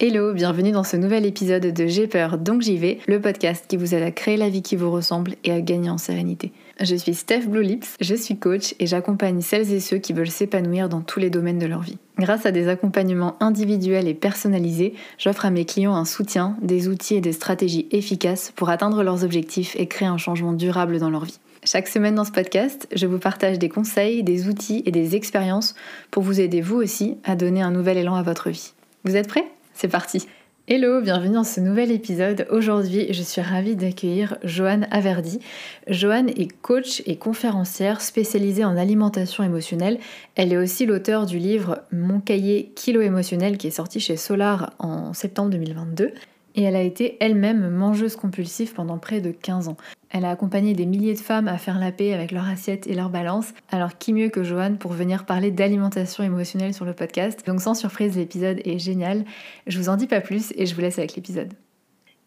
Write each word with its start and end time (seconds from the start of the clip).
Hello, 0.00 0.32
bienvenue 0.32 0.70
dans 0.70 0.84
ce 0.84 0.96
nouvel 0.96 1.26
épisode 1.26 1.74
de 1.74 1.86
J'ai 1.88 2.06
peur 2.06 2.38
donc 2.38 2.62
j'y 2.62 2.76
vais, 2.76 3.00
le 3.08 3.20
podcast 3.20 3.64
qui 3.66 3.76
vous 3.76 3.96
aide 3.96 4.04
à 4.04 4.12
créer 4.12 4.36
la 4.36 4.48
vie 4.48 4.62
qui 4.62 4.76
vous 4.76 4.92
ressemble 4.92 5.34
et 5.42 5.50
à 5.50 5.60
gagner 5.60 5.90
en 5.90 5.98
sérénité. 5.98 6.52
Je 6.80 6.94
suis 6.94 7.14
Steph 7.14 7.48
Blue 7.48 7.64
Lips, 7.64 7.96
je 8.00 8.14
suis 8.14 8.38
coach 8.38 8.76
et 8.78 8.86
j'accompagne 8.86 9.40
celles 9.40 9.72
et 9.72 9.80
ceux 9.80 9.98
qui 9.98 10.12
veulent 10.12 10.30
s'épanouir 10.30 10.88
dans 10.88 11.00
tous 11.00 11.18
les 11.18 11.30
domaines 11.30 11.58
de 11.58 11.66
leur 11.66 11.80
vie. 11.80 11.98
Grâce 12.16 12.46
à 12.46 12.52
des 12.52 12.68
accompagnements 12.68 13.34
individuels 13.40 14.06
et 14.06 14.14
personnalisés, 14.14 14.94
j'offre 15.18 15.46
à 15.46 15.50
mes 15.50 15.64
clients 15.64 15.96
un 15.96 16.04
soutien, 16.04 16.56
des 16.62 16.86
outils 16.86 17.16
et 17.16 17.20
des 17.20 17.32
stratégies 17.32 17.88
efficaces 17.90 18.52
pour 18.54 18.70
atteindre 18.70 19.02
leurs 19.02 19.24
objectifs 19.24 19.74
et 19.74 19.88
créer 19.88 20.06
un 20.06 20.16
changement 20.16 20.52
durable 20.52 21.00
dans 21.00 21.10
leur 21.10 21.24
vie. 21.24 21.40
Chaque 21.64 21.88
semaine 21.88 22.14
dans 22.14 22.24
ce 22.24 22.30
podcast, 22.30 22.86
je 22.94 23.08
vous 23.08 23.18
partage 23.18 23.58
des 23.58 23.68
conseils, 23.68 24.22
des 24.22 24.46
outils 24.46 24.84
et 24.86 24.92
des 24.92 25.16
expériences 25.16 25.74
pour 26.12 26.22
vous 26.22 26.40
aider 26.40 26.60
vous 26.60 26.76
aussi 26.76 27.16
à 27.24 27.34
donner 27.34 27.62
un 27.62 27.72
nouvel 27.72 27.98
élan 27.98 28.14
à 28.14 28.22
votre 28.22 28.48
vie. 28.48 28.74
Vous 29.02 29.16
êtes 29.16 29.26
prêts? 29.26 29.57
C'est 29.78 29.88
parti 29.88 30.26
Hello, 30.66 31.00
bienvenue 31.00 31.34
dans 31.34 31.44
ce 31.44 31.60
nouvel 31.60 31.92
épisode. 31.92 32.46
Aujourd'hui, 32.50 33.06
je 33.12 33.22
suis 33.22 33.40
ravie 33.40 33.76
d'accueillir 33.76 34.36
Joanne 34.42 34.88
Averdi. 34.90 35.38
Joanne 35.86 36.28
est 36.30 36.50
coach 36.60 37.00
et 37.06 37.16
conférencière 37.16 38.00
spécialisée 38.00 38.64
en 38.64 38.76
alimentation 38.76 39.44
émotionnelle. 39.44 39.98
Elle 40.34 40.52
est 40.52 40.56
aussi 40.56 40.84
l'auteur 40.84 41.26
du 41.26 41.38
livre 41.38 41.78
Mon 41.92 42.20
cahier 42.20 42.72
kilo 42.74 43.00
émotionnel 43.00 43.56
qui 43.56 43.68
est 43.68 43.70
sorti 43.70 44.00
chez 44.00 44.16
Solar 44.16 44.74
en 44.80 45.14
septembre 45.14 45.50
2022 45.50 46.12
et 46.58 46.62
elle 46.62 46.74
a 46.74 46.82
été 46.82 47.16
elle-même 47.20 47.70
mangeuse 47.70 48.16
compulsive 48.16 48.74
pendant 48.74 48.98
près 48.98 49.20
de 49.20 49.30
15 49.30 49.68
ans. 49.68 49.76
Elle 50.10 50.24
a 50.24 50.30
accompagné 50.30 50.74
des 50.74 50.86
milliers 50.86 51.14
de 51.14 51.20
femmes 51.20 51.46
à 51.46 51.56
faire 51.56 51.78
la 51.78 51.92
paix 51.92 52.12
avec 52.12 52.32
leur 52.32 52.48
assiette 52.48 52.88
et 52.88 52.94
leur 52.94 53.10
balance. 53.10 53.54
Alors 53.70 53.96
qui 53.96 54.12
mieux 54.12 54.28
que 54.28 54.42
Joanne 54.42 54.76
pour 54.76 54.92
venir 54.92 55.24
parler 55.24 55.52
d'alimentation 55.52 56.24
émotionnelle 56.24 56.74
sur 56.74 56.84
le 56.84 56.94
podcast? 56.94 57.46
Donc 57.46 57.60
sans 57.60 57.74
surprise, 57.74 58.16
l'épisode 58.16 58.60
est 58.64 58.80
génial. 58.80 59.24
Je 59.68 59.78
vous 59.78 59.88
en 59.88 59.94
dis 59.94 60.08
pas 60.08 60.20
plus 60.20 60.52
et 60.56 60.66
je 60.66 60.74
vous 60.74 60.80
laisse 60.80 60.98
avec 60.98 61.14
l'épisode. 61.14 61.52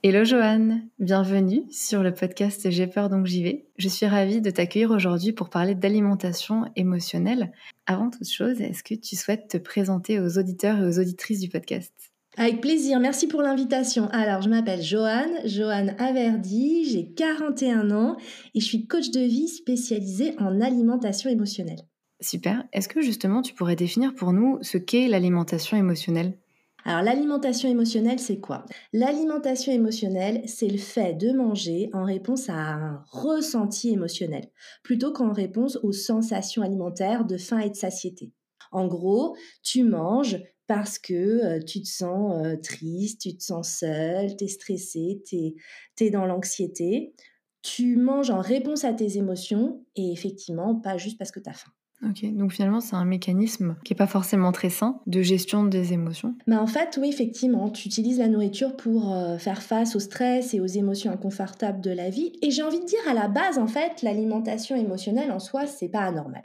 Hello 0.01 0.23
Joanne, 0.23 0.87
bienvenue 0.97 1.63
sur 1.69 2.01
le 2.01 2.13
podcast 2.13 2.71
J'ai 2.71 2.87
peur 2.87 3.09
donc 3.09 3.25
j'y 3.25 3.43
vais. 3.43 3.65
Je 3.77 3.89
suis 3.89 4.05
ravie 4.05 4.39
de 4.39 4.49
t'accueillir 4.49 4.91
aujourd'hui 4.91 5.33
pour 5.33 5.49
parler 5.49 5.75
d'alimentation 5.75 6.71
émotionnelle. 6.77 7.51
Avant 7.85 8.09
toute 8.09 8.29
chose, 8.29 8.61
est-ce 8.61 8.81
que 8.81 8.95
tu 8.95 9.17
souhaites 9.17 9.49
te 9.49 9.57
présenter 9.57 10.21
aux 10.21 10.37
auditeurs 10.37 10.79
et 10.79 10.87
aux 10.87 10.99
auditrices 10.99 11.41
du 11.41 11.49
podcast? 11.49 12.10
Avec 12.37 12.61
plaisir, 12.61 12.99
merci 13.01 13.27
pour 13.27 13.41
l'invitation. 13.41 14.07
Alors, 14.11 14.41
je 14.41 14.49
m'appelle 14.49 14.81
Joanne, 14.81 15.33
Joanne 15.43 15.95
Averdi, 15.99 16.85
j'ai 16.85 17.11
41 17.11 17.91
ans 17.91 18.15
et 18.55 18.61
je 18.61 18.65
suis 18.65 18.87
coach 18.87 19.11
de 19.11 19.19
vie 19.19 19.49
spécialisée 19.49 20.33
en 20.39 20.61
alimentation 20.61 21.29
émotionnelle. 21.29 21.81
Super. 22.21 22.63
Est-ce 22.71 22.87
que 22.87 23.01
justement 23.01 23.41
tu 23.41 23.53
pourrais 23.53 23.75
définir 23.75 24.15
pour 24.15 24.31
nous 24.31 24.59
ce 24.61 24.77
qu'est 24.77 25.07
l'alimentation 25.07 25.75
émotionnelle? 25.75 26.37
Alors 26.85 27.03
l'alimentation 27.03 27.69
émotionnelle, 27.69 28.19
c'est 28.19 28.39
quoi? 28.39 28.65
L'alimentation 28.93 29.71
émotionnelle, 29.71 30.41
c'est 30.45 30.67
le 30.67 30.77
fait 30.77 31.13
de 31.13 31.31
manger 31.31 31.89
en 31.93 32.03
réponse 32.03 32.49
à 32.49 32.55
un 32.55 33.03
ressenti 33.11 33.91
émotionnel, 33.91 34.49
plutôt 34.83 35.11
qu'en 35.11 35.33
réponse 35.33 35.77
aux 35.83 35.91
sensations 35.91 36.63
alimentaires 36.63 37.25
de 37.25 37.37
faim 37.37 37.59
et 37.59 37.69
de 37.69 37.75
satiété. 37.75 38.31
En 38.71 38.87
gros, 38.87 39.35
tu 39.63 39.83
manges 39.83 40.41
parce 40.67 40.99
que 40.99 41.61
tu 41.65 41.81
te 41.81 41.87
sens 41.87 42.57
triste, 42.63 43.21
tu 43.21 43.35
te 43.35 43.43
sens 43.43 43.79
seul, 43.79 44.35
tu 44.37 44.45
es 44.45 44.47
stressé, 44.47 45.21
tu 45.25 45.53
es, 45.99 46.09
dans 46.09 46.25
l'anxiété. 46.25 47.13
Tu 47.61 47.97
manges 47.97 48.31
en 48.31 48.39
réponse 48.39 48.85
à 48.85 48.93
tes 48.93 49.17
émotions 49.17 49.85
et 49.95 50.11
effectivement, 50.11 50.75
pas 50.75 50.97
juste 50.97 51.17
parce 51.17 51.31
que 51.31 51.39
tu 51.39 51.49
as 51.49 51.53
faim. 51.53 51.71
Ok, 52.03 52.25
donc 52.33 52.51
finalement, 52.51 52.79
c'est 52.79 52.95
un 52.95 53.05
mécanisme 53.05 53.75
qui 53.83 53.93
n'est 53.93 53.97
pas 53.97 54.07
forcément 54.07 54.51
très 54.51 54.71
sain 54.71 55.01
de 55.05 55.21
gestion 55.21 55.65
des 55.65 55.93
émotions. 55.93 56.35
Bah, 56.47 56.59
en 56.59 56.65
fait, 56.65 56.97
oui, 56.99 57.09
effectivement, 57.09 57.69
tu 57.69 57.87
utilises 57.87 58.17
la 58.17 58.27
nourriture 58.27 58.75
pour 58.75 59.15
faire 59.37 59.61
face 59.61 59.95
au 59.95 59.99
stress 59.99 60.55
et 60.55 60.59
aux 60.59 60.65
émotions 60.65 61.11
inconfortables 61.11 61.81
de 61.81 61.91
la 61.91 62.09
vie. 62.09 62.31
Et 62.41 62.49
j'ai 62.49 62.63
envie 62.63 62.79
de 62.79 62.85
dire, 62.85 63.07
à 63.07 63.13
la 63.13 63.27
base, 63.27 63.59
en 63.59 63.67
fait, 63.67 64.01
l'alimentation 64.01 64.75
émotionnelle 64.75 65.31
en 65.31 65.39
soi, 65.39 65.67
c'est 65.67 65.89
pas 65.89 66.01
anormal. 66.01 66.43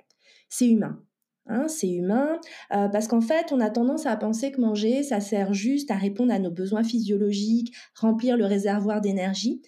C'est 0.50 0.68
humain. 0.68 1.00
Hein, 1.48 1.68
c'est 1.68 1.88
humain, 1.88 2.40
euh, 2.74 2.88
parce 2.88 3.06
qu'en 3.06 3.20
fait, 3.20 3.52
on 3.52 3.60
a 3.60 3.70
tendance 3.70 4.06
à 4.06 4.16
penser 4.16 4.50
que 4.50 4.60
manger, 4.60 5.04
ça 5.04 5.20
sert 5.20 5.54
juste 5.54 5.92
à 5.92 5.96
répondre 5.96 6.32
à 6.32 6.40
nos 6.40 6.50
besoins 6.50 6.82
physiologiques, 6.82 7.72
remplir 7.94 8.36
le 8.36 8.44
réservoir 8.46 9.00
d'énergie. 9.00 9.62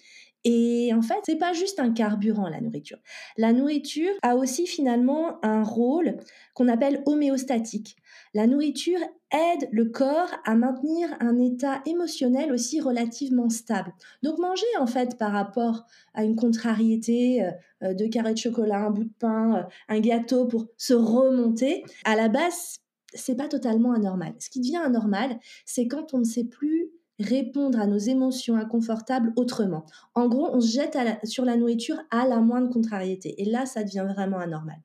Et 0.45 0.91
en 0.93 1.01
fait, 1.01 1.19
c'est 1.25 1.37
pas 1.37 1.53
juste 1.53 1.79
un 1.79 1.91
carburant 1.91 2.47
la 2.47 2.61
nourriture. 2.61 2.99
La 3.37 3.51
nourriture 3.51 4.13
a 4.21 4.35
aussi 4.35 4.67
finalement 4.67 5.43
un 5.43 5.63
rôle 5.63 6.17
qu'on 6.53 6.69
appelle 6.69 7.03
homéostatique. 7.05 7.97
La 8.33 8.47
nourriture 8.47 8.99
aide 9.31 9.67
le 9.71 9.85
corps 9.85 10.29
à 10.45 10.55
maintenir 10.55 11.09
un 11.19 11.37
état 11.39 11.81
émotionnel 11.85 12.51
aussi 12.51 12.79
relativement 12.79 13.49
stable. 13.49 13.93
Donc 14.23 14.39
manger 14.39 14.65
en 14.79 14.87
fait 14.87 15.17
par 15.17 15.31
rapport 15.31 15.85
à 16.13 16.23
une 16.23 16.35
contrariété, 16.35 17.43
euh, 17.43 17.51
euh, 17.83 17.93
de 17.93 18.07
carrés 18.07 18.33
de 18.33 18.39
chocolat, 18.39 18.85
un 18.85 18.91
bout 18.91 19.05
de 19.05 19.13
pain, 19.19 19.55
euh, 19.55 19.63
un 19.87 19.99
gâteau 19.99 20.45
pour 20.45 20.67
se 20.77 20.93
remonter, 20.93 21.83
à 22.05 22.15
la 22.15 22.29
base, 22.29 22.77
c'est 23.13 23.35
pas 23.35 23.47
totalement 23.47 23.93
anormal. 23.93 24.33
Ce 24.39 24.49
qui 24.49 24.59
devient 24.59 24.77
anormal, 24.77 25.39
c'est 25.65 25.87
quand 25.87 26.13
on 26.13 26.19
ne 26.19 26.23
sait 26.23 26.45
plus 26.45 26.91
répondre 27.19 27.79
à 27.79 27.87
nos 27.87 27.97
émotions 27.97 28.55
inconfortables 28.55 29.33
autrement. 29.35 29.85
En 30.15 30.27
gros, 30.27 30.49
on 30.53 30.61
se 30.61 30.71
jette 30.71 30.97
sur 31.23 31.45
la 31.45 31.57
nourriture 31.57 31.97
à 32.11 32.27
la 32.27 32.39
moindre 32.39 32.69
contrariété. 32.69 33.41
Et 33.41 33.45
là, 33.45 33.65
ça 33.65 33.83
devient 33.83 34.05
vraiment 34.07 34.39
anormal. 34.39 34.77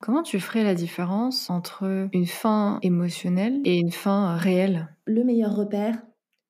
Comment 0.00 0.22
tu 0.22 0.40
ferais 0.40 0.64
la 0.64 0.74
différence 0.74 1.48
entre 1.48 2.08
une 2.12 2.26
faim 2.26 2.78
émotionnelle 2.82 3.60
et 3.64 3.78
une 3.78 3.92
faim 3.92 4.36
réelle? 4.36 4.88
Le 5.06 5.22
meilleur 5.22 5.54
repère, 5.54 6.02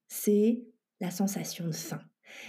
c'est 0.08 0.62
la 1.00 1.10
sensation 1.10 1.66
de 1.66 1.72
faim. 1.72 2.00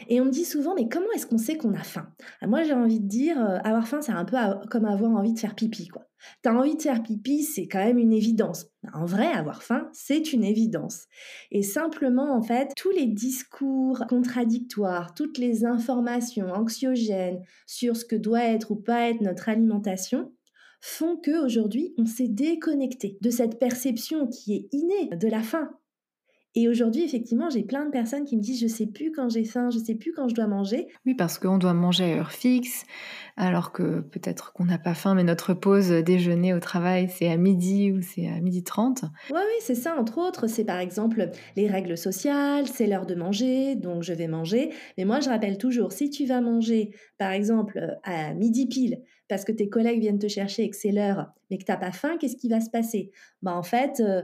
Et 0.10 0.22
on 0.22 0.26
me 0.26 0.32
dit 0.32 0.46
souvent, 0.46 0.76
mais 0.76 0.88
comment 0.90 1.12
est-ce 1.16 1.26
qu'on 1.26 1.38
sait 1.38 1.58
qu'on 1.58 1.74
a 1.74 1.84
faim? 1.84 2.08
Ah, 2.42 2.48
Moi, 2.48 2.64
j'ai 2.64 2.74
envie 2.74 3.00
de 3.00 3.08
dire, 3.08 3.40
euh, 3.40 3.58
avoir 3.64 3.88
faim, 3.88 4.02
c'est 4.02 4.12
un 4.12 4.26
peu 4.26 4.38
comme 4.70 4.86
avoir 4.86 5.12
envie 5.12 5.34
de 5.34 5.40
faire 5.40 5.56
pipi, 5.56 5.88
quoi. 5.88 6.08
T'as 6.42 6.54
envie 6.54 6.78
de 6.78 6.82
faire 6.82 7.04
pipi, 7.04 7.44
c'est 7.44 7.68
quand 7.68 7.84
même 7.84 7.98
une 7.98 8.14
évidence. 8.14 8.68
Bah, 8.82 8.92
en 8.94 9.06
vrai, 9.06 9.28
avoir 9.28 9.64
faim, 9.64 9.90
c'est 9.94 10.34
une 10.34 10.44
évidence. 10.44 11.06
Et 11.52 11.64
simplement, 11.64 12.36
en 12.36 12.42
fait, 12.42 12.72
tous 12.78 12.92
les 12.92 13.08
discours 13.08 14.06
contradictoires, 14.08 15.14
toutes 15.14 15.38
les 15.38 15.66
informations 15.66 16.48
anxiogènes 16.48 17.42
sur 17.68 17.98
ce 17.98 18.06
que 18.06 18.16
doit 18.16 18.44
être 18.44 18.72
ou 18.72 18.76
pas 18.76 19.10
être 19.10 19.22
notre 19.22 19.50
alimentation, 19.50 20.32
font 20.86 21.16
que 21.16 21.46
aujourd'hui 21.46 21.94
on 21.98 22.06
s'est 22.06 22.28
déconnecté 22.28 23.18
de 23.22 23.30
cette 23.30 23.58
perception 23.58 24.28
qui 24.28 24.54
est 24.54 24.68
innée 24.74 25.16
de 25.16 25.28
la 25.30 25.42
faim. 25.42 25.70
Et 26.56 26.70
aujourd'hui, 26.70 27.04
effectivement, 27.04 27.50
j'ai 27.50 27.64
plein 27.64 27.86
de 27.86 27.90
personnes 27.90 28.26
qui 28.26 28.38
me 28.38 28.42
disent 28.42 28.62
je 28.62 28.68
sais 28.68 28.86
plus 28.86 29.12
quand 29.12 29.28
j'ai 29.30 29.44
faim, 29.44 29.70
je 29.72 29.80
sais 29.80 29.96
plus 29.96 30.14
quand 30.14 30.28
je 30.28 30.36
dois 30.36 30.46
manger. 30.46 30.88
Oui, 31.06 31.16
parce 31.16 31.40
qu'on 31.40 31.58
doit 31.58 31.74
manger 31.74 32.14
à 32.14 32.18
heure 32.18 32.32
fixe, 32.32 32.86
alors 33.38 33.72
que 33.72 34.02
peut-être 34.02 34.54
qu'on 34.54 34.66
n'a 34.66 34.78
pas 34.78 34.94
faim, 34.94 35.16
mais 35.16 35.24
notre 35.24 35.56
pause 35.56 35.90
déjeuner 35.90 36.54
au 36.54 36.60
travail, 36.60 37.10
c'est 37.10 37.28
à 37.30 37.38
midi 37.38 37.92
ou 37.92 38.02
c'est 38.02 38.28
à 38.28 38.40
midi 38.40 38.64
30. 38.64 39.04
Oui, 39.32 39.40
oui, 39.40 39.56
c'est 39.62 39.76
ça, 39.76 40.00
entre 40.00 40.20
autres. 40.20 40.48
C'est 40.48 40.64
par 40.66 40.78
exemple 40.80 41.32
les 41.56 41.68
règles 41.68 41.98
sociales, 41.98 42.68
c'est 42.68 42.86
l'heure 42.86 43.08
de 43.08 43.16
manger, 43.16 43.76
donc 43.76 44.04
je 44.04 44.14
vais 44.14 44.28
manger. 44.28 44.72
Mais 44.98 45.06
moi, 45.06 45.20
je 45.22 45.30
rappelle 45.30 45.58
toujours, 45.58 45.92
si 45.92 46.12
tu 46.12 46.26
vas 46.26 46.42
manger, 46.42 46.92
par 47.18 47.32
exemple, 47.32 47.98
à 48.04 48.34
midi 48.36 48.68
pile, 48.68 49.02
parce 49.28 49.46
que 49.46 49.52
tes 49.52 49.70
collègues 49.70 50.02
viennent 50.02 50.20
te 50.20 50.28
chercher 50.28 50.64
et 50.64 50.70
que 50.70 50.76
c'est 50.76 50.92
l'heure, 50.92 51.32
mais 51.50 51.58
que 51.58 51.64
tu 51.64 51.72
n'as 51.72 51.78
pas 51.78 51.92
faim, 51.92 52.18
qu'est-ce 52.20 52.36
qui 52.36 52.50
va 52.50 52.62
se 52.62 52.70
passer? 52.70 53.10
Bah, 53.42 53.56
En 53.56 53.64
fait, 53.64 54.00
euh, 54.00 54.22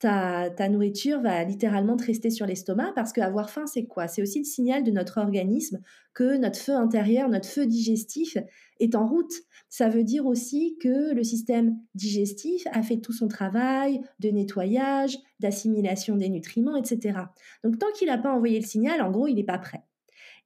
ta, 0.00 0.68
nourriture 0.70 1.20
va 1.20 1.44
littéralement 1.44 1.96
te 1.96 2.06
rester 2.06 2.30
sur 2.30 2.46
l'estomac 2.46 2.92
parce 2.94 3.12
qu'avoir 3.12 3.50
faim, 3.50 3.66
c'est 3.66 3.84
quoi? 3.84 4.08
C'est 4.08 4.22
aussi 4.22 4.38
le 4.38 4.44
signal 4.44 4.82
de 4.82 4.90
notre 4.90 5.18
organisme 5.18 5.80
que 6.14 6.38
notre 6.38 6.58
feu 6.58 6.72
intérieur, 6.72 7.28
notre 7.28 7.48
feu 7.48 7.66
digestif 7.66 8.38
est 8.80 8.94
en 8.94 9.06
route. 9.06 9.32
Ça 9.68 9.90
veut 9.90 10.02
dire 10.02 10.26
aussi 10.26 10.76
que 10.80 11.14
le 11.14 11.22
système 11.22 11.76
digestif 11.94 12.66
a 12.72 12.82
fait 12.82 12.96
tout 12.96 13.12
son 13.12 13.28
travail 13.28 14.00
de 14.20 14.30
nettoyage, 14.30 15.18
d'assimilation 15.38 16.16
des 16.16 16.30
nutriments, 16.30 16.76
etc. 16.76 17.18
Donc 17.62 17.78
tant 17.78 17.92
qu'il 17.94 18.08
n'a 18.08 18.18
pas 18.18 18.32
envoyé 18.32 18.58
le 18.58 18.66
signal, 18.66 19.02
en 19.02 19.10
gros, 19.10 19.28
il 19.28 19.34
n'est 19.34 19.44
pas 19.44 19.58
prêt. 19.58 19.82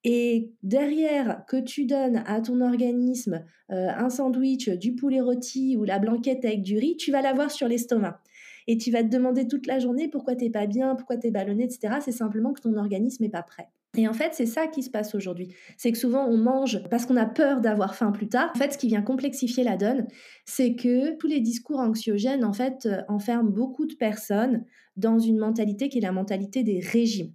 Et 0.02 0.52
derrière, 0.62 1.44
que 1.46 1.56
tu 1.56 1.86
donnes 1.86 2.22
à 2.26 2.40
ton 2.42 2.60
organisme 2.60 3.44
euh, 3.70 3.88
un 3.96 4.10
sandwich, 4.10 4.68
du 4.68 4.94
poulet 4.94 5.22
rôti 5.22 5.76
ou 5.78 5.84
la 5.84 5.98
blanquette 5.98 6.44
avec 6.44 6.62
du 6.62 6.76
riz, 6.76 6.96
tu 6.96 7.10
vas 7.10 7.22
l'avoir 7.22 7.50
sur 7.50 7.68
l'estomac. 7.68 8.20
Et 8.66 8.78
tu 8.78 8.90
vas 8.90 9.02
te 9.02 9.08
demander 9.08 9.46
toute 9.46 9.66
la 9.66 9.78
journée 9.78 10.08
pourquoi 10.08 10.36
t'es 10.36 10.50
pas 10.50 10.66
bien, 10.66 10.94
pourquoi 10.94 11.16
t'es 11.16 11.30
ballonné, 11.30 11.64
etc. 11.64 11.96
C'est 12.00 12.12
simplement 12.12 12.52
que 12.52 12.60
ton 12.60 12.76
organisme 12.76 13.22
n'est 13.22 13.30
pas 13.30 13.42
prêt. 13.42 13.68
Et 13.96 14.08
en 14.08 14.12
fait, 14.12 14.34
c'est 14.34 14.46
ça 14.46 14.66
qui 14.66 14.82
se 14.82 14.90
passe 14.90 15.14
aujourd'hui. 15.14 15.54
C'est 15.76 15.92
que 15.92 15.98
souvent, 15.98 16.26
on 16.26 16.36
mange 16.36 16.82
parce 16.90 17.06
qu'on 17.06 17.16
a 17.16 17.26
peur 17.26 17.60
d'avoir 17.60 17.94
faim 17.94 18.10
plus 18.10 18.28
tard. 18.28 18.50
En 18.54 18.58
fait, 18.58 18.72
ce 18.72 18.78
qui 18.78 18.88
vient 18.88 19.02
complexifier 19.02 19.62
la 19.62 19.76
donne, 19.76 20.06
c'est 20.44 20.74
que 20.74 21.16
tous 21.16 21.28
les 21.28 21.40
discours 21.40 21.78
anxiogènes, 21.78 22.44
en 22.44 22.52
fait, 22.52 22.86
euh, 22.86 23.02
enferment 23.08 23.50
beaucoup 23.50 23.86
de 23.86 23.94
personnes 23.94 24.64
dans 24.96 25.18
une 25.18 25.38
mentalité 25.38 25.88
qui 25.88 25.98
est 25.98 26.02
la 26.02 26.12
mentalité 26.12 26.62
des 26.62 26.80
régimes. 26.80 27.32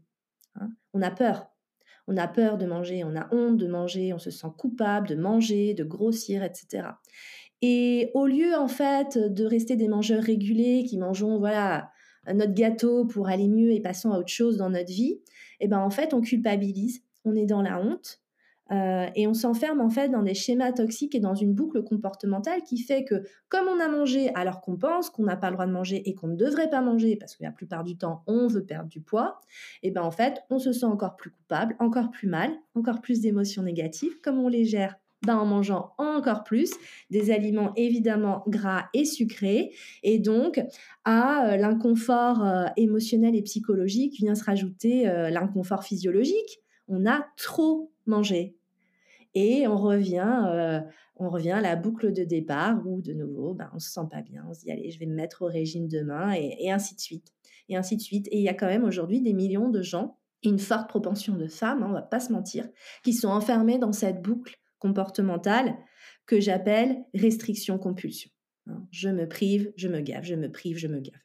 Hein. 0.56 0.70
on 0.94 1.02
a 1.02 1.12
peur. 1.12 1.48
On 2.08 2.18
a 2.18 2.28
peur 2.28 2.58
de 2.58 2.66
manger, 2.66 3.04
on 3.04 3.16
a 3.16 3.30
honte 3.32 3.58
de 3.58 3.68
manger, 3.68 4.14
on 4.14 4.18
se 4.18 4.32
sent 4.32 4.48
coupable 4.58 5.08
de 5.08 5.16
manger, 5.16 5.76
de 5.76 5.84
grossir, 5.84 6.44
etc. 6.44 6.88
Et 7.62 8.12
au 8.14 8.26
lieu, 8.26 8.56
en 8.56 8.68
fait, 8.68 9.18
de 9.18 9.46
rester 9.46 9.76
des 9.76 9.88
mangeurs 9.88 10.24
régulés 10.24 10.86
qui 10.86 10.98
mangeons, 10.98 11.40
voilà, 11.40 11.92
notre 12.34 12.54
gâteau 12.54 13.06
pour 13.06 13.28
aller 13.28 13.48
mieux 13.48 13.72
et 13.72 13.82
passons 13.82 14.12
à 14.12 14.20
autre 14.20 14.30
chose 14.30 14.58
dans 14.58 14.70
notre 14.70 14.92
vie, 14.92 15.20
eh 15.60 15.68
ben 15.68 15.80
en 15.80 15.90
fait 15.90 16.14
on 16.14 16.22
culpabilise, 16.22 17.02
on 17.26 17.36
est 17.36 17.46
dans 17.46 17.62
la 17.62 17.82
honte, 17.82 18.22
euh, 18.72 19.08
et 19.16 19.26
on 19.26 19.34
s'enferme 19.34 19.82
en 19.82 19.90
fait 19.90 20.10
dans 20.10 20.22
des 20.22 20.36
schémas 20.36 20.72
toxiques 20.72 21.16
et 21.16 21.20
dans 21.20 21.34
une 21.34 21.54
boucle 21.54 21.84
comportementale 21.84 22.62
qui 22.62 22.78
fait 22.78 23.04
que 23.04 23.24
comme 23.48 23.68
on 23.68 23.80
a 23.80 23.88
mangé 23.88 24.32
alors 24.36 24.62
qu'on 24.62 24.78
pense 24.78 25.10
qu'on 25.10 25.24
n'a 25.24 25.38
pas 25.38 25.50
le 25.50 25.56
droit 25.56 25.66
de 25.66 25.72
manger 25.72 26.08
et 26.08 26.14
qu'on 26.14 26.28
ne 26.28 26.36
devrait 26.36 26.70
pas 26.70 26.82
manger 26.82 27.16
parce 27.16 27.36
que 27.36 27.44
la 27.44 27.52
plupart 27.52 27.84
du 27.84 27.98
temps 27.98 28.24
on 28.28 28.48
veut 28.48 28.64
perdre 28.64 28.90
du 28.90 29.02
poids, 29.02 29.42
et 29.82 29.88
eh 29.88 29.92
ben 29.92 30.04
en 30.04 30.12
fait 30.12 30.44
on 30.50 30.60
se 30.60 30.72
sent 30.72 30.86
encore 30.86 31.16
plus 31.16 31.32
coupable, 31.32 31.76
encore 31.80 32.12
plus 32.12 32.28
mal, 32.28 32.52
encore 32.76 33.02
plus 33.02 33.22
d'émotions 33.22 33.64
négatives. 33.64 34.20
Comme 34.22 34.38
on 34.38 34.48
les 34.48 34.66
gère 34.66 34.98
ben, 35.26 35.38
en 35.38 35.46
mangeant 35.46 35.94
encore 35.98 36.44
plus 36.44 36.72
des 37.10 37.32
aliments 37.32 37.74
évidemment 37.76 38.44
gras 38.48 38.86
et 38.94 39.06
sucrés. 39.06 39.72
Et 40.04 40.20
donc, 40.20 40.62
à 41.06 41.48
euh, 41.48 41.58
l'inconfort 41.58 42.46
euh, 42.46 42.66
émotionnel 42.78 43.36
et 43.36 43.42
psychologique 43.42 44.18
vient 44.18 44.36
se 44.36 44.44
rajouter 44.44 45.06
l'inconfort 45.32 45.84
physiologique. 45.84 46.62
On 46.88 47.06
a 47.06 47.26
trop 47.38 47.92
mangé, 48.08 48.60
et 49.36 49.68
on 49.68 49.78
revient, 49.78 50.44
euh, 50.48 50.82
on 51.16 51.30
revient 51.30 51.52
à 51.52 51.62
la 51.62 51.76
boucle 51.76 52.12
de 52.12 52.24
départ 52.24 52.82
où 52.86 53.02
de 53.02 53.14
nouveau, 53.14 53.54
ben, 53.54 53.70
on 53.74 53.80
se 53.80 53.90
sent 53.90 54.08
pas 54.10 54.22
bien, 54.22 54.46
on 54.50 54.54
se 54.54 54.62
dit 54.62 54.72
allez, 54.72 54.90
je 54.90 55.00
vais 55.00 55.06
me 55.06 55.16
mettre 55.16 55.44
au 55.44 55.48
régime 55.48 55.88
demain 55.88 56.34
et, 56.34 56.72
ainsi 56.72 56.96
de 56.96 57.00
suite. 57.00 57.34
Et 57.68 57.78
ainsi 57.78 57.96
de 57.96 58.02
suite. 58.02 58.28
Et 58.32 58.38
il 58.38 58.44
y 58.44 58.50
a 58.50 58.56
quand 58.56 58.68
même 58.68 58.84
aujourd'hui 58.84 59.22
des 59.22 59.34
millions 59.34 59.70
de 59.70 59.84
gens, 59.84 60.18
une 60.44 60.58
forte 60.58 60.90
propension 60.90 61.36
de 61.36 61.48
femmes, 61.48 61.84
hein, 61.84 61.88
on 61.90 61.94
va 61.94 62.02
pas 62.02 62.20
se 62.20 62.32
mentir, 62.32 62.68
qui 63.04 63.14
sont 63.14 63.28
enfermées 63.28 63.78
dans 63.78 63.92
cette 63.92 64.22
boucle 64.22 64.59
comportementale 64.80 65.78
que 66.26 66.40
j'appelle 66.40 66.98
restriction-compulsion. 67.14 68.32
Hein. 68.68 68.88
Je 68.92 69.10
me 69.10 69.28
prive, 69.28 69.72
je 69.78 69.88
me 69.88 70.02
gave, 70.02 70.24
je 70.24 70.36
me 70.36 70.52
prive, 70.52 70.78
je 70.78 70.88
me 70.88 71.00
gave. 71.00 71.20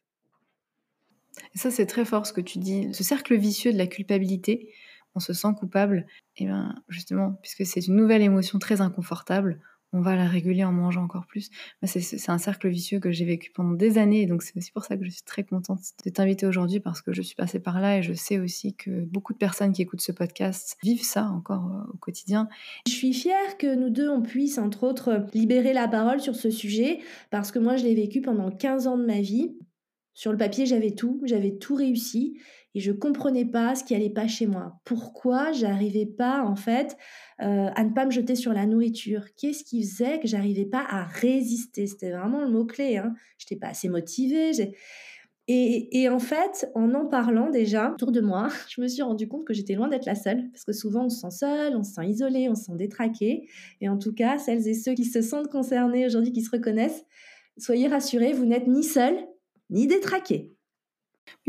Et 1.53 1.57
ça, 1.57 1.71
c'est 1.71 1.85
très 1.85 2.05
fort 2.05 2.25
ce 2.25 2.33
que 2.33 2.41
tu 2.41 2.59
dis. 2.59 2.93
Ce 2.93 3.03
cercle 3.03 3.35
vicieux 3.35 3.73
de 3.73 3.77
la 3.77 3.87
culpabilité, 3.87 4.73
on 5.15 5.19
se 5.19 5.33
sent 5.33 5.49
coupable, 5.57 6.05
et 6.37 6.45
bien 6.45 6.75
justement, 6.89 7.33
puisque 7.41 7.65
c'est 7.65 7.87
une 7.87 7.95
nouvelle 7.95 8.21
émotion 8.21 8.59
très 8.59 8.81
inconfortable, 8.81 9.61
on 9.95 10.01
va 10.01 10.15
la 10.17 10.27
réguler 10.27 10.65
en 10.65 10.73
mangeant 10.73 11.03
encore 11.03 11.25
plus. 11.25 11.49
C'est 11.83 12.29
un 12.29 12.37
cercle 12.37 12.67
vicieux 12.67 12.99
que 12.99 13.11
j'ai 13.11 13.23
vécu 13.23 13.51
pendant 13.51 13.71
des 13.71 13.97
années, 13.97 14.23
et 14.23 14.25
donc 14.25 14.43
c'est 14.43 14.55
aussi 14.57 14.71
pour 14.71 14.83
ça 14.83 14.97
que 14.97 15.05
je 15.05 15.09
suis 15.09 15.23
très 15.23 15.43
contente 15.43 15.79
de 16.05 16.09
t'inviter 16.09 16.45
aujourd'hui 16.45 16.81
parce 16.81 17.01
que 17.01 17.13
je 17.13 17.21
suis 17.21 17.35
passée 17.35 17.59
par 17.59 17.79
là 17.79 17.97
et 17.97 18.03
je 18.03 18.13
sais 18.13 18.37
aussi 18.37 18.75
que 18.75 19.05
beaucoup 19.05 19.31
de 19.31 19.37
personnes 19.37 19.71
qui 19.71 19.81
écoutent 19.81 20.01
ce 20.01 20.11
podcast 20.11 20.77
vivent 20.83 21.03
ça 21.03 21.27
encore 21.27 21.67
euh, 21.67 21.93
au 21.93 21.97
quotidien. 21.97 22.49
Je 22.87 22.91
suis 22.91 23.13
fière 23.13 23.57
que 23.57 23.73
nous 23.73 23.89
deux, 23.89 24.09
on 24.09 24.21
puisse, 24.21 24.57
entre 24.57 24.83
autres, 24.83 25.27
libérer 25.33 25.71
la 25.71 25.87
parole 25.87 26.19
sur 26.19 26.35
ce 26.35 26.49
sujet 26.49 26.99
parce 27.31 27.51
que 27.51 27.59
moi, 27.59 27.77
je 27.77 27.85
l'ai 27.85 27.95
vécu 27.95 28.21
pendant 28.21 28.51
15 28.51 28.87
ans 28.87 28.97
de 28.97 29.05
ma 29.05 29.21
vie. 29.21 29.55
Sur 30.13 30.31
le 30.31 30.37
papier, 30.37 30.65
j'avais 30.65 30.91
tout, 30.91 31.21
j'avais 31.25 31.57
tout 31.57 31.75
réussi 31.75 32.37
et 32.75 32.81
je 32.81 32.91
comprenais 32.91 33.45
pas 33.45 33.73
ce 33.73 33.85
qui 33.85 33.95
allait 33.95 34.09
pas 34.09 34.27
chez 34.27 34.47
moi. 34.47 34.79
Pourquoi 34.83 35.53
j'arrivais 35.53 36.05
pas 36.05 36.43
en 36.43 36.57
fait 36.57 36.97
euh, 37.41 37.69
à 37.73 37.83
ne 37.85 37.93
pas 37.93 38.05
me 38.05 38.11
jeter 38.11 38.35
sur 38.35 38.51
la 38.51 38.65
nourriture? 38.65 39.23
Qu'est-ce 39.37 39.63
qui 39.63 39.81
faisait 39.81 40.19
que 40.19 40.27
j'arrivais 40.27 40.65
pas 40.65 40.85
à 40.87 41.05
résister? 41.05 41.87
C'était 41.87 42.11
vraiment 42.11 42.41
le 42.41 42.49
mot 42.49 42.65
clé. 42.65 42.97
Hein. 42.97 43.13
J'étais 43.37 43.55
pas 43.55 43.69
assez 43.69 43.87
motivée. 43.87 44.51
Et, 45.47 46.01
et, 46.01 46.09
en 46.09 46.19
fait, 46.19 46.69
en 46.73 46.93
en 46.95 47.05
parlant 47.05 47.49
déjà 47.49 47.91
autour 47.93 48.11
de 48.11 48.19
moi, 48.19 48.49
je 48.67 48.81
me 48.81 48.87
suis 48.87 49.03
rendu 49.03 49.27
compte 49.27 49.45
que 49.45 49.53
j'étais 49.53 49.75
loin 49.75 49.87
d'être 49.87 50.05
la 50.05 50.15
seule, 50.15 50.49
parce 50.51 50.65
que 50.65 50.73
souvent 50.73 51.05
on 51.05 51.09
se 51.09 51.21
sent 51.21 51.31
seul, 51.31 51.75
on 51.77 51.83
se 51.83 51.93
sent 51.93 52.07
isolé, 52.07 52.49
on 52.49 52.55
se 52.55 52.65
sent 52.65 52.75
détraqué. 52.75 53.47
Et 53.79 53.87
en 53.87 53.97
tout 53.97 54.13
cas, 54.13 54.37
celles 54.37 54.67
et 54.67 54.73
ceux 54.73 54.95
qui 54.95 55.05
se 55.05 55.21
sentent 55.21 55.49
concernés 55.49 56.05
aujourd'hui, 56.05 56.33
qui 56.33 56.41
se 56.41 56.51
reconnaissent, 56.51 57.05
soyez 57.57 57.87
rassurés, 57.87 58.33
vous 58.33 58.45
n'êtes 58.45 58.67
ni 58.67 58.83
seul 58.83 59.15
ni 59.69 59.87
détraqué. 59.87 60.54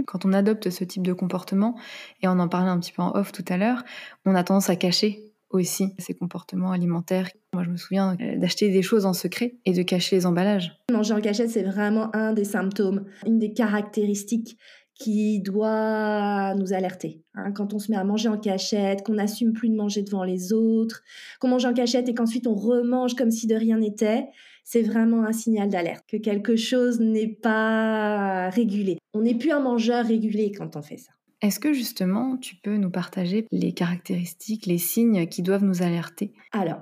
Quand 0.07 0.25
on 0.25 0.33
adopte 0.33 0.71
ce 0.71 0.85
type 0.85 1.03
de 1.03 1.13
comportement, 1.13 1.77
et 2.23 2.29
on 2.29 2.39
en 2.39 2.49
parlait 2.49 2.71
un 2.71 2.79
petit 2.79 2.93
peu 2.93 3.03
en 3.03 3.15
off 3.15 3.33
tout 3.33 3.45
à 3.49 3.57
l'heure, 3.57 3.83
on 4.25 4.35
a 4.35 4.45
tendance 4.45 4.71
à 4.71 4.77
cacher 4.77 5.23
aussi 5.51 5.95
ces 5.99 6.15
comportements 6.15 6.73
alimentaires. 6.73 7.31
Moi, 7.55 7.65
je 7.65 7.71
me 7.71 7.77
souviens 7.77 8.17
euh, 8.21 8.37
d'acheter 8.37 8.71
des 8.71 8.83
choses 8.83 9.07
en 9.07 9.13
secret 9.13 9.57
et 9.65 9.73
de 9.73 9.83
cacher 9.83 10.17
les 10.17 10.27
emballages. 10.27 10.77
Manger 10.93 11.15
en 11.15 11.21
cachette, 11.21 11.51
c'est 11.51 11.63
vraiment 11.63 12.15
un 12.15 12.33
des 12.33 12.45
symptômes, 12.45 13.05
une 13.27 13.39
des 13.39 13.53
caractéristiques 13.53 14.59
qui 14.99 15.41
doit 15.41 16.55
nous 16.55 16.73
alerter. 16.73 17.23
Hein. 17.35 17.53
quand 17.53 17.75
on 17.75 17.79
se 17.79 17.91
met 17.91 17.99
à 17.99 18.05
manger 18.05 18.29
en 18.31 18.39
cachette, 18.39 19.03
qu'on 19.03 19.15
n'assume 19.15 19.53
plus 19.53 19.69
de 19.69 19.77
manger 19.77 20.03
devant 20.03 20.25
les 20.25 20.55
autres, 20.55 21.03
qu'on 21.39 21.49
mange 21.49 21.67
en 21.67 21.75
cachette 21.75 22.09
et 22.09 22.15
qu'ensuite 22.15 22.47
on 22.47 22.55
remange 22.55 23.15
comme 23.15 23.31
si 23.31 23.47
de 23.47 23.55
rien 23.55 23.79
n'était, 23.79 24.27
c'est 24.67 24.83
vraiment 24.83 25.23
un 25.25 25.33
signal 25.33 25.69
d'alerte, 25.69 26.05
que 26.09 26.17
quelque 26.17 26.57
chose 26.57 26.99
n'est 26.99 27.29
pas 27.29 28.51
régulé. 28.51 28.99
On 29.15 29.23
n'est 29.23 29.37
plus 29.37 29.53
un 29.53 29.61
mangeur 29.61 30.05
régulé 30.05 30.51
quand 30.51 30.75
on 30.75 30.83
fait 30.83 30.97
ça. 30.97 31.13
Est-ce 31.41 31.61
que 31.61 31.73
justement 31.73 32.37
tu 32.37 32.57
peux 32.57 32.77
nous 32.77 32.91
partager 32.91 33.47
les 33.53 33.73
caractéristiques, 33.73 34.67
les 34.67 34.79
signes 34.79 35.29
qui 35.29 35.43
doivent 35.43 35.63
nous 35.63 35.83
alerter? 35.83 36.33
Alors, 36.51 36.81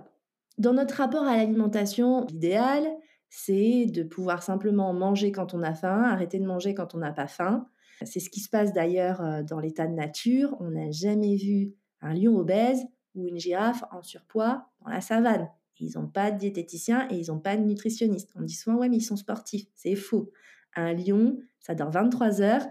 dans 0.57 0.73
notre 0.73 0.95
rapport 0.95 1.25
à 1.25 1.37
l'alimentation, 1.37 2.25
l'idéal, 2.25 2.87
c'est 3.29 3.85
de 3.85 4.03
pouvoir 4.03 4.43
simplement 4.43 4.95
manger 4.95 5.31
quand 5.31 5.53
on 5.53 5.63
a 5.63 5.75
faim, 5.75 6.05
arrêter 6.05 6.39
de 6.39 6.47
manger 6.47 6.73
quand 6.73 6.95
on 6.95 6.99
n'a 6.99 7.13
pas 7.13 7.27
faim. 7.27 7.67
C'est 8.03 8.21
ce 8.21 8.31
qui 8.31 8.41
se 8.41 8.49
passe 8.49 8.73
d'ailleurs 8.73 9.21
euh, 9.21 9.43
dans 9.43 9.61
l'état 9.61 9.87
de 9.87 9.95
nature. 9.95 10.57
On 10.59 10.71
n'a 10.71 10.91
jamais 10.91 11.37
vu 11.37 11.75
un 12.01 12.15
lion 12.15 12.39
obèse 12.39 12.83
ou 13.15 13.29
une 13.29 13.39
girafe 13.39 13.85
en 13.93 14.03
surpoids 14.03 14.65
dans 14.81 14.91
la 14.91 15.03
savane. 15.03 15.51
Ils 15.81 15.99
n'ont 15.99 16.07
pas 16.07 16.31
de 16.31 16.39
diététicien 16.39 17.09
et 17.11 17.17
ils 17.17 17.31
n'ont 17.31 17.41
pas 17.41 17.57
de 17.57 17.63
nutritionniste. 17.63 18.31
On 18.37 18.43
dit 18.43 18.55
souvent, 18.55 18.77
ouais, 18.79 18.89
mais 18.89 18.97
ils 18.97 19.03
sont 19.03 19.17
sportifs. 19.17 19.67
C'est 19.75 19.97
faux. 19.97 20.31
Un 20.77 20.93
lion, 20.95 21.39
ça 21.61 21.75
dort 21.75 21.91
23 21.91 22.41
heures 22.41 22.67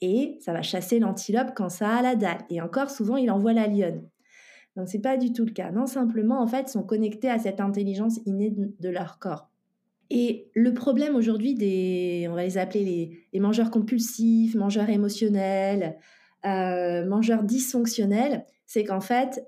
et 0.00 0.38
ça 0.40 0.52
va 0.52 0.62
chasser 0.62 0.98
l'antilope 0.98 1.52
quand 1.54 1.68
ça 1.68 1.96
a 1.96 2.02
la 2.02 2.14
dalle. 2.14 2.44
Et 2.50 2.60
encore, 2.60 2.90
souvent, 2.90 3.16
il 3.16 3.30
envoie 3.30 3.52
la 3.52 3.66
lionne. 3.66 4.08
Donc, 4.76 4.88
c'est 4.88 5.00
pas 5.00 5.16
du 5.16 5.32
tout 5.32 5.44
le 5.44 5.50
cas. 5.50 5.72
Non, 5.72 5.86
simplement, 5.86 6.40
en 6.40 6.46
fait, 6.46 6.68
ils 6.68 6.72
sont 6.72 6.84
connectés 6.84 7.30
à 7.30 7.38
cette 7.38 7.60
intelligence 7.60 8.20
innée 8.26 8.54
de 8.56 8.88
leur 8.88 9.18
corps. 9.18 9.50
Et 10.10 10.50
le 10.54 10.72
problème 10.72 11.16
aujourd'hui 11.16 11.54
des, 11.54 12.26
on 12.30 12.34
va 12.34 12.44
les 12.44 12.56
appeler 12.58 13.18
les, 13.32 13.40
mangeurs 13.40 13.70
compulsifs, 13.70 14.54
mangeurs 14.54 14.88
émotionnels, 14.88 15.98
euh, 16.46 17.06
mangeurs 17.06 17.42
dysfonctionnels, 17.42 18.46
c'est 18.64 18.84
qu'en 18.84 19.00
fait, 19.00 19.44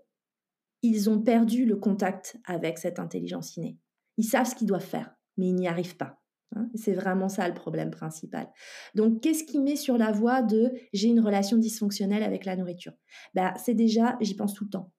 ils 0.82 1.10
ont 1.10 1.20
perdu 1.20 1.64
le 1.64 1.76
contact 1.76 2.38
avec 2.44 2.78
cette 2.78 2.98
intelligence 2.98 3.56
innée. 3.56 3.78
Ils 4.16 4.24
savent 4.24 4.46
ce 4.46 4.54
qu'ils 4.54 4.66
doivent 4.66 4.84
faire, 4.84 5.14
mais 5.36 5.48
ils 5.48 5.54
n'y 5.54 5.68
arrivent 5.68 5.96
pas. 5.96 6.16
Hein. 6.56 6.68
c'est 6.74 6.94
vraiment 6.94 7.28
ça 7.28 7.46
le 7.46 7.54
problème 7.54 7.92
principal. 7.92 8.48
Donc, 8.96 9.20
qu'est-ce 9.20 9.44
qui 9.44 9.60
met 9.60 9.76
sur 9.76 9.96
la 9.96 10.10
voie 10.10 10.42
de 10.42 10.72
j'ai 10.92 11.06
une 11.06 11.20
relation 11.20 11.56
dysfonctionnelle 11.56 12.24
avec 12.24 12.44
la 12.44 12.56
nourriture 12.56 12.92
bah, 13.34 13.54
C'est 13.56 13.74
déjà, 13.74 14.16
j'y 14.20 14.34
pense 14.34 14.52
tout 14.54 14.64
le 14.64 14.70
temps. 14.70 14.92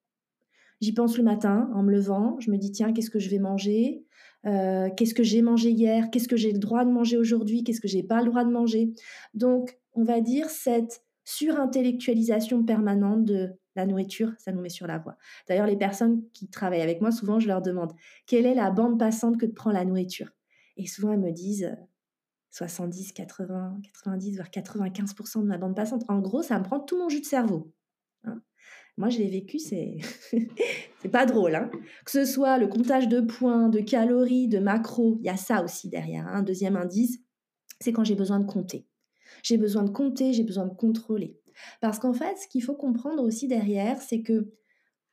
J'y 0.79 0.93
pense 0.93 1.17
le 1.17 1.23
matin 1.23 1.69
en 1.75 1.83
me 1.83 1.91
levant, 1.91 2.39
je 2.39 2.51
me 2.51 2.57
dis 2.57 2.71
tiens, 2.71 2.93
qu'est-ce 2.93 3.09
que 3.09 3.19
je 3.19 3.29
vais 3.29 3.37
manger? 3.37 4.05
Euh, 4.45 4.89
Qu'est-ce 4.95 5.13
que 5.13 5.23
j'ai 5.23 5.41
mangé 5.41 5.69
hier 5.69 6.09
Qu'est-ce 6.09 6.27
que 6.27 6.37
j'ai 6.37 6.51
le 6.51 6.59
droit 6.59 6.85
de 6.85 6.89
manger 6.89 7.17
aujourd'hui 7.17 7.63
Qu'est-ce 7.63 7.81
que 7.81 7.87
j'ai 7.87 8.01
pas 8.01 8.21
le 8.21 8.29
droit 8.29 8.43
de 8.43 8.51
manger? 8.51 8.93
Donc, 9.33 9.77
on 9.93 10.03
va 10.03 10.21
dire 10.21 10.49
cette 10.49 11.03
surintellectualisation 11.25 12.63
permanente 12.63 13.25
de 13.25 13.51
la 13.75 13.85
nourriture, 13.85 14.33
ça 14.37 14.51
nous 14.51 14.61
met 14.61 14.69
sur 14.69 14.87
la 14.87 14.97
voie. 14.97 15.17
D'ailleurs, 15.47 15.67
les 15.67 15.77
personnes 15.77 16.23
qui 16.33 16.49
travaillent 16.49 16.81
avec 16.81 17.01
moi, 17.01 17.11
souvent, 17.11 17.39
je 17.39 17.47
leur 17.47 17.61
demande 17.61 17.93
quelle 18.25 18.45
est 18.45 18.55
la 18.55 18.71
bande 18.71 18.99
passante 18.99 19.39
que 19.39 19.45
prend 19.45 19.71
la 19.71 19.85
nourriture? 19.85 20.29
Et 20.77 20.87
souvent, 20.87 21.13
elles 21.13 21.19
me 21.19 21.31
disent 21.31 21.75
70, 22.51 23.13
80, 23.13 23.79
90, 23.83 24.35
voire 24.35 24.49
95% 24.49 25.41
de 25.41 25.47
ma 25.47 25.57
bande 25.57 25.75
passante. 25.75 26.03
En 26.09 26.19
gros, 26.19 26.41
ça 26.41 26.59
me 26.59 26.63
prend 26.63 26.79
tout 26.79 26.97
mon 26.97 27.09
jus 27.09 27.21
de 27.21 27.25
cerveau. 27.25 27.73
Hein. 28.25 28.41
Moi, 28.97 29.09
je 29.09 29.19
l'ai 29.19 29.29
vécu, 29.29 29.57
c'est 29.59 29.99
pas 31.11 31.25
drôle. 31.25 31.55
Hein. 31.55 31.69
que 32.05 32.11
ce 32.11 32.25
soit 32.25 32.57
le 32.57 32.67
comptage 32.67 33.07
de 33.07 33.21
points, 33.21 33.69
de 33.69 33.79
calories, 33.79 34.47
de 34.47 34.59
macros, 34.59 35.17
il 35.19 35.25
y 35.25 35.29
a 35.29 35.37
ça 35.37 35.63
aussi 35.63 35.89
derrière. 35.89 36.27
Un 36.27 36.39
hein. 36.39 36.43
deuxième 36.43 36.75
indice, 36.75 37.19
c'est 37.79 37.93
quand 37.93 38.03
j'ai 38.03 38.15
besoin 38.15 38.39
de 38.39 38.45
compter. 38.45 38.85
J'ai 39.43 39.57
besoin 39.57 39.83
de 39.83 39.89
compter, 39.89 40.33
j'ai 40.33 40.43
besoin 40.43 40.65
de 40.65 40.73
contrôler. 40.73 41.39
Parce 41.79 41.99
qu'en 41.99 42.13
fait, 42.13 42.37
ce 42.37 42.47
qu'il 42.47 42.63
faut 42.63 42.75
comprendre 42.75 43.23
aussi 43.23 43.47
derrière, 43.47 44.01
c'est 44.01 44.21
que 44.21 44.51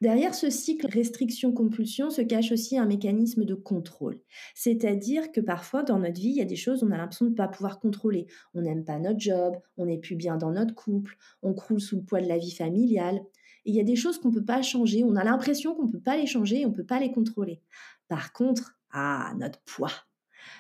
derrière 0.01 0.35
ce 0.35 0.51
cycle 0.51 0.87
restriction-compulsion 0.87 2.11
se 2.11 2.23
cache 2.23 2.53
aussi 2.53 2.79
un 2.79 2.87
mécanisme 2.87 3.45
de 3.45 3.55
contrôle. 3.55 4.21
C'est-à-dire 4.55 5.33
que 5.33 5.41
parfois 5.41 5.83
dans 5.83 5.99
notre 5.99 6.21
vie, 6.21 6.31
il 6.31 6.37
y 6.37 6.43
a 6.43 6.47
des 6.47 6.57
choses 6.57 6.83
on 6.83 6.91
a 6.91 6.97
l'impression 6.97 7.27
de 7.27 7.31
ne 7.31 7.37
pas 7.37 7.49
pouvoir 7.49 7.81
contrôler. 7.81 8.27
On 8.55 8.63
n'aime 8.63 8.85
pas 8.85 8.99
notre 8.99 9.21
job, 9.21 9.57
on 9.77 9.87
n'est 9.87 9.99
plus 9.99 10.17
bien 10.17 10.37
dans 10.37 10.53
notre 10.53 10.75
couple, 10.75 11.17
on 11.43 11.55
croule 11.55 11.81
sous 11.81 11.97
le 11.97 12.03
poids 12.03 12.21
de 12.21 12.29
la 12.29 12.39
vie 12.39 12.53
familiale. 12.55 13.21
Et 13.65 13.71
il 13.71 13.75
y 13.75 13.81
a 13.81 13.85
des 13.85 13.97
choses 13.97 14.19
qu'on 14.19 14.31
ne 14.31 14.35
peut 14.35 14.45
pas 14.45 14.63
changer, 14.63 15.05
on 15.05 15.17
a 15.17 15.25
l'impression 15.25 15.75
qu'on 15.75 15.87
ne 15.87 15.93
peut 15.93 16.01
pas 16.01 16.17
les 16.17 16.27
changer 16.27 16.65
on 16.65 16.71
ne 16.71 16.75
peut 16.75 16.87
pas 16.87 17.01
les 17.01 17.11
contrôler. 17.11 17.61
Par 18.09 18.33
contre, 18.33 18.79
ah, 18.91 19.35
notre 19.39 19.61
poids, 19.65 19.93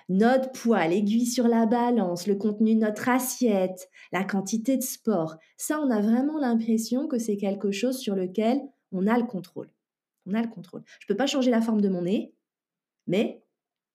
notre 0.08 0.52
poids, 0.52 0.86
l'aiguille 0.86 1.26
sur 1.26 1.48
la 1.48 1.66
balance, 1.66 2.26
le 2.26 2.34
contenu 2.34 2.74
de 2.74 2.80
notre 2.80 3.08
assiette, 3.08 3.88
la 4.12 4.24
quantité 4.24 4.76
de 4.76 4.82
sport, 4.82 5.36
ça, 5.56 5.80
on 5.80 5.90
a 5.90 6.00
vraiment 6.00 6.38
l'impression 6.38 7.08
que 7.08 7.18
c'est 7.18 7.36
quelque 7.36 7.70
chose 7.70 7.98
sur 7.98 8.14
lequel 8.14 8.60
on 8.92 9.06
a 9.06 9.18
le 9.18 9.26
contrôle. 9.26 9.70
On 10.26 10.34
a 10.34 10.42
le 10.42 10.48
contrôle. 10.48 10.82
Je 11.00 11.06
ne 11.06 11.14
peux 11.14 11.16
pas 11.16 11.26
changer 11.26 11.50
la 11.50 11.62
forme 11.62 11.80
de 11.80 11.88
mon 11.88 12.02
nez, 12.02 12.34
mais 13.06 13.42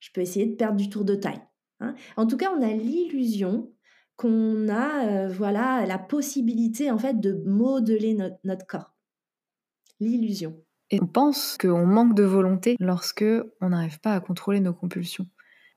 je 0.00 0.10
peux 0.12 0.20
essayer 0.20 0.46
de 0.46 0.54
perdre 0.54 0.76
du 0.76 0.90
tour 0.90 1.04
de 1.04 1.14
taille. 1.14 1.42
Hein. 1.80 1.94
En 2.16 2.26
tout 2.26 2.36
cas, 2.36 2.52
on 2.56 2.62
a 2.62 2.72
l'illusion 2.72 3.72
qu'on 4.16 4.68
a 4.68 5.28
voilà 5.28 5.86
la 5.86 5.98
possibilité 5.98 6.90
en 6.90 6.98
fait 6.98 7.18
de 7.20 7.32
modeler 7.46 8.16
notre 8.44 8.66
corps. 8.66 8.94
L'illusion. 10.00 10.62
Et 10.90 11.00
on 11.00 11.06
pense 11.06 11.56
qu'on 11.58 11.86
manque 11.86 12.14
de 12.14 12.22
volonté 12.22 12.76
lorsque 12.78 13.24
on 13.60 13.70
n'arrive 13.70 14.00
pas 14.00 14.14
à 14.14 14.20
contrôler 14.20 14.60
nos 14.60 14.74
compulsions. 14.74 15.26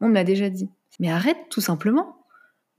On 0.01 0.09
me 0.09 0.13
l'a 0.13 0.23
déjà 0.23 0.49
dit. 0.49 0.69
Mais 0.99 1.09
arrête 1.09 1.37
tout 1.49 1.61
simplement. 1.61 2.17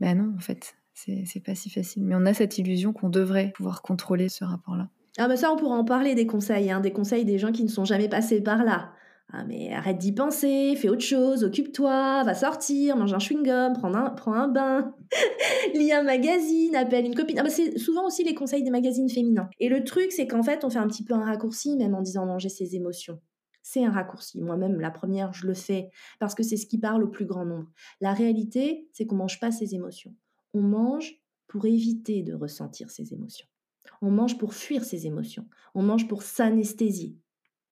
Ben 0.00 0.16
non, 0.16 0.34
en 0.37 0.40
fait, 0.40 0.75
c'est 0.94 1.42
pas 1.44 1.54
si 1.54 1.70
facile. 1.70 2.04
Mais 2.04 2.14
on 2.14 2.26
a 2.26 2.34
cette 2.34 2.58
illusion 2.58 2.92
qu'on 2.92 3.08
devrait 3.08 3.52
pouvoir 3.54 3.82
contrôler 3.82 4.28
ce 4.28 4.44
rapport-là. 4.44 4.88
Ah 5.18 5.26
ben 5.26 5.37
ça, 5.37 5.52
on 5.52 5.56
pourra 5.56 5.76
en 5.76 5.84
parler 5.84 6.14
des 6.14 6.26
conseils, 6.26 6.70
hein, 6.70 6.80
des 6.80 6.92
conseils 6.92 7.25
des 7.25 7.38
gens 7.38 7.50
qui 7.50 7.64
ne 7.64 7.68
sont 7.68 7.84
jamais 7.84 8.08
passés 8.08 8.40
par 8.40 8.64
là. 8.64 8.92
Ah 9.30 9.44
mais 9.44 9.75
arrête 9.75 9.98
d'y 9.98 10.12
penser, 10.12 10.75
fais 10.76 10.88
autre 10.88 11.02
chose, 11.02 11.44
occupe-toi, 11.44 12.22
va 12.25 12.34
sortir, 12.34 12.96
mange 12.96 13.12
un 13.12 13.18
chewing-gum, 13.18 13.75
prends 13.75 13.92
un, 13.94 14.08
prends 14.10 14.32
un 14.32 14.48
bain, 14.48 14.94
lis 15.75 15.92
un 15.92 16.02
magazine, 16.02 16.75
appelle 16.75 17.04
une 17.04 17.14
copine. 17.14 17.38
Ah 17.38 17.42
bah 17.42 17.50
c'est 17.50 17.78
souvent 17.78 18.06
aussi 18.06 18.25
les 18.25 18.34
conseils 18.34 18.62
des 18.62 18.70
magazines 18.70 19.10
féminins. 19.10 19.50
Et 19.60 19.68
le 19.68 19.84
truc, 19.84 20.12
c'est 20.12 20.26
qu'en 20.26 20.42
fait, 20.42 20.64
on 20.64 20.70
fait 20.70 20.78
un 20.78 20.87
petit 20.87 21.04
peu 21.04 21.12
un 21.12 21.25
raccourci, 21.25 21.76
même 21.76 21.94
en 21.94 22.00
disant 22.00 22.25
manger 22.25 22.48
ses 22.48 22.75
émotions. 22.75 23.20
C'est 23.70 23.84
un 23.84 23.90
raccourci. 23.90 24.40
Moi-même, 24.40 24.80
la 24.80 24.90
première, 24.90 25.34
je 25.34 25.46
le 25.46 25.52
fais 25.52 25.90
parce 26.20 26.34
que 26.34 26.42
c'est 26.42 26.56
ce 26.56 26.64
qui 26.64 26.78
parle 26.78 27.04
au 27.04 27.08
plus 27.08 27.26
grand 27.26 27.44
nombre. 27.44 27.70
La 28.00 28.14
réalité, 28.14 28.88
c'est 28.94 29.04
qu'on 29.04 29.16
mange 29.16 29.40
pas 29.40 29.52
ses 29.52 29.75
émotions. 29.75 30.14
On 30.54 30.62
mange 30.62 31.20
pour 31.48 31.66
éviter 31.66 32.22
de 32.22 32.32
ressentir 32.32 32.90
ses 32.90 33.12
émotions. 33.12 33.46
On 34.00 34.10
mange 34.10 34.38
pour 34.38 34.54
fuir 34.54 34.84
ses 34.84 35.06
émotions. 35.06 35.46
On 35.75 35.82
mange 35.82 36.08
pour 36.08 36.22
s'anesthésier. 36.22 37.18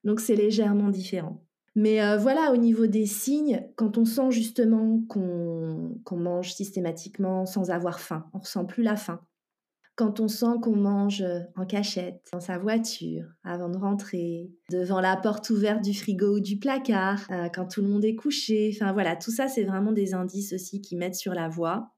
Donc 0.04 0.20
c'est 0.20 0.36
légèrement 0.36 0.90
différent. 0.90 1.42
Mais 1.74 2.02
euh, 2.02 2.18
voilà, 2.18 2.52
au 2.52 2.58
niveau 2.58 2.86
des 2.86 3.06
signes, 3.06 3.66
quand 3.76 3.96
on 3.96 4.04
sent 4.04 4.32
justement 4.32 5.00
qu'on 5.08 5.96
mange 6.10 6.52
systématiquement 6.52 7.46
sans 7.46 7.70
avoir 7.70 8.00
faim, 8.00 8.28
on 8.34 8.40
ressent 8.40 8.66
plus 8.66 8.82
la 8.82 8.96
faim. 8.96 9.22
Quand 9.96 10.20
on 10.20 10.28
sent 10.28 10.60
qu'on 10.62 10.76
mange 10.76 11.22
euh, 11.22 11.40
en 11.56 11.64
cachette, 11.66 12.20
dans 12.32 12.40
sa 12.40 12.58
voiture, 12.58 13.24
avant 13.44 13.68
de 13.68 13.78
rentrer, 13.78 14.52
devant 14.70 15.00
la 15.00 15.16
porte 15.16 15.50
ouverte 15.50 15.82
du 15.82 15.94
frigo 15.94 16.36
ou 16.36 16.40
du 16.40 16.58
placard, 16.58 17.26
euh, 17.30 17.48
quand 17.48 17.66
tout 17.66 17.82
le 17.82 17.88
monde 17.88 18.04
est 18.04 18.14
couché, 18.14 18.70
enfin 18.74 18.92
voilà, 18.92 19.16
tout 19.16 19.30
ça 19.30 19.48
c'est 19.48 19.64
vraiment 19.64 19.92
des 19.92 20.14
indices 20.14 20.52
aussi 20.52 20.80
qui 20.80 20.96
mettent 20.96 21.14
sur 21.16 21.32
la 21.32 21.48
voie. 21.48 21.90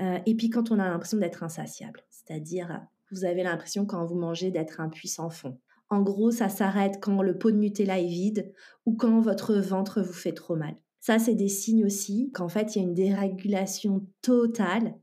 et 0.00 0.34
puis 0.34 0.48
quand 0.48 0.70
on 0.70 0.78
a 0.78 0.88
l'impression 0.88 1.18
d'être 1.18 1.42
insatiable, 1.42 2.00
c'est-à-dire 2.10 2.80
vous 3.10 3.24
avez 3.24 3.42
l'impression 3.42 3.86
quand 3.86 4.04
vous 4.06 4.14
mangez 4.14 4.50
d'être 4.50 4.80
un 4.80 4.88
puissant 4.88 5.30
fond. 5.30 5.58
En 5.88 6.02
gros, 6.02 6.30
ça 6.30 6.48
s'arrête 6.48 6.98
quand 7.00 7.20
le 7.20 7.36
pot 7.36 7.50
de 7.50 7.56
Nutella 7.56 7.98
est 7.98 8.06
vide 8.06 8.52
ou 8.86 8.94
quand 8.94 9.20
votre 9.20 9.54
ventre 9.56 10.00
vous 10.00 10.12
fait 10.12 10.32
trop 10.32 10.54
mal. 10.54 10.76
Ça, 11.00 11.18
c'est 11.18 11.34
des 11.34 11.48
signes 11.48 11.84
aussi 11.84 12.30
qu'en 12.32 12.48
fait, 12.48 12.74
il 12.74 12.78
y 12.78 12.82
a 12.82 12.84
une 12.86 12.94
dérégulation 12.94 14.06
totale. 14.22 14.94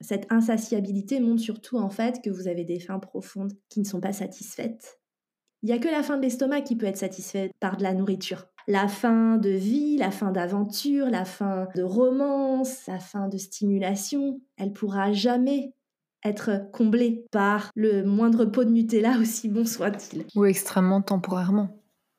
Cette 0.00 0.30
insatiabilité 0.30 1.20
montre 1.20 1.40
surtout 1.40 1.78
en 1.78 1.88
fait 1.88 2.20
que 2.22 2.30
vous 2.30 2.48
avez 2.48 2.64
des 2.64 2.80
faims 2.80 3.00
profondes 3.00 3.52
qui 3.68 3.80
ne 3.80 3.84
sont 3.84 4.00
pas 4.00 4.12
satisfaites. 4.12 5.00
Il 5.62 5.66
n'y 5.66 5.72
a 5.72 5.78
que 5.78 5.88
la 5.88 6.02
faim 6.02 6.16
de 6.16 6.22
l'estomac 6.22 6.60
qui 6.60 6.76
peut 6.76 6.86
être 6.86 6.98
satisfaite 6.98 7.52
par 7.60 7.76
de 7.76 7.82
la 7.82 7.94
nourriture. 7.94 8.46
La 8.68 8.88
faim 8.88 9.38
de 9.38 9.50
vie, 9.50 9.96
la 9.96 10.10
faim 10.10 10.32
d'aventure, 10.32 11.08
la 11.08 11.24
faim 11.24 11.68
de 11.74 11.82
romance, 11.82 12.86
la 12.86 12.98
faim 12.98 13.28
de 13.28 13.38
stimulation, 13.38 14.40
elle 14.56 14.72
pourra 14.72 15.12
jamais 15.12 15.72
être 16.24 16.70
comblé 16.72 17.24
par 17.30 17.70
le 17.74 18.04
moindre 18.04 18.44
pot 18.44 18.64
de 18.64 18.70
Nutella, 18.70 19.18
aussi 19.18 19.48
bon 19.48 19.64
soit-il. 19.64 20.26
Ou 20.34 20.44
extrêmement 20.44 21.00
temporairement. 21.00 21.68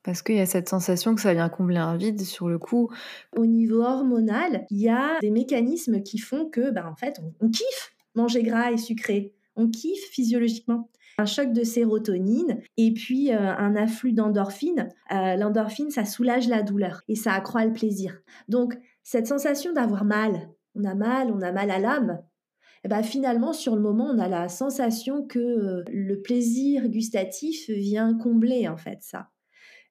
Parce 0.08 0.22
qu'il 0.22 0.36
y 0.36 0.40
a 0.40 0.46
cette 0.46 0.70
sensation 0.70 1.16
que 1.16 1.20
ça 1.20 1.34
vient 1.34 1.50
combler 1.50 1.80
un 1.80 1.98
vide 1.98 2.22
sur 2.22 2.48
le 2.48 2.58
coup. 2.58 2.90
Au 3.36 3.46
niveau 3.46 3.82
hormonal, 3.82 4.66
il 4.70 4.78
y 4.78 4.88
a 4.88 5.20
des 5.20 5.32
mécanismes 5.32 6.02
qui 6.02 6.18
font 6.18 6.46
que, 6.46 6.72
ben, 6.72 6.86
en 6.86 6.96
fait, 6.96 7.20
on, 7.42 7.50
kiffe 7.50 7.94
manger 8.16 8.42
gras 8.42 8.72
et 8.72 8.78
sucré. 8.78 9.34
On 9.58 9.68
kiffe 9.68 10.06
physiologiquement 10.12 10.90
un 11.18 11.26
choc 11.26 11.52
de 11.52 11.62
sérotonine 11.66 12.62
et 12.78 12.94
puis 12.94 13.34
euh, 13.34 13.54
un 13.58 13.76
afflux 13.76 14.14
d'endorphine. 14.14 14.88
Euh, 15.12 15.36
l'endorphine, 15.36 15.90
ça 15.90 16.06
soulage 16.06 16.48
la 16.48 16.64
douleur 16.64 17.02
et 17.10 17.16
ça 17.16 17.34
accroît 17.34 17.66
le 17.66 17.74
plaisir. 17.74 18.18
Donc, 18.48 18.78
cette 19.04 19.28
sensation 19.28 19.74
d'avoir 19.74 20.06
mal, 20.06 20.48
on 20.74 20.86
a 20.86 20.96
mal, 20.96 21.34
on 21.34 21.42
a 21.42 21.52
mal 21.52 21.70
à 21.70 21.80
l'âme, 21.80 22.22
eh 22.86 22.88
ben, 22.88 23.04
finalement, 23.04 23.52
sur 23.52 23.76
le 23.76 23.82
moment, 23.82 24.06
on 24.06 24.20
a 24.20 24.30
la 24.30 24.48
sensation 24.48 25.28
que 25.28 25.38
euh, 25.38 25.84
le 25.90 26.22
plaisir 26.22 26.88
gustatif 26.88 27.70
vient 27.70 28.18
combler 28.18 28.70
en 28.70 28.78
fait 28.78 29.00
ça. 29.02 29.32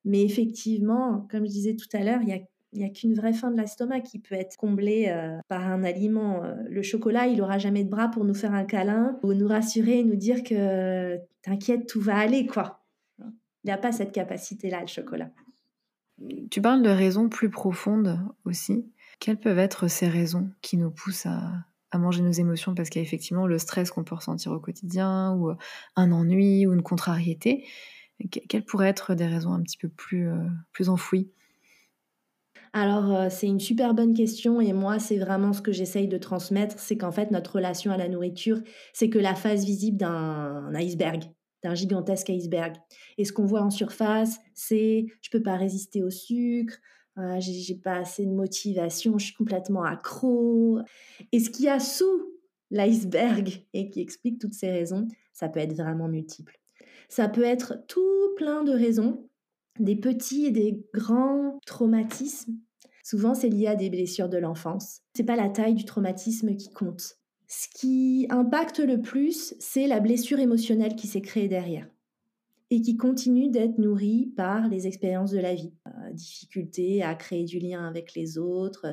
Mais 0.07 0.23
effectivement, 0.23 1.27
comme 1.31 1.45
je 1.45 1.51
disais 1.51 1.75
tout 1.75 1.89
à 1.93 2.05
l'heure, 2.05 2.21
il 2.23 2.47
n'y 2.73 2.85
a 2.85 2.89
qu'une 2.89 3.15
vraie 3.15 3.33
faim 3.33 3.51
de 3.51 3.61
l'estomac 3.61 4.01
qui 4.01 4.21
peut 4.21 4.37
être 4.37 4.57
comblée 4.57 5.07
euh, 5.09 5.37
par 5.49 5.67
un 5.67 5.83
aliment. 5.83 6.45
Euh, 6.45 6.55
le 6.71 6.83
chocolat, 6.83 7.27
il 7.27 7.39
n'aura 7.39 7.59
jamais 7.59 7.83
de 7.83 7.91
bras 7.91 8.09
pour 8.09 8.25
nous 8.25 8.33
faire 8.33 8.55
un 8.55 8.65
câlin 8.65 9.19
ou 9.25 9.35
nous 9.35 9.49
rassurer 9.49 9.99
et 9.99 10.05
nous 10.05 10.15
dire 10.15 10.45
que 10.45 11.19
t'inquiète, 11.43 11.89
tout 11.89 12.01
va 12.01 12.17
aller, 12.17 12.47
quoi. 12.47 12.85
Il 13.19 13.71
n'a 13.71 13.79
pas 13.79 13.91
cette 13.91 14.13
capacité-là, 14.13 14.81
le 14.81 14.87
chocolat. 14.87 15.31
Tu 16.53 16.63
parles 16.63 16.83
de 16.83 16.89
raisons 16.89 17.29
plus 17.29 17.51
profondes 17.51 18.21
aussi. 18.45 18.87
Quelles 19.19 19.41
peuvent 19.41 19.59
être 19.59 19.89
ces 19.89 20.07
raisons 20.07 20.51
qui 20.63 20.77
nous 20.77 20.93
poussent 20.93 21.27
à, 21.27 21.53
à 21.91 21.99
manger 21.99 22.23
nos 22.23 22.31
émotions? 22.31 22.77
Parce 22.77 22.91
qu'il 22.91 23.03
y 23.03 23.05
a 23.05 23.07
effectivement 23.07 23.49
le 23.49 23.59
stress 23.59 23.91
qu'on 23.91 24.05
peut 24.05 24.15
ressentir 24.15 24.53
au 24.53 24.61
quotidien 24.61 25.35
ou 25.35 25.51
un 25.97 26.13
ennui 26.13 26.65
ou 26.65 26.75
une 26.75 26.83
contrariété. 26.83 27.65
Quelles 28.49 28.65
pourraient 28.65 28.89
être 28.89 29.15
des 29.15 29.27
raisons 29.27 29.53
un 29.53 29.63
petit 29.63 29.79
peu 29.79 29.89
plus, 29.89 30.29
euh, 30.29 30.49
plus 30.73 30.89
enfouies? 30.89 31.31
Alors, 32.73 33.15
euh, 33.15 33.29
c'est 33.31 33.47
une 33.47 33.61
super 33.61 33.95
bonne 33.95 34.15
question 34.15 34.61
et 34.61 34.73
moi, 34.73 34.99
c'est 34.99 35.19
vraiment 35.19 35.53
ce 35.53 35.63
que 35.63 35.73
j'essaye 35.73 36.09
de 36.09 36.19
transmettre, 36.19 36.79
c'est 36.79 36.97
qu'en 36.97 37.13
fait, 37.13 37.31
notre 37.31 37.57
relation 37.57 37.91
à 37.93 37.97
la 37.97 38.09
nourriture, 38.09 38.61
c'est 38.93 39.09
que 39.09 39.19
la 39.19 39.35
face 39.35 39.65
visible 39.65 39.97
d'un 39.97 40.75
iceberg, 40.75 41.25
d'un 41.63 41.75
gigantesque 41.75 42.31
iceberg. 42.31 42.77
Et 43.19 43.25
ce 43.25 43.33
qu'on 43.33 43.47
voit 43.47 43.63
en 43.63 43.71
surface, 43.71 44.39
c'est 44.55 45.07
je 45.23 45.31
peux 45.31 45.43
pas 45.43 45.57
résister 45.57 46.03
au 46.03 46.11
sucre, 46.11 46.75
euh, 47.19 47.41
j'ai 47.41 47.75
pas 47.77 47.97
assez 47.97 48.27
de 48.27 48.33
motivation, 48.33 49.19
je 49.19 49.27
suis 49.27 49.35
complètement 49.35 49.85
accro. 49.85 50.81
Et 51.33 51.41
ce 51.41 51.49
qu'il 51.51 51.65
y 51.65 51.69
a 51.69 51.81
sous 51.81 52.35
l'iceberg 52.71 53.65
et 53.73 53.89
qui 53.91 54.01
explique 54.01 54.39
toutes 54.39 54.55
ces 54.55 54.71
raisons, 54.71 55.09
ça 55.33 55.49
peut 55.49 55.61
être 55.61 55.75
vraiment 55.75 56.09
multiple. 56.09 56.59
Ça 57.09 57.29
peut 57.29 57.45
être 57.45 57.85
tout 57.89 58.35
plein 58.37 58.65
de 58.65 58.73
raisons, 58.73 59.29
des 59.79 59.97
petits 59.97 60.47
et 60.47 60.51
des 60.51 60.85
grands 60.95 61.59
traumatismes. 61.67 62.55
Souvent, 63.05 63.35
c'est 63.35 63.49
lié 63.49 63.69
à 63.69 63.77
des 63.77 63.91
blessures 63.91 64.29
de 64.29 64.39
l'enfance. 64.39 65.03
C'est 65.15 65.25
pas 65.25 65.37
la 65.37 65.49
taille 65.49 65.75
du 65.75 65.85
traumatisme 65.85 66.57
qui 66.57 66.71
compte. 66.71 67.19
Ce 67.49 67.69
qui 67.69 68.27
impacte 68.31 68.81
le 68.81 69.01
plus, 69.01 69.55
c'est 69.61 69.87
la 69.87 70.01
blessure 70.01 70.41
émotionnelle 70.41 70.97
qui 70.97 71.07
s'est 71.07 71.21
créée 71.21 71.49
derrière 71.49 71.89
et 72.71 72.81
qui 72.81 72.97
continue 72.97 73.49
d'être 73.49 73.79
nourrie 73.79 74.33
par 74.37 74.67
les 74.69 74.89
expériences 74.89 75.31
de 75.31 75.39
la 75.39 75.55
vie. 75.55 75.73
Euh, 75.87 76.13
difficulté 76.13 77.03
à 77.03 77.15
créer 77.15 77.45
du 77.45 77.61
lien 77.61 77.87
avec 77.87 78.15
les 78.15 78.39
autres, 78.39 78.87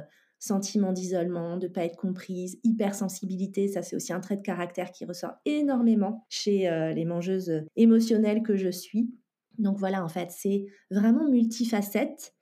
sentiment 0.44 0.92
d'isolement, 0.92 1.56
de 1.56 1.70
pas 1.70 1.86
être 1.86 1.96
comprise, 1.96 2.60
hypersensibilité, 2.66 3.70
ça 3.70 3.82
c'est 3.82 3.96
aussi 3.96 4.12
un 4.12 4.20
trait 4.20 4.36
de 4.36 4.42
caractère 4.42 4.92
qui 4.92 5.06
ressort 5.06 5.36
énormément 5.46 6.26
chez 6.28 6.68
euh, 6.68 6.92
les 6.92 7.06
mangeuses 7.06 7.64
émotionnelles 7.78 8.44
que 8.44 8.58
je 8.58 8.70
suis. 8.70 9.10
Donc 9.58 9.78
voilà, 9.78 10.04
en 10.04 10.10
fait, 10.10 10.32
c'est 10.32 10.66
vraiment 10.92 11.30
multifacette. 11.30 12.34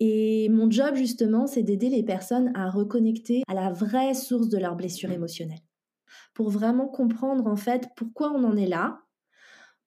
Et 0.00 0.50
mon 0.50 0.70
job, 0.70 0.96
justement, 0.96 1.46
c'est 1.46 1.62
d'aider 1.62 1.88
les 1.88 2.02
personnes 2.02 2.52
à 2.54 2.68
reconnecter 2.68 3.42
à 3.48 3.54
la 3.54 3.72
vraie 3.72 4.12
source 4.12 4.50
de 4.50 4.58
leur 4.58 4.76
blessure 4.76 5.10
émotionnelle. 5.10 5.62
Pour 6.34 6.50
vraiment 6.50 6.88
comprendre, 6.88 7.46
en 7.46 7.56
fait, 7.56 7.88
pourquoi 7.96 8.32
on 8.32 8.44
en 8.44 8.56
est 8.56 8.66
là, 8.66 8.98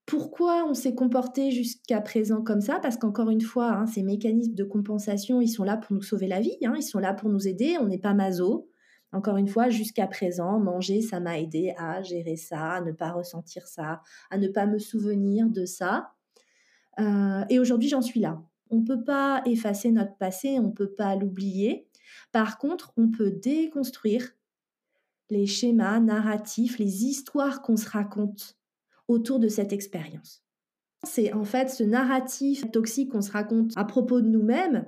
pourquoi 0.10 0.66
on 0.68 0.74
s'est 0.74 0.96
comporté 0.96 1.52
jusqu'à 1.52 2.02
présent 2.02 2.42
comme 2.42 2.62
ça? 2.62 2.80
Parce 2.80 2.98
qu'encore 2.98 3.30
une 3.30 3.42
fois, 3.42 3.70
hein, 3.74 3.86
ces 3.86 4.02
mécanismes 4.02 4.56
de 4.56 4.64
compensation, 4.64 5.40
ils 5.40 5.50
sont 5.50 5.64
là 5.64 5.78
pour 5.78 5.96
nous 5.96 6.02
sauver 6.02 6.26
la 6.26 6.42
vie, 6.42 6.58
hein, 6.66 6.74
ils 6.76 6.82
sont 6.82 6.98
là 6.98 7.14
pour 7.14 7.30
nous 7.30 7.48
aider, 7.48 7.78
on 7.80 7.86
n'est 7.86 8.00
pas 8.00 8.16
maso. 8.16 8.68
Encore 9.12 9.38
une 9.38 9.48
fois, 9.48 9.70
jusqu'à 9.70 10.08
présent, 10.08 10.60
manger, 10.60 11.02
ça 11.02 11.20
m'a 11.20 11.40
aidé 11.40 11.76
à 11.78 12.02
gérer 12.02 12.38
ça, 12.38 12.72
à 12.72 12.82
ne 12.82 12.92
pas 12.92 13.12
ressentir 13.12 13.68
ça, 13.68 14.02
à 14.32 14.40
ne 14.40 14.48
pas 14.48 14.66
me 14.66 14.80
souvenir 14.80 15.48
de 15.48 15.66
ça. 15.66 16.12
Euh, 17.00 17.46
et 17.50 17.60
aujourd'hui, 17.60 17.90
j'en 17.90 18.02
suis 18.02 18.20
là. 18.20 18.42
On 18.72 18.78
ne 18.78 18.86
peut 18.86 19.04
pas 19.04 19.44
effacer 19.46 19.92
notre 19.92 20.18
passé, 20.18 20.58
on 20.58 20.70
ne 20.70 20.74
peut 20.74 20.92
pas 20.92 21.16
l'oublier. 21.18 21.88
Par 22.32 22.58
contre, 22.58 22.94
on 22.98 23.10
peut 23.10 23.32
déconstruire 23.32 24.28
les 25.30 25.46
schémas 25.46 26.00
narratifs, 26.00 26.80
les 26.80 27.06
histoires 27.06 27.62
qu'on 27.62 27.78
se 27.78 27.88
raconte 27.88 28.59
autour 29.10 29.40
de 29.40 29.50
cette 29.50 29.74
expérience. 29.74 30.44
C'est 31.04 31.34
en 31.34 31.44
fait 31.44 31.70
ce 31.70 31.84
narratif 31.84 32.70
toxique 32.72 33.12
qu'on 33.12 33.22
se 33.22 33.32
raconte 33.32 33.74
à 33.76 33.84
propos 33.84 34.22
de 34.22 34.28
nous-mêmes 34.28 34.86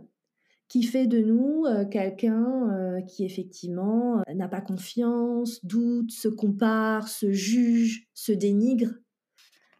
qui 0.71 0.83
fait 0.83 1.05
de 1.05 1.19
nous 1.19 1.65
euh, 1.65 1.83
quelqu'un 1.83 2.69
euh, 2.71 3.01
qui 3.01 3.25
effectivement 3.25 4.19
euh, 4.19 4.33
n'a 4.33 4.47
pas 4.47 4.61
confiance, 4.61 5.65
doute, 5.65 6.11
se 6.11 6.29
compare, 6.29 7.09
se 7.09 7.33
juge, 7.33 8.07
se 8.13 8.31
dénigre. 8.31 8.91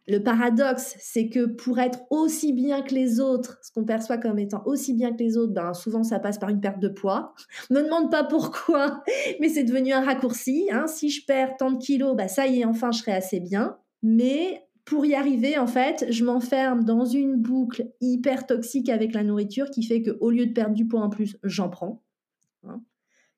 Le 0.06 0.18
paradoxe, 0.18 0.96
c'est 0.98 1.30
que 1.30 1.46
pour 1.46 1.78
être 1.78 2.00
aussi 2.10 2.52
bien 2.52 2.82
que 2.82 2.94
les 2.94 3.20
autres, 3.20 3.58
ce 3.62 3.70
qu'on 3.72 3.84
perçoit 3.84 4.18
comme 4.18 4.38
étant 4.38 4.62
aussi 4.66 4.92
bien 4.92 5.12
que 5.12 5.22
les 5.22 5.38
autres, 5.38 5.54
ben 5.54 5.72
souvent 5.72 6.02
ça 6.02 6.18
passe 6.18 6.38
par 6.38 6.50
une 6.50 6.60
perte 6.60 6.80
de 6.80 6.88
poids. 6.88 7.32
Ne 7.70 7.76
me 7.80 7.84
demande 7.84 8.10
pas 8.10 8.24
pourquoi, 8.24 9.02
mais 9.40 9.48
c'est 9.48 9.64
devenu 9.64 9.92
un 9.92 10.04
raccourci. 10.04 10.68
Hein. 10.70 10.88
Si 10.88 11.08
je 11.08 11.24
perds 11.24 11.56
tant 11.56 11.70
de 11.70 11.78
kilos, 11.78 12.14
ben 12.14 12.28
ça 12.28 12.46
y 12.46 12.60
est, 12.60 12.64
enfin 12.66 12.90
je 12.90 12.98
serai 12.98 13.12
assez 13.12 13.40
bien. 13.40 13.78
Mais 14.02 14.66
pour 14.84 15.06
y 15.06 15.14
arriver, 15.14 15.58
en 15.58 15.66
fait, 15.66 16.06
je 16.10 16.24
m'enferme 16.24 16.84
dans 16.84 17.04
une 17.04 17.36
boucle 17.36 17.92
hyper 18.00 18.46
toxique 18.46 18.88
avec 18.88 19.14
la 19.14 19.22
nourriture 19.22 19.70
qui 19.70 19.82
fait 19.82 20.02
qu'au 20.02 20.30
lieu 20.30 20.46
de 20.46 20.52
perdre 20.52 20.74
du 20.74 20.86
poids 20.86 21.02
en 21.02 21.10
plus, 21.10 21.38
j'en 21.42 21.68
prends. 21.68 22.02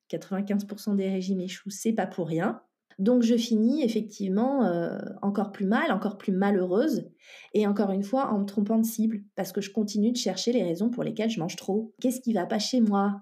95% 0.09 0.89
hein. 0.89 0.95
des 0.95 1.09
régimes 1.09 1.39
échouent, 1.39 1.69
c'est 1.69 1.93
pas 1.93 2.07
pour 2.07 2.27
rien. 2.27 2.61
Donc 2.97 3.23
je 3.23 3.35
finis 3.35 3.83
effectivement 3.83 4.63
euh, 4.65 4.97
encore 5.21 5.51
plus 5.51 5.65
mal, 5.65 5.91
encore 5.91 6.17
plus 6.17 6.31
malheureuse, 6.31 7.09
et 7.53 7.67
encore 7.67 7.91
une 7.91 8.03
fois 8.03 8.31
en 8.31 8.39
me 8.39 8.45
trompant 8.45 8.77
de 8.77 8.85
cible, 8.85 9.23
parce 9.35 9.51
que 9.51 9.61
je 9.61 9.71
continue 9.71 10.11
de 10.11 10.17
chercher 10.17 10.53
les 10.53 10.63
raisons 10.63 10.89
pour 10.89 11.03
lesquelles 11.03 11.29
je 11.29 11.39
mange 11.39 11.57
trop. 11.57 11.93
Qu'est-ce 11.99 12.21
qui 12.21 12.33
va 12.33 12.45
pas 12.45 12.59
chez 12.59 12.79
moi? 12.79 13.21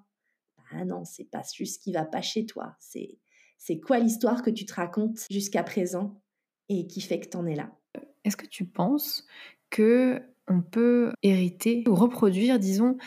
Ah 0.72 0.86
non, 0.86 1.06
c'est 1.06 1.26
pas 1.26 1.42
juste 1.54 1.76
ce 1.76 1.80
qui 1.80 1.92
va 1.92 2.06
pas 2.06 2.22
chez 2.22 2.46
toi. 2.46 2.76
C'est 2.80 3.18
c'est 3.58 3.80
quoi 3.80 3.98
l'histoire 3.98 4.42
que 4.42 4.50
tu 4.50 4.66
te 4.66 4.74
racontes 4.74 5.26
jusqu'à 5.30 5.64
présent? 5.64 6.22
Et 6.70 6.88
qui 6.88 7.02
fait 7.02 7.20
que 7.20 7.30
tu 7.30 7.38
en 7.38 7.46
es 7.46 7.56
là. 7.56 7.72
Est-ce 8.24 8.38
que 8.38 8.46
tu 8.46 8.66
penses 8.66 9.26
que 9.70 10.22
on 10.48 10.62
peut 10.62 11.12
hériter 11.24 11.84
ou 11.88 11.96
reproduire, 11.96 12.60
disons, 12.60 12.98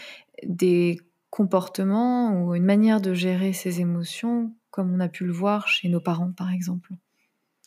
des 0.43 0.99
comportements 1.31 2.43
ou 2.43 2.55
une 2.55 2.65
manière 2.65 3.01
de 3.01 3.13
gérer 3.13 3.53
ses 3.53 3.81
émotions 3.81 4.55
comme 4.71 4.93
on 4.93 5.01
a 5.01 5.09
pu 5.09 5.25
le 5.25 5.33
voir 5.33 5.69
chez 5.69 5.89
nos 5.89 6.01
parents, 6.01 6.33
par 6.33 6.51
exemple? 6.51 6.93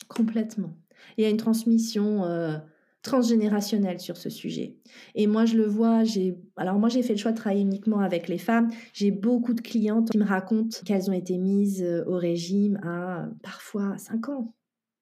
Complètement. 0.08 0.76
Il 1.16 1.24
y 1.24 1.26
a 1.26 1.30
une 1.30 1.36
transmission 1.36 2.24
euh, 2.24 2.58
transgénérationnelle 3.02 4.00
sur 4.00 4.16
ce 4.16 4.30
sujet. 4.30 4.76
Et 5.14 5.26
moi, 5.26 5.44
je 5.44 5.56
le 5.56 5.66
vois, 5.66 6.04
j'ai... 6.04 6.36
Alors 6.56 6.78
moi, 6.78 6.88
j'ai 6.88 7.02
fait 7.02 7.14
le 7.14 7.18
choix 7.18 7.32
de 7.32 7.36
travailler 7.36 7.62
uniquement 7.62 8.00
avec 8.00 8.28
les 8.28 8.38
femmes. 8.38 8.70
J'ai 8.92 9.10
beaucoup 9.10 9.54
de 9.54 9.60
clientes 9.60 10.10
qui 10.10 10.18
me 10.18 10.24
racontent 10.24 10.78
qu'elles 10.84 11.10
ont 11.10 11.14
été 11.14 11.38
mises 11.38 11.82
euh, 11.82 12.04
au 12.06 12.16
régime 12.16 12.78
à 12.82 13.28
parfois 13.42 13.96
5 13.98 14.28
ans. 14.28 14.54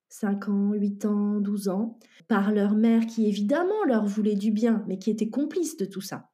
5 0.09 0.49
ans, 0.49 0.73
8 0.73 1.05
ans, 1.05 1.41
12 1.41 1.69
ans, 1.69 1.99
par 2.29 2.53
leur 2.53 2.75
mère 2.75 3.07
qui 3.07 3.27
évidemment 3.27 3.85
leur 3.87 4.07
voulait 4.07 4.35
du 4.35 4.51
bien, 4.51 4.85
mais 4.89 4.99
qui 4.99 5.11
était 5.11 5.29
complice 5.29 5.77
de 5.77 5.85
tout 5.85 6.01
ça. 6.01 6.31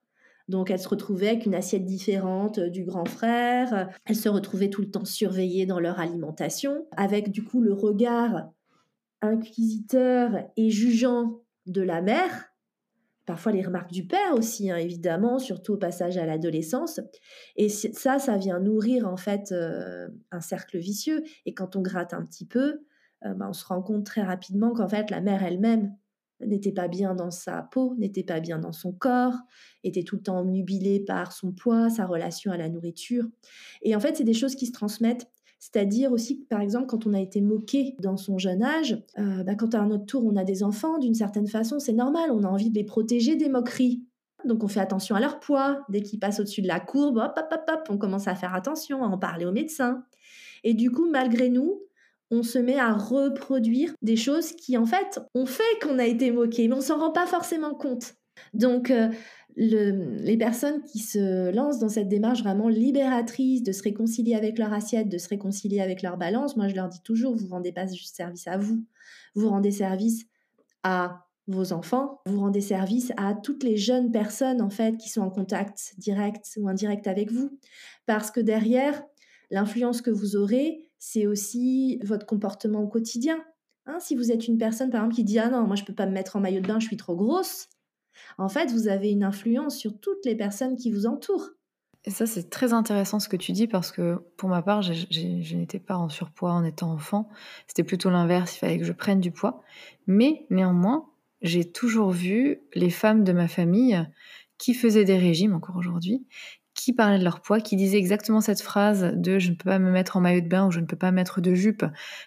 Donc 0.48 0.70
elles 0.70 0.80
se 0.80 0.88
retrouvaient 0.88 1.28
avec 1.28 1.46
une 1.46 1.54
assiette 1.54 1.86
différente 1.86 2.58
euh, 2.58 2.68
du 2.68 2.84
grand 2.84 3.06
frère, 3.06 3.88
elles 4.04 4.16
se 4.16 4.28
retrouvaient 4.28 4.70
tout 4.70 4.82
le 4.82 4.90
temps 4.90 5.04
surveillées 5.04 5.66
dans 5.66 5.80
leur 5.80 6.00
alimentation, 6.00 6.86
avec 6.96 7.30
du 7.30 7.44
coup 7.44 7.62
le 7.62 7.72
regard 7.72 8.50
inquisiteur 9.22 10.50
et 10.56 10.70
jugeant 10.70 11.40
de 11.66 11.80
la 11.80 12.02
mère, 12.02 12.52
parfois 13.24 13.52
les 13.52 13.62
remarques 13.62 13.90
du 13.90 14.06
père 14.06 14.34
aussi, 14.34 14.70
hein, 14.70 14.76
évidemment, 14.76 15.38
surtout 15.38 15.74
au 15.74 15.76
passage 15.78 16.18
à 16.18 16.26
l'adolescence. 16.26 17.00
Et 17.56 17.70
ça, 17.70 18.18
ça 18.18 18.36
vient 18.36 18.60
nourrir 18.60 19.08
en 19.08 19.16
fait 19.16 19.52
euh, 19.52 20.08
un 20.30 20.40
cercle 20.40 20.78
vicieux. 20.78 21.22
Et 21.46 21.54
quand 21.54 21.76
on 21.76 21.80
gratte 21.80 22.12
un 22.12 22.22
petit 22.22 22.44
peu, 22.44 22.80
euh, 23.24 23.34
bah, 23.34 23.46
on 23.48 23.52
se 23.52 23.64
rend 23.64 23.82
compte 23.82 24.04
très 24.04 24.22
rapidement 24.22 24.72
qu'en 24.72 24.88
fait 24.88 25.10
la 25.10 25.20
mère 25.20 25.42
elle-même 25.42 25.94
n'était 26.40 26.72
pas 26.72 26.88
bien 26.88 27.14
dans 27.14 27.30
sa 27.30 27.62
peau, 27.62 27.94
n'était 27.98 28.22
pas 28.22 28.40
bien 28.40 28.58
dans 28.58 28.72
son 28.72 28.92
corps, 28.92 29.34
était 29.82 30.02
tout 30.02 30.16
le 30.16 30.22
temps 30.22 30.40
omnubilé 30.40 31.00
par 31.00 31.32
son 31.32 31.52
poids, 31.52 31.90
sa 31.90 32.06
relation 32.06 32.52
à 32.52 32.56
la 32.56 32.68
nourriture. 32.68 33.24
Et 33.82 33.94
en 33.94 34.00
fait, 34.00 34.16
c'est 34.16 34.24
des 34.24 34.34
choses 34.34 34.54
qui 34.54 34.66
se 34.66 34.72
transmettent. 34.72 35.28
C'est-à-dire 35.58 36.12
aussi 36.12 36.40
que, 36.40 36.46
par 36.46 36.60
exemple, 36.60 36.86
quand 36.86 37.06
on 37.06 37.14
a 37.14 37.20
été 37.20 37.40
moqué 37.40 37.94
dans 38.00 38.16
son 38.16 38.36
jeune 38.36 38.62
âge, 38.62 39.02
euh, 39.18 39.44
bah, 39.44 39.54
quand 39.54 39.74
à 39.74 39.86
notre 39.86 40.04
tour 40.04 40.24
on 40.26 40.36
a 40.36 40.44
des 40.44 40.62
enfants, 40.62 40.98
d'une 40.98 41.14
certaine 41.14 41.46
façon, 41.46 41.78
c'est 41.78 41.92
normal, 41.92 42.30
on 42.32 42.42
a 42.42 42.48
envie 42.48 42.70
de 42.70 42.74
les 42.74 42.84
protéger 42.84 43.36
des 43.36 43.48
moqueries. 43.48 44.04
Donc 44.44 44.62
on 44.62 44.68
fait 44.68 44.80
attention 44.80 45.16
à 45.16 45.20
leur 45.20 45.40
poids. 45.40 45.82
Dès 45.88 46.02
qu'ils 46.02 46.18
passent 46.18 46.38
au-dessus 46.38 46.60
de 46.60 46.68
la 46.68 46.80
courbe, 46.80 47.16
hop, 47.16 47.32
hop, 47.38 47.48
hop, 47.50 47.70
hop, 47.72 47.86
on 47.88 47.96
commence 47.96 48.28
à 48.28 48.34
faire 48.34 48.54
attention, 48.54 49.02
à 49.02 49.06
en 49.06 49.16
parler 49.16 49.46
au 49.46 49.52
médecin. 49.52 50.04
Et 50.64 50.74
du 50.74 50.90
coup, 50.90 51.08
malgré 51.08 51.48
nous, 51.48 51.80
on 52.34 52.42
se 52.42 52.58
met 52.58 52.78
à 52.78 52.92
reproduire 52.92 53.94
des 54.02 54.16
choses 54.16 54.52
qui, 54.52 54.76
en 54.76 54.86
fait, 54.86 55.20
ont 55.34 55.46
fait 55.46 55.62
qu'on 55.82 55.98
a 55.98 56.06
été 56.06 56.30
moqué, 56.30 56.68
mais 56.68 56.74
on 56.74 56.80
s'en 56.80 56.98
rend 56.98 57.12
pas 57.12 57.26
forcément 57.26 57.74
compte. 57.74 58.14
Donc, 58.52 58.90
euh, 58.90 59.08
les 59.56 60.36
personnes 60.36 60.82
qui 60.82 60.98
se 60.98 61.54
lancent 61.54 61.78
dans 61.78 61.88
cette 61.88 62.08
démarche 62.08 62.42
vraiment 62.42 62.68
libératrice 62.68 63.62
de 63.62 63.72
se 63.72 63.82
réconcilier 63.82 64.34
avec 64.34 64.58
leur 64.58 64.72
assiette, 64.72 65.08
de 65.08 65.18
se 65.18 65.28
réconcilier 65.28 65.80
avec 65.80 66.02
leur 66.02 66.16
balance, 66.16 66.56
moi 66.56 66.68
je 66.68 66.74
leur 66.74 66.88
dis 66.88 67.00
toujours, 67.02 67.36
vous 67.36 67.46
rendez 67.48 67.72
pas 67.72 67.86
juste 67.86 68.16
service 68.16 68.48
à 68.48 68.56
vous, 68.56 68.84
vous 69.34 69.48
rendez 69.48 69.70
service 69.70 70.26
à 70.82 71.24
vos 71.46 71.72
enfants, 71.72 72.20
vous 72.26 72.40
rendez 72.40 72.60
service 72.60 73.12
à 73.16 73.34
toutes 73.34 73.62
les 73.62 73.76
jeunes 73.76 74.10
personnes 74.10 74.60
en 74.60 74.70
fait 74.70 74.96
qui 74.96 75.08
sont 75.08 75.20
en 75.20 75.30
contact 75.30 75.94
direct 75.98 76.46
ou 76.56 76.68
indirect 76.68 77.06
avec 77.06 77.30
vous, 77.30 77.56
parce 78.06 78.30
que 78.30 78.40
derrière 78.40 79.04
l'influence 79.50 80.00
que 80.00 80.10
vous 80.10 80.36
aurez, 80.36 80.90
c'est 81.06 81.26
aussi 81.26 82.00
votre 82.02 82.24
comportement 82.24 82.80
au 82.80 82.88
quotidien. 82.88 83.44
Hein, 83.84 83.98
si 84.00 84.16
vous 84.16 84.32
êtes 84.32 84.48
une 84.48 84.56
personne, 84.56 84.88
par 84.88 85.02
exemple, 85.02 85.16
qui 85.16 85.24
dit 85.24 85.38
Ah 85.38 85.50
non, 85.50 85.66
moi 85.66 85.76
je 85.76 85.82
ne 85.82 85.86
peux 85.86 85.94
pas 85.94 86.06
me 86.06 86.12
mettre 86.12 86.36
en 86.36 86.40
maillot 86.40 86.62
de 86.62 86.66
bain, 86.66 86.80
je 86.80 86.86
suis 86.86 86.96
trop 86.96 87.14
grosse, 87.14 87.68
en 88.38 88.48
fait, 88.48 88.72
vous 88.72 88.88
avez 88.88 89.10
une 89.10 89.22
influence 89.22 89.76
sur 89.76 90.00
toutes 90.00 90.24
les 90.24 90.34
personnes 90.34 90.76
qui 90.76 90.90
vous 90.90 91.04
entourent. 91.04 91.50
Et 92.06 92.10
ça, 92.10 92.24
c'est 92.24 92.48
très 92.48 92.72
intéressant 92.72 93.20
ce 93.20 93.28
que 93.28 93.36
tu 93.36 93.52
dis 93.52 93.66
parce 93.66 93.92
que 93.92 94.16
pour 94.38 94.48
ma 94.48 94.62
part, 94.62 94.80
je 94.80 95.56
n'étais 95.56 95.78
pas 95.78 95.96
en 95.96 96.08
surpoids 96.08 96.52
en 96.52 96.64
étant 96.64 96.92
enfant. 96.92 97.28
C'était 97.66 97.84
plutôt 97.84 98.08
l'inverse, 98.08 98.56
il 98.56 98.58
fallait 98.60 98.78
que 98.78 98.84
je 98.84 98.92
prenne 98.92 99.20
du 99.20 99.30
poids. 99.30 99.62
Mais 100.06 100.46
néanmoins, 100.48 101.10
j'ai 101.42 101.70
toujours 101.70 102.12
vu 102.12 102.62
les 102.74 102.90
femmes 102.90 103.24
de 103.24 103.32
ma 103.32 103.48
famille 103.48 104.02
qui 104.56 104.72
faisaient 104.72 105.04
des 105.04 105.18
régimes 105.18 105.54
encore 105.54 105.76
aujourd'hui 105.76 106.26
qui 106.84 106.92
parlaient 106.92 107.18
de 107.18 107.24
leur 107.24 107.40
poids, 107.40 107.60
qui 107.60 107.76
disaient 107.76 107.96
exactement 107.96 108.42
cette 108.42 108.60
phrase 108.60 109.14
de 109.14 109.38
je 109.38 109.50
ne 109.50 109.54
peux 109.54 109.70
pas 109.70 109.78
me 109.78 109.90
mettre 109.90 110.18
en 110.18 110.20
maillot 110.20 110.42
de 110.42 110.48
bain 110.48 110.66
ou 110.66 110.70
je 110.70 110.80
ne 110.80 110.84
peux 110.84 110.96
pas 110.96 111.12
mettre 111.12 111.40
de 111.40 111.54
jupe 111.54 111.84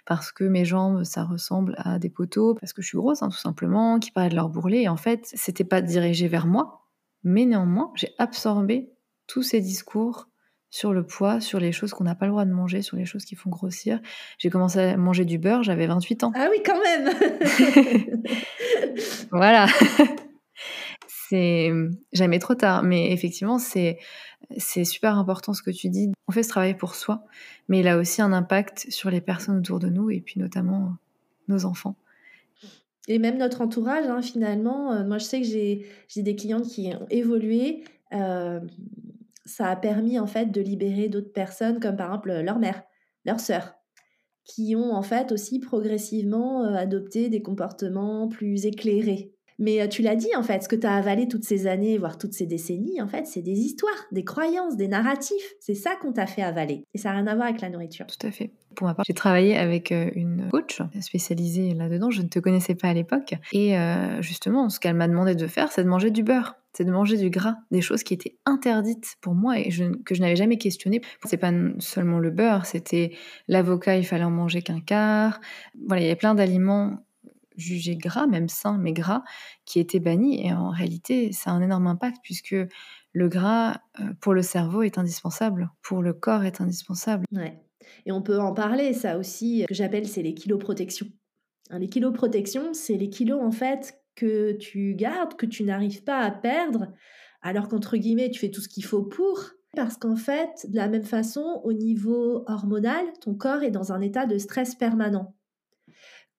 parce 0.07 0.31
que 0.31 0.43
mes 0.43 0.65
jambes 0.65 1.03
ça 1.03 1.23
ressemble 1.23 1.75
à 1.77 1.99
des 1.99 2.09
poteaux, 2.09 2.55
parce 2.55 2.73
que 2.73 2.81
je 2.81 2.87
suis 2.87 2.97
grosse 2.97 3.21
hein, 3.21 3.29
tout 3.29 3.37
simplement, 3.37 3.99
qui 3.99 4.09
parlaient 4.09 4.31
de 4.31 4.35
leur 4.35 4.49
bourrelet. 4.49 4.81
Et 4.83 4.89
en 4.89 4.97
fait, 4.97 5.29
c'était 5.35 5.63
pas 5.63 5.81
dirigé 5.81 6.27
vers 6.27 6.47
moi, 6.47 6.87
mais 7.23 7.45
néanmoins, 7.45 7.91
j'ai 7.95 8.15
absorbé 8.17 8.89
tous 9.27 9.43
ces 9.43 9.61
discours 9.61 10.27
sur 10.71 10.91
le 10.91 11.05
poids, 11.05 11.39
sur 11.39 11.59
les 11.59 11.71
choses 11.71 11.93
qu'on 11.93 12.03
n'a 12.03 12.15
pas 12.15 12.25
le 12.25 12.31
droit 12.31 12.45
de 12.45 12.51
manger, 12.51 12.81
sur 12.81 12.97
les 12.97 13.05
choses 13.05 13.25
qui 13.25 13.35
font 13.35 13.51
grossir. 13.51 13.99
J'ai 14.39 14.49
commencé 14.49 14.79
à 14.79 14.97
manger 14.97 15.23
du 15.23 15.37
beurre, 15.37 15.61
j'avais 15.61 15.85
28 15.85 16.23
ans. 16.23 16.31
Ah 16.35 16.47
oui, 16.49 16.63
quand 16.65 16.81
même 16.81 17.09
Voilà 19.31 19.67
c'est 21.29 21.71
jamais 22.13 22.39
trop 22.39 22.55
tard, 22.55 22.83
mais 22.83 23.11
effectivement, 23.11 23.59
c'est 23.59 23.99
c'est 24.57 24.85
super 24.85 25.17
important 25.17 25.53
ce 25.53 25.61
que 25.61 25.71
tu 25.71 25.89
dis. 25.89 26.11
On 26.27 26.31
fait 26.31 26.43
ce 26.43 26.49
travail 26.49 26.75
pour 26.75 26.95
soi, 26.95 27.25
mais 27.67 27.79
il 27.79 27.87
a 27.87 27.97
aussi 27.97 28.21
un 28.21 28.33
impact 28.33 28.87
sur 28.89 29.09
les 29.09 29.21
personnes 29.21 29.59
autour 29.59 29.79
de 29.79 29.87
nous 29.87 30.09
et 30.09 30.21
puis 30.21 30.39
notamment 30.39 30.95
nos 31.47 31.65
enfants. 31.65 31.95
Et 33.07 33.19
même 33.19 33.37
notre 33.37 33.61
entourage, 33.61 34.05
hein, 34.07 34.21
finalement. 34.21 34.91
Euh, 34.91 35.05
moi, 35.05 35.17
je 35.17 35.23
sais 35.23 35.41
que 35.41 35.47
j'ai 35.47 35.85
des 36.21 36.35
clientes 36.35 36.67
qui 36.67 36.93
ont 36.93 37.05
évolué. 37.09 37.83
Euh, 38.13 38.59
ça 39.45 39.67
a 39.67 39.75
permis 39.77 40.19
en 40.19 40.27
fait 40.27 40.51
de 40.51 40.59
libérer 40.59 41.07
d'autres 41.07 41.31
personnes, 41.31 41.79
comme 41.79 41.95
par 41.95 42.07
exemple 42.07 42.41
leur 42.41 42.59
mère, 42.59 42.83
leur 43.23 43.39
sœur, 43.39 43.75
qui 44.43 44.75
ont 44.75 44.93
en 44.93 45.03
fait 45.03 45.31
aussi 45.31 45.59
progressivement 45.59 46.65
euh, 46.65 46.73
adopté 46.73 47.29
des 47.29 47.41
comportements 47.41 48.27
plus 48.27 48.65
éclairés 48.65 49.36
mais 49.59 49.87
tu 49.89 50.01
l'as 50.01 50.15
dit, 50.15 50.29
en 50.35 50.43
fait, 50.43 50.63
ce 50.63 50.69
que 50.69 50.75
tu 50.75 50.87
as 50.87 50.95
avalé 50.95 51.27
toutes 51.27 51.43
ces 51.43 51.67
années, 51.67 51.97
voire 51.97 52.17
toutes 52.17 52.33
ces 52.33 52.45
décennies, 52.45 53.01
en 53.01 53.07
fait, 53.07 53.25
c'est 53.25 53.41
des 53.41 53.59
histoires, 53.59 54.05
des 54.11 54.23
croyances, 54.23 54.77
des 54.77 54.87
narratifs. 54.87 55.53
C'est 55.59 55.75
ça 55.75 55.95
qu'on 55.95 56.13
t'a 56.13 56.27
fait 56.27 56.43
avaler. 56.43 56.83
Et 56.93 56.97
ça 56.97 57.09
n'a 57.09 57.15
rien 57.15 57.27
à 57.27 57.35
voir 57.35 57.47
avec 57.47 57.61
la 57.61 57.69
nourriture. 57.69 58.05
Tout 58.07 58.27
à 58.27 58.31
fait. 58.31 58.51
Pour 58.75 58.87
ma 58.87 58.93
part, 58.93 59.05
j'ai 59.07 59.13
travaillé 59.13 59.57
avec 59.57 59.91
une 59.91 60.49
coach 60.51 60.81
spécialisée 61.01 61.73
là-dedans. 61.73 62.11
Je 62.11 62.21
ne 62.21 62.27
te 62.27 62.39
connaissais 62.39 62.75
pas 62.75 62.89
à 62.89 62.93
l'époque. 62.93 63.33
Et 63.51 63.75
justement, 64.19 64.69
ce 64.69 64.79
qu'elle 64.79 64.95
m'a 64.95 65.07
demandé 65.07 65.35
de 65.35 65.47
faire, 65.47 65.71
c'est 65.71 65.83
de 65.83 65.89
manger 65.89 66.11
du 66.11 66.23
beurre 66.23 66.55
c'est 66.73 66.85
de 66.85 66.91
manger 66.91 67.17
du 67.17 67.31
gras, 67.31 67.55
des 67.71 67.81
choses 67.81 68.03
qui 68.03 68.13
étaient 68.13 68.37
interdites 68.45 69.15
pour 69.21 69.33
moi 69.33 69.57
et 69.57 69.69
que 70.05 70.13
je 70.13 70.21
n'avais 70.21 70.35
jamais 70.35 70.59
questionné. 70.59 71.01
C'est 71.25 71.37
pas 71.37 71.51
seulement 71.79 72.19
le 72.19 72.29
beurre, 72.29 72.67
c'était 72.67 73.13
l'avocat, 73.47 73.97
il 73.97 74.05
fallait 74.05 74.25
en 74.25 74.29
manger 74.29 74.61
qu'un 74.61 74.79
quart. 74.79 75.41
Voilà, 75.87 76.03
il 76.03 76.07
y 76.07 76.11
a 76.11 76.15
plein 76.15 76.35
d'aliments 76.35 77.03
jugé 77.57 77.95
gras, 77.95 78.27
même 78.27 78.47
sain, 78.47 78.77
mais 78.77 78.93
gras, 78.93 79.23
qui 79.65 79.79
était 79.79 79.99
banni. 79.99 80.45
Et 80.45 80.53
en 80.53 80.69
réalité, 80.69 81.31
ça 81.33 81.51
a 81.51 81.53
un 81.53 81.61
énorme 81.61 81.87
impact 81.87 82.17
puisque 82.23 82.55
le 83.13 83.29
gras, 83.29 83.81
euh, 83.99 84.13
pour 84.21 84.33
le 84.33 84.41
cerveau, 84.41 84.83
est 84.83 84.97
indispensable, 84.97 85.69
pour 85.81 86.01
le 86.01 86.13
corps 86.13 86.45
est 86.45 86.61
indispensable. 86.61 87.25
Ouais. 87.31 87.59
Et 88.05 88.11
on 88.11 88.21
peut 88.21 88.39
en 88.39 88.53
parler, 88.53 88.93
ça 88.93 89.17
aussi, 89.17 89.65
que 89.67 89.73
j'appelle, 89.73 90.07
c'est 90.07 90.21
les 90.21 90.33
kilos 90.33 90.59
protection. 90.59 91.07
Hein, 91.69 91.79
les 91.79 91.89
kilos 91.89 92.13
protection, 92.13 92.73
c'est 92.73 92.97
les 92.97 93.09
kilos, 93.09 93.41
en 93.41 93.51
fait, 93.51 93.99
que 94.15 94.53
tu 94.53 94.93
gardes, 94.95 95.35
que 95.35 95.45
tu 95.45 95.63
n'arrives 95.63 96.03
pas 96.03 96.19
à 96.19 96.31
perdre, 96.31 96.93
alors 97.41 97.67
qu'entre 97.67 97.97
guillemets, 97.97 98.29
tu 98.29 98.39
fais 98.39 98.51
tout 98.51 98.61
ce 98.61 98.69
qu'il 98.69 98.85
faut 98.85 99.03
pour. 99.03 99.51
Parce 99.75 99.97
qu'en 99.97 100.15
fait, 100.15 100.65
de 100.69 100.75
la 100.75 100.87
même 100.87 101.03
façon, 101.03 101.61
au 101.63 101.73
niveau 101.73 102.43
hormonal, 102.47 103.05
ton 103.21 103.35
corps 103.35 103.63
est 103.63 103.71
dans 103.71 103.91
un 103.91 104.01
état 104.01 104.25
de 104.25 104.37
stress 104.37 104.75
permanent 104.75 105.36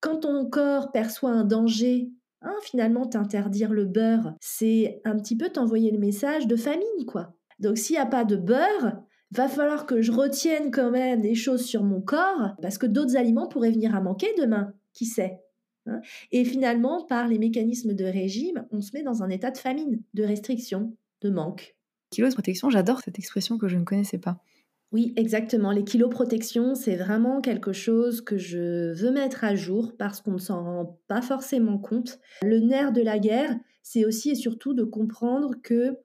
quand 0.00 0.18
ton 0.18 0.48
corps 0.48 0.92
perçoit 0.92 1.30
un 1.30 1.44
danger 1.44 2.10
Hein, 2.40 2.54
finalement, 2.62 3.06
t'interdire 3.06 3.72
le 3.72 3.84
beurre, 3.84 4.34
c'est 4.40 5.00
un 5.04 5.16
petit 5.16 5.36
peu 5.36 5.48
t'envoyer 5.48 5.90
le 5.90 5.98
message 5.98 6.46
de 6.46 6.54
famine, 6.54 7.04
quoi. 7.06 7.34
Donc 7.58 7.78
s'il 7.78 7.94
n'y 7.94 8.00
a 8.00 8.06
pas 8.06 8.24
de 8.24 8.36
beurre, 8.36 9.02
va 9.32 9.48
falloir 9.48 9.86
que 9.86 10.00
je 10.00 10.12
retienne 10.12 10.70
quand 10.70 10.90
même 10.90 11.20
des 11.20 11.34
choses 11.34 11.64
sur 11.64 11.82
mon 11.82 12.00
corps, 12.00 12.54
parce 12.62 12.78
que 12.78 12.86
d'autres 12.86 13.16
aliments 13.16 13.48
pourraient 13.48 13.72
venir 13.72 13.94
à 13.94 14.00
manquer 14.00 14.28
demain, 14.38 14.72
qui 14.92 15.04
sait 15.04 15.40
hein. 15.86 16.00
Et 16.30 16.44
finalement, 16.44 17.04
par 17.06 17.26
les 17.26 17.38
mécanismes 17.38 17.94
de 17.94 18.04
régime, 18.04 18.66
on 18.70 18.80
se 18.80 18.92
met 18.94 19.02
dans 19.02 19.24
un 19.24 19.30
état 19.30 19.50
de 19.50 19.58
famine, 19.58 20.00
de 20.14 20.22
restriction, 20.22 20.94
de 21.22 21.30
manque. 21.30 21.76
Kilo 22.10 22.28
de 22.28 22.34
protection, 22.34 22.70
j'adore 22.70 23.00
cette 23.00 23.18
expression 23.18 23.58
que 23.58 23.66
je 23.66 23.76
ne 23.76 23.84
connaissais 23.84 24.18
pas. 24.18 24.40
Oui, 24.90 25.12
exactement. 25.16 25.70
Les 25.70 25.84
kilos 25.84 26.08
protection, 26.08 26.74
c'est 26.74 26.96
vraiment 26.96 27.40
quelque 27.40 27.72
chose 27.72 28.22
que 28.22 28.38
je 28.38 28.94
veux 28.94 29.10
mettre 29.10 29.44
à 29.44 29.54
jour 29.54 29.92
parce 29.98 30.22
qu'on 30.22 30.32
ne 30.32 30.38
s'en 30.38 30.64
rend 30.64 31.00
pas 31.08 31.20
forcément 31.20 31.78
compte. 31.78 32.18
Le 32.42 32.58
nerf 32.58 32.92
de 32.92 33.02
la 33.02 33.18
guerre, 33.18 33.54
c'est 33.82 34.06
aussi 34.06 34.30
et 34.30 34.34
surtout 34.34 34.72
de 34.72 34.84
comprendre 34.84 35.54
que 35.62 35.98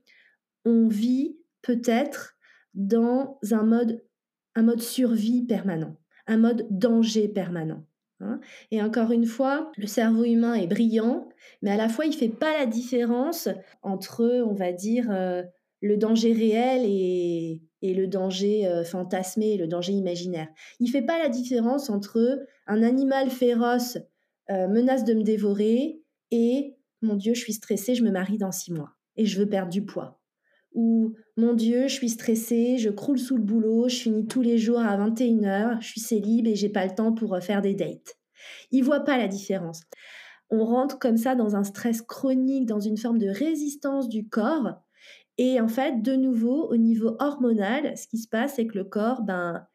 on 0.65 0.87
vit 0.87 1.37
peut-être 1.61 2.35
dans 2.73 3.39
un 3.51 3.63
mode, 3.63 4.03
un 4.55 4.63
mode 4.63 4.81
survie 4.81 5.43
permanent, 5.43 5.95
un 6.27 6.37
mode 6.37 6.67
danger 6.69 7.29
permanent. 7.29 7.85
Hein. 8.19 8.39
Et 8.71 8.81
encore 8.81 9.11
une 9.11 9.25
fois, 9.25 9.71
le 9.77 9.87
cerveau 9.87 10.23
humain 10.23 10.55
est 10.55 10.67
brillant, 10.67 11.29
mais 11.61 11.71
à 11.71 11.77
la 11.77 11.89
fois 11.89 12.05
il 12.05 12.13
fait 12.13 12.29
pas 12.29 12.57
la 12.57 12.65
différence 12.65 13.49
entre, 13.81 14.43
on 14.45 14.53
va 14.53 14.71
dire, 14.71 15.09
euh, 15.09 15.43
le 15.81 15.97
danger 15.97 16.33
réel 16.33 16.83
et, 16.85 17.61
et 17.83 17.93
le 17.93 18.07
danger 18.07 18.65
euh, 18.65 18.83
fantasmé, 18.83 19.57
le 19.57 19.67
danger 19.67 19.91
imaginaire. 19.91 20.47
Il 20.79 20.89
fait 20.89 21.01
pas 21.03 21.19
la 21.19 21.29
différence 21.29 21.89
entre 21.89 22.39
un 22.65 22.81
animal 22.81 23.29
féroce 23.29 23.97
euh, 24.49 24.67
menace 24.69 25.03
de 25.03 25.13
me 25.13 25.21
dévorer 25.21 26.01
et 26.31 26.77
mon 27.01 27.15
Dieu, 27.15 27.33
je 27.33 27.41
suis 27.41 27.53
stressée, 27.53 27.93
je 27.93 28.03
me 28.03 28.09
marie 28.09 28.37
dans 28.37 28.53
six 28.53 28.71
mois 28.71 28.93
et 29.17 29.25
je 29.25 29.37
veux 29.37 29.47
perdre 29.47 29.69
du 29.69 29.85
poids. 29.85 30.21
Ou 30.73 31.13
mon 31.35 31.53
Dieu, 31.53 31.87
je 31.87 31.93
suis 31.93 32.09
stressée, 32.09 32.77
je 32.77 32.89
croule 32.89 33.19
sous 33.19 33.35
le 33.35 33.43
boulot, 33.43 33.89
je 33.89 33.97
finis 33.97 34.27
tous 34.27 34.41
les 34.41 34.57
jours 34.57 34.79
à 34.79 34.97
21h, 34.97 35.81
je 35.81 35.87
suis 35.87 36.01
célib 36.01 36.47
et 36.47 36.55
j'ai 36.55 36.69
pas 36.69 36.85
le 36.85 36.95
temps 36.95 37.11
pour 37.11 37.35
euh, 37.35 37.41
faire 37.41 37.61
des 37.61 37.75
dates. 37.75 38.17
Il 38.71 38.85
voit 38.85 39.01
pas 39.01 39.17
la 39.17 39.27
différence. 39.27 39.81
On 40.49 40.63
rentre 40.63 40.99
comme 40.99 41.17
ça 41.17 41.35
dans 41.35 41.57
un 41.57 41.63
stress 41.65 42.01
chronique, 42.01 42.65
dans 42.65 42.79
une 42.79 42.97
forme 42.97 43.17
de 43.17 43.27
résistance 43.27 44.07
du 44.07 44.29
corps 44.29 44.82
et 45.37 45.59
en 45.59 45.67
fait, 45.67 46.01
de 46.01 46.13
nouveau, 46.13 46.69
au 46.69 46.77
niveau 46.77 47.15
hormonal, 47.19 47.97
ce 47.97 48.07
qui 48.07 48.17
se 48.17 48.27
passe, 48.27 48.55
c'est 48.55 48.67
que 48.67 48.77
le 48.77 48.83
corps, 48.83 49.23
ben, 49.23 49.65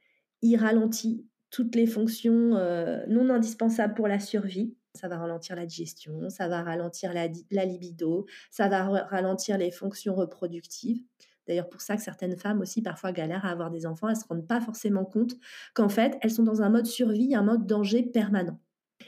il 0.43 0.57
ralentit 0.57 1.27
toutes 1.51 1.75
les 1.75 1.87
fonctions 1.87 2.57
euh, 2.57 3.05
non 3.09 3.29
indispensables 3.31 3.95
pour 3.95 4.09
la 4.09 4.21
survie. 4.21 4.75
Ça 4.95 5.09
va 5.09 5.19
ralentir 5.19 5.55
la 5.55 5.67
digestion, 5.67 6.29
ça 6.29 6.49
va 6.49 6.63
ralentir 6.63 7.13
la, 7.13 7.29
la 7.51 7.65
libido, 7.65 8.27
ça 8.51 8.69
va 8.69 8.85
ralentir 9.05 9.59
les 9.59 9.71
fonctions 9.71 10.15
reproductives. 10.15 11.03
D'ailleurs, 11.47 11.69
pour 11.69 11.81
ça 11.81 11.97
que 11.97 12.03
certaines 12.03 12.37
femmes 12.37 12.61
aussi 12.61 12.83
parfois 12.83 13.13
galèrent 13.13 13.45
à 13.45 13.51
avoir 13.51 13.71
des 13.71 13.87
enfants, 13.87 14.09
elles 14.09 14.17
ne 14.17 14.21
se 14.21 14.27
rendent 14.29 14.47
pas 14.47 14.61
forcément 14.61 15.05
compte 15.05 15.35
qu'en 15.75 15.89
fait, 15.89 16.19
elles 16.21 16.31
sont 16.31 16.43
dans 16.43 16.63
un 16.63 16.69
mode 16.69 16.87
survie, 16.87 17.35
un 17.35 17.43
mode 17.43 17.67
danger 17.67 18.03
permanent. 18.03 18.61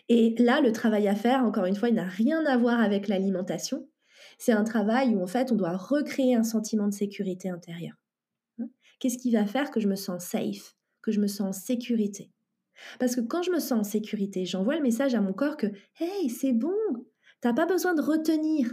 Et 0.08 0.34
là, 0.38 0.60
le 0.60 0.72
travail 0.72 1.06
à 1.08 1.14
faire, 1.14 1.44
encore 1.44 1.66
une 1.66 1.76
fois, 1.76 1.88
il 1.88 1.94
n'a 1.94 2.04
rien 2.04 2.44
à 2.46 2.56
voir 2.56 2.80
avec 2.80 3.08
l'alimentation, 3.08 3.88
c'est 4.40 4.52
un 4.52 4.64
travail 4.64 5.14
où 5.14 5.22
en 5.22 5.26
fait 5.26 5.52
on 5.52 5.54
doit 5.54 5.76
recréer 5.76 6.34
un 6.34 6.42
sentiment 6.42 6.88
de 6.88 6.94
sécurité 6.94 7.50
intérieure. 7.50 7.96
Hein? 8.58 8.68
Qu'est-ce 8.98 9.18
qui 9.18 9.30
va 9.30 9.44
faire 9.44 9.70
que 9.70 9.80
je 9.80 9.86
me 9.86 9.96
sens 9.96 10.24
safe, 10.24 10.74
que 11.02 11.12
je 11.12 11.20
me 11.20 11.26
sens 11.26 11.48
en 11.48 11.52
sécurité? 11.52 12.30
Parce 12.98 13.14
que 13.14 13.20
quand 13.20 13.42
je 13.42 13.50
me 13.50 13.58
sens 13.58 13.72
en 13.80 13.84
sécurité, 13.84 14.46
j'envoie 14.46 14.76
le 14.76 14.82
message 14.82 15.14
à 15.14 15.20
mon 15.20 15.34
corps 15.34 15.58
que 15.58 15.66
hey, 16.00 16.30
c'est 16.30 16.54
bon, 16.54 16.74
t'as 17.42 17.52
pas 17.52 17.66
besoin 17.66 17.92
de 17.94 18.00
retenir. 18.00 18.72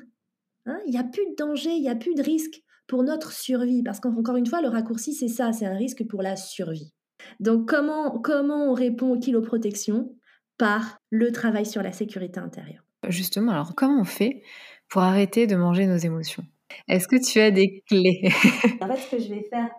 Hein? 0.66 0.80
Il 0.86 0.92
n'y 0.92 0.98
a 0.98 1.04
plus 1.04 1.26
de 1.26 1.36
danger, 1.36 1.72
il 1.72 1.82
n'y 1.82 1.90
a 1.90 1.96
plus 1.96 2.16
de 2.16 2.24
risque 2.24 2.64
pour 2.88 3.04
notre 3.04 3.34
survie. 3.34 3.84
Parce 3.84 4.00
qu'encore 4.00 4.38
une 4.38 4.48
fois, 4.48 4.62
le 4.62 4.70
raccourci, 4.70 5.14
c'est 5.14 5.28
ça, 5.28 5.52
c'est 5.52 5.66
un 5.66 5.76
risque 5.76 6.08
pour 6.08 6.22
la 6.22 6.38
survie. 6.38 6.94
Donc 7.42 7.68
comment, 7.68 8.22
comment 8.22 8.72
on 8.72 8.74
répond 8.74 9.12
aux 9.12 9.20
kiloprotection 9.20 10.16
Par 10.58 10.98
le 11.10 11.34
travail 11.34 11.66
sur 11.66 11.84
la 11.84 11.92
sécurité 11.92 12.40
intérieure. 12.40 12.86
Justement, 13.10 13.52
alors 13.52 13.76
comment 13.76 14.00
on 14.00 14.06
fait 14.06 14.42
pour 14.90 15.02
arrêter 15.02 15.48
de 15.48 15.56
manger 15.56 15.86
nos 15.86 15.98
émotions 15.98 16.44
Est-ce 16.88 17.08
que 17.08 17.16
tu 17.16 17.40
as 17.40 17.52
des 17.52 17.84
clés? 17.88 18.22
En 18.82 18.88
fait, 18.88 18.98
ce 18.98 19.12
que 19.16 19.22
je 19.22 19.30
vais 19.30 19.44
faire, 19.50 19.70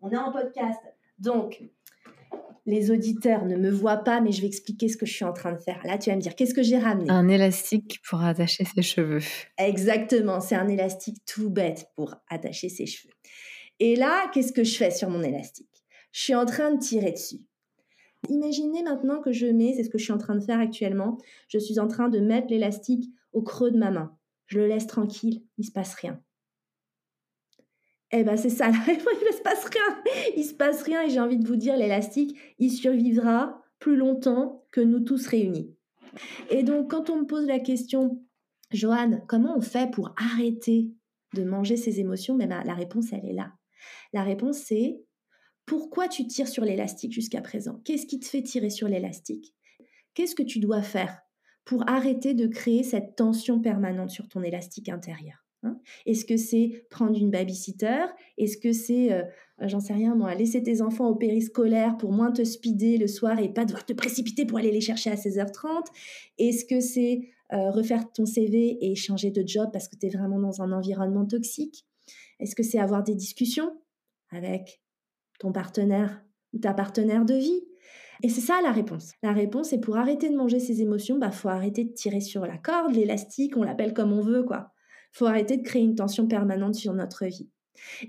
on 0.00 0.10
est 0.10 0.16
en 0.16 0.32
podcast, 0.32 0.80
donc 1.18 1.62
les 2.64 2.90
auditeurs 2.90 3.44
ne 3.44 3.56
me 3.56 3.70
voient 3.70 3.98
pas, 3.98 4.20
mais 4.20 4.30
je 4.30 4.40
vais 4.40 4.46
expliquer 4.46 4.88
ce 4.88 4.96
que 4.96 5.06
je 5.06 5.12
suis 5.12 5.24
en 5.24 5.32
train 5.32 5.52
de 5.52 5.58
faire. 5.58 5.80
Là, 5.84 5.98
tu 5.98 6.10
vas 6.10 6.16
me 6.16 6.20
dire, 6.20 6.36
qu'est-ce 6.36 6.54
que 6.54 6.62
j'ai 6.62 6.78
ramené? 6.78 7.10
Un 7.10 7.28
élastique 7.28 8.00
pour 8.08 8.22
attacher 8.22 8.64
ses 8.64 8.82
cheveux. 8.82 9.20
Exactement, 9.58 10.40
c'est 10.40 10.54
un 10.54 10.68
élastique 10.68 11.18
tout 11.26 11.50
bête 11.50 11.88
pour 11.96 12.14
attacher 12.28 12.68
ses 12.68 12.86
cheveux. 12.86 13.12
Et 13.80 13.96
là, 13.96 14.30
qu'est-ce 14.32 14.52
que 14.52 14.62
je 14.62 14.76
fais 14.76 14.92
sur 14.92 15.10
mon 15.10 15.22
élastique? 15.22 15.68
Je 16.12 16.20
suis 16.20 16.34
en 16.34 16.46
train 16.46 16.72
de 16.72 16.78
tirer 16.78 17.10
dessus. 17.10 17.40
Imaginez 18.28 18.84
maintenant 18.84 19.20
que 19.20 19.32
je 19.32 19.46
mets, 19.46 19.74
c'est 19.74 19.82
ce 19.82 19.90
que 19.90 19.98
je 19.98 20.04
suis 20.04 20.12
en 20.12 20.18
train 20.18 20.36
de 20.36 20.44
faire 20.44 20.60
actuellement, 20.60 21.18
je 21.48 21.58
suis 21.58 21.80
en 21.80 21.88
train 21.88 22.08
de 22.08 22.20
mettre 22.20 22.46
l'élastique 22.50 23.10
au 23.32 23.42
creux 23.42 23.72
de 23.72 23.78
ma 23.78 23.90
main 23.90 24.16
je 24.52 24.58
le 24.58 24.66
laisse 24.66 24.86
tranquille, 24.86 25.42
il 25.56 25.64
se 25.64 25.72
passe 25.72 25.94
rien. 25.94 26.22
Eh 28.10 28.22
ben 28.22 28.36
c'est 28.36 28.50
ça, 28.50 28.68
il 28.86 28.92
ne 28.92 29.32
se 29.32 29.40
passe 29.40 29.64
rien, 29.64 30.02
il 30.36 30.44
se 30.44 30.52
passe 30.52 30.82
rien 30.82 31.02
et 31.04 31.08
j'ai 31.08 31.20
envie 31.20 31.38
de 31.38 31.48
vous 31.48 31.56
dire, 31.56 31.74
l'élastique, 31.74 32.36
il 32.58 32.70
survivra 32.70 33.62
plus 33.78 33.96
longtemps 33.96 34.66
que 34.70 34.82
nous 34.82 35.00
tous 35.00 35.26
réunis. 35.26 35.74
Et 36.50 36.62
donc 36.64 36.90
quand 36.90 37.08
on 37.08 37.22
me 37.22 37.26
pose 37.26 37.46
la 37.46 37.60
question, 37.60 38.22
Joanne, 38.70 39.24
comment 39.26 39.56
on 39.56 39.62
fait 39.62 39.90
pour 39.90 40.14
arrêter 40.18 40.92
de 41.32 41.44
manger 41.44 41.78
ses 41.78 41.98
émotions? 41.98 42.34
Mais 42.34 42.46
la 42.46 42.74
réponse, 42.74 43.06
elle 43.14 43.24
est 43.24 43.32
là. 43.32 43.54
La 44.12 44.22
réponse, 44.22 44.58
c'est 44.58 45.02
pourquoi 45.64 46.08
tu 46.08 46.26
tires 46.26 46.48
sur 46.48 46.64
l'élastique 46.66 47.12
jusqu'à 47.12 47.40
présent? 47.40 47.80
Qu'est-ce 47.86 48.06
qui 48.06 48.20
te 48.20 48.26
fait 48.26 48.42
tirer 48.42 48.68
sur 48.68 48.86
l'élastique? 48.86 49.54
Qu'est-ce 50.12 50.34
que 50.34 50.42
tu 50.42 50.60
dois 50.60 50.82
faire 50.82 51.21
pour 51.64 51.88
arrêter 51.88 52.34
de 52.34 52.46
créer 52.46 52.82
cette 52.82 53.16
tension 53.16 53.60
permanente 53.60 54.10
sur 54.10 54.28
ton 54.28 54.42
élastique 54.42 54.88
intérieur 54.88 55.44
hein. 55.62 55.78
Est-ce 56.06 56.24
que 56.24 56.36
c'est 56.36 56.86
prendre 56.90 57.16
une 57.16 57.30
babysitter? 57.30 58.06
Est-ce 58.36 58.58
que 58.58 58.72
c'est, 58.72 59.12
euh, 59.12 59.22
j'en 59.60 59.80
sais 59.80 59.92
rien 59.92 60.14
moi, 60.14 60.34
laisser 60.34 60.62
tes 60.62 60.82
enfants 60.82 61.08
au 61.08 61.14
périscolaire 61.14 61.96
pour 61.96 62.12
moins 62.12 62.32
te 62.32 62.44
speeder 62.44 62.98
le 62.98 63.06
soir 63.06 63.38
et 63.38 63.48
pas 63.48 63.64
devoir 63.64 63.86
te 63.86 63.92
précipiter 63.92 64.44
pour 64.44 64.58
aller 64.58 64.72
les 64.72 64.80
chercher 64.80 65.10
à 65.10 65.16
16h30 65.16 65.86
Est-ce 66.38 66.64
que 66.64 66.80
c'est 66.80 67.30
euh, 67.52 67.70
refaire 67.70 68.10
ton 68.12 68.26
CV 68.26 68.78
et 68.80 68.94
changer 68.94 69.30
de 69.30 69.46
job 69.46 69.68
parce 69.72 69.88
que 69.88 69.96
tu 69.96 70.06
es 70.06 70.10
vraiment 70.10 70.40
dans 70.40 70.62
un 70.62 70.72
environnement 70.72 71.26
toxique? 71.26 71.86
Est-ce 72.40 72.56
que 72.56 72.62
c'est 72.62 72.78
avoir 72.78 73.04
des 73.04 73.14
discussions 73.14 73.72
avec 74.30 74.82
ton 75.38 75.52
partenaire 75.52 76.24
ou 76.52 76.58
ta 76.58 76.74
partenaire 76.74 77.24
de 77.24 77.34
vie? 77.34 77.62
Et 78.22 78.28
c'est 78.28 78.40
ça 78.40 78.60
la 78.62 78.72
réponse. 78.72 79.12
La 79.22 79.32
réponse, 79.32 79.70
c'est 79.70 79.80
pour 79.80 79.96
arrêter 79.96 80.30
de 80.30 80.36
manger 80.36 80.60
ses 80.60 80.80
émotions, 80.80 81.18
bah 81.18 81.30
faut 81.30 81.48
arrêter 81.48 81.84
de 81.84 81.92
tirer 81.92 82.20
sur 82.20 82.46
la 82.46 82.56
corde, 82.56 82.94
l'élastique, 82.94 83.56
on 83.56 83.62
l'appelle 83.62 83.94
comme 83.94 84.12
on 84.12 84.20
veut, 84.20 84.44
quoi. 84.44 84.72
Faut 85.12 85.26
arrêter 85.26 85.56
de 85.56 85.62
créer 85.62 85.82
une 85.82 85.96
tension 85.96 86.26
permanente 86.26 86.74
sur 86.74 86.94
notre 86.94 87.26
vie. 87.26 87.50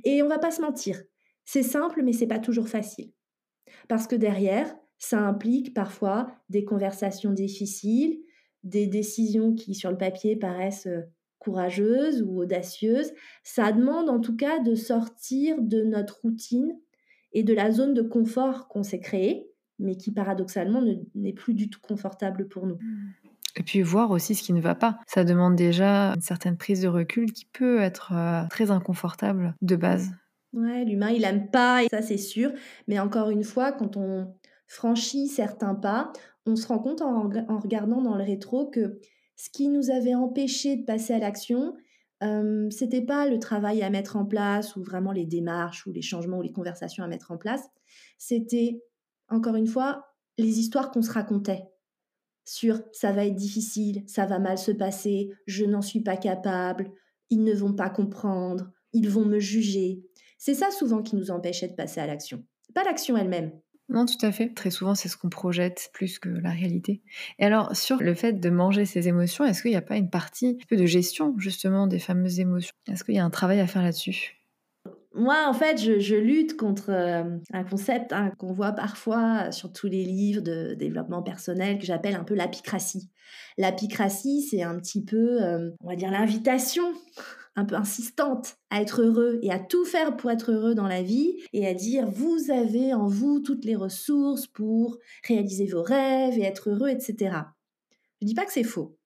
Et 0.03 0.21
on 0.21 0.27
va 0.27 0.39
pas 0.39 0.51
se 0.51 0.61
mentir, 0.61 1.01
c'est 1.45 1.63
simple, 1.63 2.01
mais 2.03 2.13
c'est 2.13 2.27
pas 2.27 2.39
toujours 2.39 2.67
facile. 2.67 3.11
Parce 3.87 4.07
que 4.07 4.15
derrière, 4.15 4.73
ça 4.97 5.19
implique 5.19 5.73
parfois 5.73 6.31
des 6.49 6.63
conversations 6.63 7.31
difficiles, 7.31 8.19
des 8.63 8.87
décisions 8.87 9.53
qui, 9.53 9.75
sur 9.75 9.91
le 9.91 9.97
papier, 9.97 10.35
paraissent 10.35 10.87
euh, 10.87 11.01
courageuses 11.39 12.21
ou 12.21 12.39
audacieuses. 12.39 13.11
Ça 13.43 13.71
demande 13.71 14.09
en 14.09 14.19
tout 14.19 14.37
cas 14.37 14.59
de 14.59 14.75
sortir 14.75 15.61
de 15.61 15.83
notre 15.83 16.21
routine 16.21 16.79
et 17.33 17.43
de 17.43 17.53
la 17.53 17.71
zone 17.71 17.93
de 17.93 18.01
confort 18.01 18.67
qu'on 18.69 18.83
s'est 18.83 19.01
créée 19.01 19.52
mais 19.83 19.95
qui 19.95 20.11
paradoxalement 20.11 20.81
n'est 21.13 21.33
plus 21.33 21.53
du 21.53 21.69
tout 21.69 21.81
confortable 21.81 22.47
pour 22.47 22.65
nous. 22.65 22.79
Et 23.55 23.63
puis 23.63 23.81
voir 23.83 24.09
aussi 24.09 24.33
ce 24.33 24.41
qui 24.41 24.53
ne 24.53 24.61
va 24.61 24.73
pas. 24.73 24.97
Ça 25.05 25.23
demande 25.23 25.55
déjà 25.55 26.13
une 26.15 26.21
certaine 26.21 26.57
prise 26.57 26.81
de 26.81 26.87
recul 26.87 27.31
qui 27.31 27.45
peut 27.45 27.79
être 27.79 28.13
euh, 28.13 28.47
très 28.49 28.71
inconfortable 28.71 29.55
de 29.61 29.75
base. 29.75 30.09
Ouais, 30.53 30.85
l'humain 30.85 31.09
il 31.09 31.23
aime 31.23 31.49
pas, 31.49 31.83
et 31.83 31.87
ça 31.89 32.01
c'est 32.01 32.17
sûr. 32.17 32.51
Mais 32.87 32.99
encore 32.99 33.29
une 33.29 33.43
fois, 33.43 33.71
quand 33.71 33.97
on 33.97 34.33
franchit 34.67 35.27
certains 35.27 35.75
pas, 35.75 36.11
on 36.45 36.55
se 36.55 36.67
rend 36.67 36.79
compte 36.79 37.01
en, 37.01 37.29
regardant 37.59 38.01
dans 38.01 38.15
le 38.15 38.23
rétro 38.23 38.69
que 38.69 38.99
ce 39.35 39.49
qui 39.49 39.67
nous 39.67 39.89
avait 39.89 40.15
empêché 40.15 40.77
de 40.77 40.83
passer 40.83 41.13
à 41.13 41.19
l'action, 41.19 41.75
euh, 42.23 42.69
c'était 42.69 43.01
pas 43.01 43.27
le 43.27 43.39
travail 43.39 43.83
à 43.83 43.89
mettre 43.89 44.15
en 44.15 44.25
place 44.25 44.75
ou 44.75 44.83
vraiment 44.83 45.11
les 45.11 45.25
démarches 45.25 45.85
ou 45.85 45.91
les 45.91 46.01
changements 46.01 46.37
ou 46.37 46.41
les 46.41 46.51
conversations 46.51 47.03
à 47.03 47.07
mettre 47.07 47.31
en 47.31 47.37
place, 47.37 47.63
c'était 48.17 48.79
encore 49.33 49.55
une 49.55 49.67
fois, 49.67 50.05
les 50.37 50.59
histoires 50.59 50.91
qu'on 50.91 51.01
se 51.01 51.11
racontait 51.11 51.63
sur 52.45 52.81
ça 52.91 53.11
va 53.11 53.25
être 53.25 53.35
difficile, 53.35 54.03
ça 54.07 54.25
va 54.25 54.39
mal 54.39 54.57
se 54.57 54.71
passer, 54.71 55.29
je 55.47 55.65
n'en 55.65 55.81
suis 55.81 56.01
pas 56.01 56.17
capable, 56.17 56.91
ils 57.29 57.43
ne 57.43 57.53
vont 57.53 57.73
pas 57.73 57.89
comprendre, 57.89 58.71
ils 58.91 59.09
vont 59.09 59.25
me 59.25 59.39
juger. 59.39 60.03
C'est 60.37 60.53
ça 60.53 60.71
souvent 60.71 61.01
qui 61.01 61.15
nous 61.15 61.31
empêchait 61.31 61.69
de 61.69 61.73
passer 61.73 62.01
à 62.01 62.07
l'action. 62.07 62.43
Pas 62.73 62.83
l'action 62.83 63.15
elle-même. 63.17 63.51
Non, 63.89 64.05
tout 64.05 64.23
à 64.25 64.31
fait. 64.31 64.53
Très 64.53 64.71
souvent, 64.71 64.95
c'est 64.95 65.09
ce 65.09 65.17
qu'on 65.17 65.29
projette 65.29 65.89
plus 65.93 66.17
que 66.17 66.29
la 66.29 66.49
réalité. 66.49 67.01
Et 67.37 67.45
alors, 67.45 67.75
sur 67.75 68.01
le 68.01 68.13
fait 68.13 68.33
de 68.33 68.49
manger 68.49 68.85
ses 68.85 69.07
émotions, 69.07 69.45
est-ce 69.45 69.61
qu'il 69.61 69.71
n'y 69.71 69.77
a 69.77 69.81
pas 69.81 69.97
une 69.97 70.09
partie 70.09 70.57
un 70.61 70.65
peu 70.67 70.77
de 70.77 70.85
gestion, 70.85 71.35
justement, 71.37 71.85
des 71.85 71.99
fameuses 71.99 72.39
émotions? 72.39 72.73
Est-ce 72.89 73.03
qu'il 73.03 73.15
y 73.15 73.19
a 73.19 73.25
un 73.25 73.29
travail 73.29 73.59
à 73.59 73.67
faire 73.67 73.83
là-dessus? 73.83 74.42
Moi, 75.15 75.45
en 75.47 75.53
fait, 75.53 75.77
je, 75.77 76.15
lutte 76.15 76.57
contre 76.57 76.89
euh, 76.89 77.23
un 77.51 77.63
concept 77.63 78.11
hein, 78.13 78.31
qu'on 78.37 78.51
voit 78.51 78.71
parfois 78.71 79.51
sur 79.51 79.71
tous 79.71 79.87
les 79.87 80.03
livres 80.03 80.41
de 80.41 80.73
développement 80.73 81.21
personnel 81.21 81.77
que 81.77 81.85
j'appelle 81.85 82.15
un 82.15 82.23
peu 82.23 82.33
l'apicratie. 82.33 83.11
L'apicratie, 83.57 84.41
c'est 84.41 84.63
un 84.63 84.79
petit 84.79 85.03
peu, 85.03 85.43
euh, 85.43 85.69
on 85.81 85.89
va 85.89 85.95
dire, 85.95 86.09
l'invitation 86.09 86.83
un 87.55 87.65
peu 87.65 87.75
insistante 87.75 88.55
à 88.71 88.81
être 88.81 89.03
heureux 89.03 89.39
et 89.43 89.51
à 89.51 89.59
tout 89.59 89.85
faire 89.85 90.17
pour 90.17 90.31
être 90.31 90.51
heureux 90.51 90.73
dans 90.73 90.87
la 90.87 91.03
vie 91.03 91.37
et 91.53 91.67
à 91.67 91.75
dire 91.75 92.09
vous 92.09 92.49
avez 92.49 92.95
en 92.95 93.05
vous 93.05 93.39
toutes 93.41 93.65
les 93.65 93.75
ressources 93.75 94.47
pour 94.47 94.97
réaliser 95.27 95.67
vos 95.67 95.83
rêves 95.83 96.39
et 96.39 96.43
être 96.43 96.71
heureux, 96.71 96.89
etc. 96.89 97.37
Je 98.19 98.25
dis 98.25 98.33
pas 98.33 98.45
que 98.45 98.51
c'est 98.51 98.63
faux. 98.63 98.97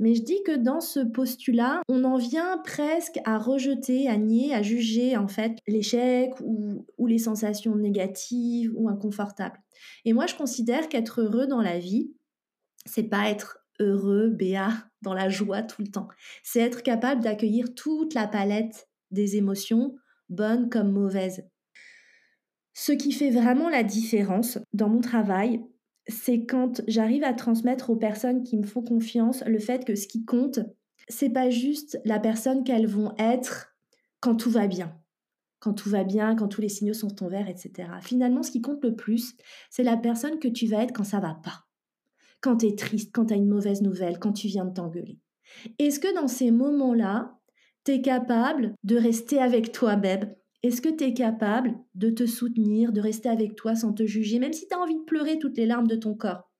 Mais 0.00 0.14
je 0.14 0.22
dis 0.22 0.42
que 0.44 0.56
dans 0.56 0.80
ce 0.80 1.00
postulat, 1.00 1.82
on 1.86 2.04
en 2.04 2.16
vient 2.16 2.56
presque 2.64 3.20
à 3.26 3.38
rejeter, 3.38 4.08
à 4.08 4.16
nier, 4.16 4.54
à 4.54 4.62
juger 4.62 5.18
en 5.18 5.28
fait 5.28 5.58
l'échec 5.68 6.32
ou, 6.40 6.86
ou 6.96 7.06
les 7.06 7.18
sensations 7.18 7.76
négatives 7.76 8.72
ou 8.74 8.88
inconfortables. 8.88 9.60
Et 10.06 10.14
moi, 10.14 10.26
je 10.26 10.34
considère 10.34 10.88
qu'être 10.88 11.20
heureux 11.20 11.46
dans 11.46 11.60
la 11.60 11.78
vie, 11.78 12.14
c'est 12.86 13.10
pas 13.10 13.28
être 13.28 13.58
heureux, 13.78 14.30
béat, 14.30 14.72
dans 15.02 15.12
la 15.14 15.28
joie 15.28 15.62
tout 15.62 15.82
le 15.82 15.88
temps. 15.88 16.08
C'est 16.42 16.60
être 16.60 16.82
capable 16.82 17.22
d'accueillir 17.22 17.74
toute 17.74 18.14
la 18.14 18.26
palette 18.26 18.88
des 19.10 19.36
émotions, 19.36 19.96
bonnes 20.30 20.70
comme 20.70 20.92
mauvaises. 20.92 21.44
Ce 22.72 22.92
qui 22.92 23.12
fait 23.12 23.30
vraiment 23.30 23.68
la 23.68 23.82
différence 23.82 24.58
dans 24.72 24.88
mon 24.88 25.02
travail, 25.02 25.60
c'est 26.06 26.44
quand 26.46 26.82
j'arrive 26.88 27.24
à 27.24 27.34
transmettre 27.34 27.90
aux 27.90 27.96
personnes 27.96 28.42
qui 28.42 28.56
me 28.56 28.66
font 28.66 28.82
confiance 28.82 29.42
le 29.46 29.58
fait 29.58 29.84
que 29.84 29.94
ce 29.94 30.06
qui 30.06 30.24
compte, 30.24 30.60
c'est 31.08 31.30
pas 31.30 31.50
juste 31.50 32.00
la 32.04 32.18
personne 32.18 32.64
qu'elles 32.64 32.86
vont 32.86 33.14
être 33.18 33.76
quand 34.20 34.36
tout 34.36 34.50
va 34.50 34.66
bien. 34.66 34.96
Quand 35.58 35.74
tout 35.74 35.90
va 35.90 36.04
bien, 36.04 36.36
quand 36.36 36.48
tous 36.48 36.62
les 36.62 36.70
signaux 36.70 36.94
sont 36.94 37.22
en 37.22 37.28
vert, 37.28 37.48
etc. 37.48 37.88
Finalement, 38.00 38.42
ce 38.42 38.50
qui 38.50 38.62
compte 38.62 38.82
le 38.82 38.96
plus, 38.96 39.36
c'est 39.68 39.82
la 39.82 39.96
personne 39.96 40.38
que 40.38 40.48
tu 40.48 40.66
vas 40.66 40.82
être 40.82 40.94
quand 40.94 41.04
ça 41.04 41.20
va 41.20 41.34
pas. 41.34 41.66
Quand 42.40 42.58
tu 42.58 42.66
es 42.66 42.74
triste, 42.74 43.10
quand 43.12 43.26
tu 43.26 43.34
as 43.34 43.36
une 43.36 43.48
mauvaise 43.48 43.82
nouvelle, 43.82 44.18
quand 44.18 44.32
tu 44.32 44.46
viens 44.46 44.64
de 44.64 44.72
t'engueuler. 44.72 45.18
Est-ce 45.78 46.00
que 46.00 46.14
dans 46.14 46.28
ces 46.28 46.50
moments-là, 46.50 47.38
tu 47.84 47.92
es 47.92 48.02
capable 48.02 48.74
de 48.84 48.96
rester 48.96 49.38
avec 49.38 49.72
toi, 49.72 49.96
Beb? 49.96 50.24
Est-ce 50.62 50.82
que 50.82 50.88
tu 50.88 51.04
es 51.04 51.14
capable 51.14 51.74
de 51.94 52.10
te 52.10 52.26
soutenir, 52.26 52.92
de 52.92 53.00
rester 53.00 53.28
avec 53.28 53.56
toi 53.56 53.74
sans 53.74 53.92
te 53.92 54.04
juger, 54.04 54.38
même 54.38 54.52
si 54.52 54.68
tu 54.68 54.74
as 54.74 54.78
envie 54.78 54.96
de 54.96 55.04
pleurer 55.04 55.38
toutes 55.38 55.56
les 55.56 55.66
larmes 55.66 55.86
de 55.86 55.96
ton 55.96 56.14
corps? 56.14 56.50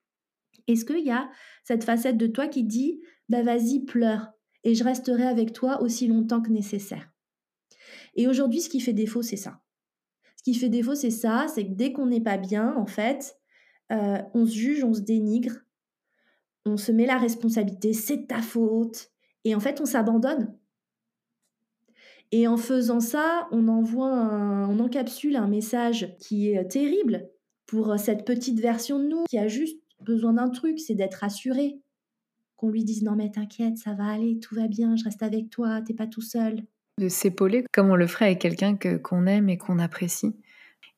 Est-ce 0.67 0.85
qu'il 0.85 1.05
y 1.05 1.11
a 1.11 1.29
cette 1.63 1.83
facette 1.83 2.17
de 2.17 2.27
toi 2.27 2.47
qui 2.47 2.63
dit 2.63 3.01
bah 3.29 3.43
vas-y, 3.43 3.85
pleure 3.85 4.31
et 4.63 4.75
je 4.75 4.83
resterai 4.83 5.23
avec 5.23 5.53
toi 5.53 5.81
aussi 5.81 6.07
longtemps 6.07 6.41
que 6.41 6.51
nécessaire 6.51 7.11
Et 8.15 8.27
aujourd'hui, 8.27 8.61
ce 8.61 8.69
qui 8.69 8.79
fait 8.79 8.93
défaut, 8.93 9.21
c'est 9.21 9.37
ça. 9.37 9.61
Ce 10.37 10.43
qui 10.43 10.53
fait 10.53 10.69
défaut, 10.69 10.95
c'est 10.95 11.11
ça, 11.11 11.45
c'est 11.47 11.65
que 11.65 11.73
dès 11.73 11.93
qu'on 11.93 12.07
n'est 12.07 12.21
pas 12.21 12.37
bien, 12.37 12.75
en 12.75 12.85
fait, 12.85 13.37
euh, 13.91 14.19
on 14.33 14.45
se 14.45 14.53
juge, 14.53 14.83
on 14.83 14.93
se 14.93 15.01
dénigre, 15.01 15.53
on 16.65 16.77
se 16.77 16.91
met 16.91 17.05
la 17.05 17.17
responsabilité, 17.17 17.93
c'est 17.93 18.27
ta 18.27 18.41
faute, 18.41 19.11
et 19.43 19.55
en 19.55 19.59
fait, 19.59 19.81
on 19.81 19.85
s'abandonne. 19.85 20.55
Et 22.31 22.47
en 22.47 22.57
faisant 22.57 22.99
ça, 22.99 23.47
on 23.51 23.67
envoie, 23.67 24.09
on 24.09 24.79
encapsule 24.79 25.35
un 25.35 25.47
message 25.47 26.15
qui 26.19 26.51
est 26.51 26.59
euh, 26.59 26.63
terrible 26.63 27.27
pour 27.65 27.91
euh, 27.91 27.97
cette 27.97 28.25
petite 28.25 28.59
version 28.59 28.99
de 28.99 29.07
nous 29.07 29.23
qui 29.29 29.37
a 29.37 29.47
juste 29.47 29.77
besoin 29.99 30.33
d'un 30.33 30.49
truc, 30.49 30.79
c'est 30.79 30.95
d'être 30.95 31.15
rassurée. 31.15 31.79
Qu'on 32.55 32.69
lui 32.69 32.83
dise 32.83 33.03
non 33.03 33.15
mais 33.15 33.31
t'inquiète, 33.31 33.77
ça 33.77 33.93
va 33.93 34.05
aller, 34.05 34.39
tout 34.39 34.55
va 34.55 34.67
bien, 34.67 34.95
je 34.95 35.03
reste 35.03 35.23
avec 35.23 35.49
toi, 35.49 35.81
t'es 35.81 35.93
pas 35.93 36.07
tout 36.07 36.21
seul. 36.21 36.63
De 36.99 37.09
s'épauler 37.09 37.65
comme 37.73 37.89
on 37.89 37.95
le 37.95 38.07
ferait 38.07 38.25
avec 38.25 38.39
quelqu'un 38.39 38.75
que, 38.75 38.97
qu'on 38.97 39.25
aime 39.25 39.49
et 39.49 39.57
qu'on 39.57 39.79
apprécie. 39.79 40.35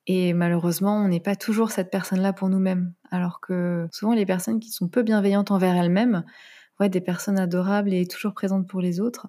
Et 0.05 0.33
malheureusement, 0.33 0.97
on 0.97 1.07
n'est 1.07 1.21
pas 1.21 1.37
toujours 1.37 1.71
cette 1.71 1.89
personne-là 1.89 2.33
pour 2.33 2.49
nous-mêmes. 2.49 2.93
Alors 3.09 3.39
que 3.39 3.87
souvent, 3.93 4.13
les 4.13 4.25
personnes 4.25 4.59
qui 4.59 4.69
sont 4.69 4.89
peu 4.89 5.01
bienveillantes 5.01 5.51
envers 5.51 5.75
elles-mêmes 5.75 6.25
être 6.83 6.93
des 6.93 7.01
personnes 7.01 7.39
adorables 7.39 7.93
et 7.93 8.05
toujours 8.07 8.33
présentes 8.33 8.67
pour 8.67 8.81
les 8.81 8.99
autres. 8.99 9.27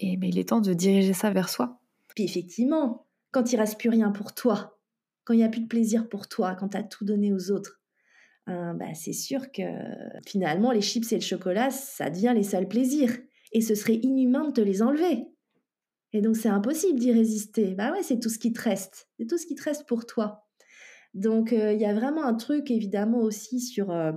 Et 0.00 0.16
ben, 0.16 0.28
il 0.28 0.38
est 0.38 0.50
temps 0.50 0.60
de 0.60 0.74
diriger 0.74 1.12
ça 1.12 1.30
vers 1.30 1.48
soi. 1.48 1.80
Puis 2.14 2.24
effectivement, 2.24 3.06
quand 3.30 3.52
il 3.52 3.56
reste 3.56 3.78
plus 3.78 3.90
rien 3.90 4.10
pour 4.10 4.34
toi, 4.34 4.78
quand 5.24 5.34
il 5.34 5.38
n'y 5.38 5.44
a 5.44 5.48
plus 5.48 5.60
de 5.60 5.68
plaisir 5.68 6.08
pour 6.08 6.28
toi, 6.28 6.54
quand 6.54 6.70
tu 6.70 6.76
as 6.76 6.82
tout 6.82 7.04
donné 7.04 7.32
aux 7.32 7.50
autres, 7.50 7.80
bah, 8.46 8.94
c'est 8.94 9.12
sûr 9.12 9.52
que 9.52 9.62
finalement, 10.26 10.72
les 10.72 10.80
chips 10.80 11.12
et 11.12 11.16
le 11.16 11.20
chocolat, 11.20 11.70
ça 11.70 12.08
devient 12.08 12.32
les 12.34 12.42
seuls 12.42 12.66
plaisirs. 12.66 13.14
Et 13.52 13.60
ce 13.60 13.74
serait 13.74 13.96
inhumain 13.96 14.48
de 14.48 14.52
te 14.52 14.60
les 14.60 14.82
enlever. 14.82 15.26
Et 16.12 16.20
donc, 16.20 16.36
c'est 16.36 16.48
impossible 16.48 16.98
d'y 16.98 17.12
résister. 17.12 17.74
Bah 17.74 17.92
ouais, 17.92 18.02
c'est 18.02 18.18
tout 18.18 18.28
ce 18.28 18.38
qui 18.38 18.52
te 18.52 18.60
reste. 18.60 19.08
C'est 19.18 19.26
tout 19.26 19.38
ce 19.38 19.46
qui 19.46 19.54
te 19.54 19.62
reste 19.62 19.86
pour 19.86 20.06
toi. 20.06 20.46
Donc, 21.14 21.52
euh, 21.52 21.72
il 21.72 21.80
y 21.80 21.84
a 21.84 21.94
vraiment 21.94 22.24
un 22.24 22.34
truc, 22.34 22.70
évidemment, 22.70 23.18
aussi 23.18 23.60
sur 23.60 23.90
euh, 23.90 24.12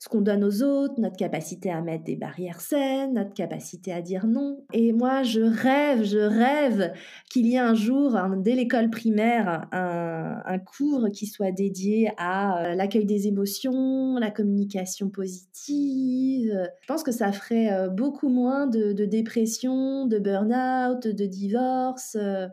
ce 0.00 0.08
qu'on 0.08 0.22
donne 0.22 0.42
aux 0.44 0.62
autres, 0.62 0.94
notre 0.98 1.18
capacité 1.18 1.70
à 1.70 1.82
mettre 1.82 2.04
des 2.04 2.16
barrières 2.16 2.62
saines, 2.62 3.12
notre 3.12 3.34
capacité 3.34 3.92
à 3.92 4.00
dire 4.00 4.26
non. 4.26 4.64
Et 4.72 4.94
moi, 4.94 5.22
je 5.22 5.42
rêve, 5.42 6.04
je 6.04 6.18
rêve 6.18 6.94
qu'il 7.30 7.46
y 7.46 7.56
ait 7.56 7.58
un 7.58 7.74
jour, 7.74 8.18
dès 8.38 8.54
l'école 8.54 8.88
primaire, 8.88 9.68
un, 9.72 10.58
cours 10.58 11.08
qui 11.12 11.26
soit 11.26 11.52
dédié 11.52 12.12
à 12.16 12.70
euh, 12.70 12.74
l'accueil 12.74 13.04
des 13.04 13.26
émotions, 13.26 14.16
la 14.16 14.30
communication 14.30 15.10
positive. 15.10 16.70
Je 16.80 16.86
pense 16.86 17.02
que 17.02 17.12
ça 17.12 17.30
ferait 17.32 17.70
euh, 17.70 17.88
beaucoup 17.88 18.30
moins 18.30 18.66
de, 18.66 18.94
de 18.94 19.04
dépression, 19.04 20.06
de 20.06 20.18
burn-out, 20.18 21.06
de 21.06 21.26
divorce, 21.26 22.16
euh, 22.18 22.46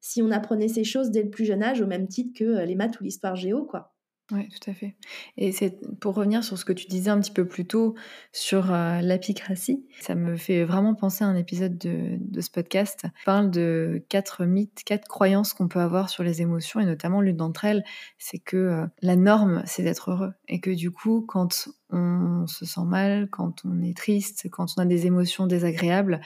si 0.00 0.20
on 0.20 0.32
apprenait 0.32 0.68
ces 0.68 0.84
choses 0.84 1.10
dès 1.10 1.22
le 1.22 1.30
plus 1.30 1.44
jeune 1.44 1.62
âge, 1.62 1.80
au 1.80 1.86
même 1.86 2.08
titre 2.08 2.36
que 2.36 2.64
les 2.64 2.74
maths 2.74 3.00
ou 3.00 3.04
l'histoire 3.04 3.36
géo, 3.36 3.64
quoi. 3.64 3.92
Oui, 4.30 4.46
tout 4.50 4.70
à 4.70 4.74
fait. 4.74 4.94
Et 5.38 5.52
c'est 5.52 5.80
pour 6.00 6.14
revenir 6.14 6.44
sur 6.44 6.58
ce 6.58 6.66
que 6.66 6.74
tu 6.74 6.86
disais 6.86 7.08
un 7.08 7.18
petit 7.18 7.30
peu 7.30 7.46
plus 7.46 7.64
tôt 7.64 7.94
sur 8.30 8.70
euh, 8.74 9.00
l'apicratie, 9.00 9.86
ça 10.02 10.14
me 10.14 10.36
fait 10.36 10.64
vraiment 10.64 10.94
penser 10.94 11.24
à 11.24 11.28
un 11.28 11.34
épisode 11.34 11.78
de, 11.78 12.40
ce 12.40 12.50
podcast. 12.50 13.06
On 13.06 13.24
parle 13.24 13.50
de 13.50 14.04
quatre 14.10 14.44
mythes, 14.44 14.82
quatre 14.84 15.08
croyances 15.08 15.54
qu'on 15.54 15.66
peut 15.66 15.80
avoir 15.80 16.10
sur 16.10 16.24
les 16.24 16.42
émotions, 16.42 16.78
et 16.78 16.84
notamment 16.84 17.22
l'une 17.22 17.38
d'entre 17.38 17.64
elles, 17.64 17.84
c'est 18.18 18.38
que 18.38 18.56
euh, 18.58 18.86
la 19.00 19.16
norme, 19.16 19.62
c'est 19.64 19.82
d'être 19.82 20.10
heureux. 20.10 20.34
Et 20.46 20.60
que 20.60 20.70
du 20.70 20.90
coup, 20.90 21.24
quand 21.26 21.70
on 21.88 22.46
se 22.46 22.66
sent 22.66 22.84
mal, 22.84 23.30
quand 23.30 23.64
on 23.64 23.80
est 23.80 23.96
triste, 23.96 24.50
quand 24.50 24.66
on 24.76 24.82
a 24.82 24.86
des 24.86 25.06
émotions 25.06 25.46
désagréables, 25.46 26.20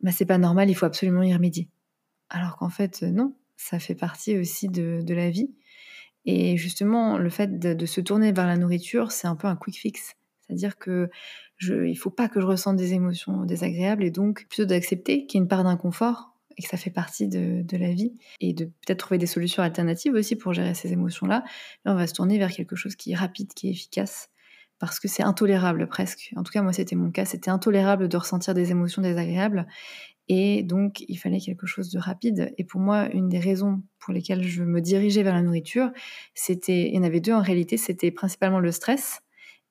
bah, 0.00 0.10
c'est 0.10 0.26
pas 0.26 0.38
normal, 0.38 0.68
il 0.68 0.74
faut 0.74 0.86
absolument 0.86 1.22
y 1.22 1.32
remédier. 1.32 1.68
Alors 2.28 2.56
qu'en 2.56 2.70
fait, 2.70 3.02
non, 3.02 3.36
ça 3.56 3.78
fait 3.78 3.94
partie 3.94 4.36
aussi 4.36 4.68
de 4.68 5.14
la 5.14 5.30
vie 5.30 5.54
et 6.26 6.56
justement, 6.56 7.18
le 7.18 7.30
fait 7.30 7.58
de, 7.58 7.86
se 7.86 8.00
tourner 8.00 8.32
vers 8.32 8.46
la 8.46 8.56
nourriture, 8.56 9.12
c'est 9.12 9.28
un 9.28 9.36
peu 9.36 9.46
un 9.46 9.56
quick 9.56 9.78
fix. 9.78 10.14
C'est-à-dire 10.42 10.76
que 10.76 11.08
je, 11.56 11.86
il 11.86 11.96
faut 11.96 12.10
pas 12.10 12.28
que 12.28 12.40
je 12.40 12.46
ressente 12.46 12.76
des 12.76 12.94
émotions 12.94 13.44
désagréables 13.44 14.04
et 14.04 14.10
donc 14.10 14.46
plutôt 14.48 14.64
d'accepter 14.64 15.26
qu'il 15.26 15.38
y 15.38 15.40
a 15.40 15.42
une 15.42 15.48
part 15.48 15.64
d'inconfort 15.64 16.34
et 16.56 16.62
que 16.62 16.68
ça 16.68 16.76
fait 16.76 16.90
partie 16.90 17.28
de, 17.28 17.64
la 17.76 17.92
vie 17.92 18.14
et 18.40 18.52
de 18.52 18.64
peut-être 18.64 18.98
trouver 18.98 19.18
des 19.18 19.26
solutions 19.26 19.62
alternatives 19.62 20.14
aussi 20.14 20.36
pour 20.36 20.52
gérer 20.52 20.74
ces 20.74 20.92
émotions-là. 20.92 21.44
Là, 21.84 21.92
on 21.92 21.96
va 21.96 22.06
se 22.06 22.14
tourner 22.14 22.38
vers 22.38 22.50
quelque 22.50 22.76
chose 22.76 22.96
qui 22.96 23.12
est 23.12 23.16
rapide, 23.16 23.52
qui 23.54 23.68
est 23.68 23.72
efficace 23.72 24.30
parce 24.78 25.00
que 25.00 25.08
c'est 25.08 25.22
intolérable 25.22 25.86
presque. 25.86 26.32
En 26.36 26.42
tout 26.42 26.52
cas, 26.52 26.62
moi, 26.62 26.72
c'était 26.72 26.96
mon 26.96 27.10
cas. 27.10 27.24
C'était 27.24 27.50
intolérable 27.50 28.08
de 28.08 28.16
ressentir 28.16 28.52
des 28.52 28.70
émotions 28.70 29.00
désagréables 29.00 29.66
et 30.28 30.62
donc, 30.62 31.04
il 31.08 31.16
fallait 31.16 31.40
quelque 31.40 31.66
chose 31.66 31.90
de 31.90 31.98
rapide. 31.98 32.52
Et 32.58 32.64
pour 32.64 32.80
moi, 32.80 33.08
une 33.12 33.28
des 33.28 33.38
raisons 33.38 33.82
pour 33.98 34.12
lesquelles 34.12 34.42
je 34.42 34.64
me 34.64 34.80
dirigeais 34.80 35.22
vers 35.22 35.34
la 35.34 35.42
nourriture, 35.42 35.90
c'était, 36.34 36.88
il 36.88 36.94
y 36.94 36.98
en 36.98 37.04
avait 37.04 37.20
deux 37.20 37.32
en 37.32 37.42
réalité, 37.42 37.76
c'était 37.76 38.10
principalement 38.10 38.58
le 38.58 38.72
stress 38.72 39.20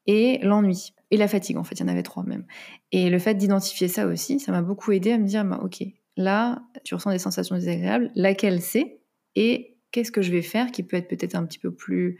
et 0.07 0.39
l'ennui. 0.43 0.93
Et 1.11 1.17
la 1.17 1.27
fatigue, 1.27 1.57
en 1.57 1.63
fait, 1.63 1.75
il 1.75 1.81
y 1.81 1.83
en 1.83 1.89
avait 1.89 2.03
trois 2.03 2.23
même. 2.23 2.45
Et 2.91 3.09
le 3.09 3.19
fait 3.19 3.35
d'identifier 3.35 3.87
ça 3.87 4.07
aussi, 4.07 4.39
ça 4.39 4.51
m'a 4.51 4.61
beaucoup 4.61 4.91
aidé 4.91 5.11
à 5.11 5.17
me 5.17 5.25
dire, 5.25 5.43
bah, 5.43 5.59
ok, 5.61 5.83
là, 6.15 6.63
tu 6.83 6.95
ressens 6.95 7.11
des 7.11 7.19
sensations 7.19 7.55
désagréables, 7.55 8.11
laquelle 8.15 8.61
c'est 8.61 8.99
et 9.35 9.77
qu'est-ce 9.91 10.11
que 10.11 10.21
je 10.21 10.31
vais 10.31 10.41
faire 10.41 10.71
qui 10.71 10.83
peut 10.83 10.97
être 10.97 11.09
peut-être 11.09 11.35
un 11.35 11.45
petit 11.45 11.59
peu 11.59 11.73
plus, 11.73 12.19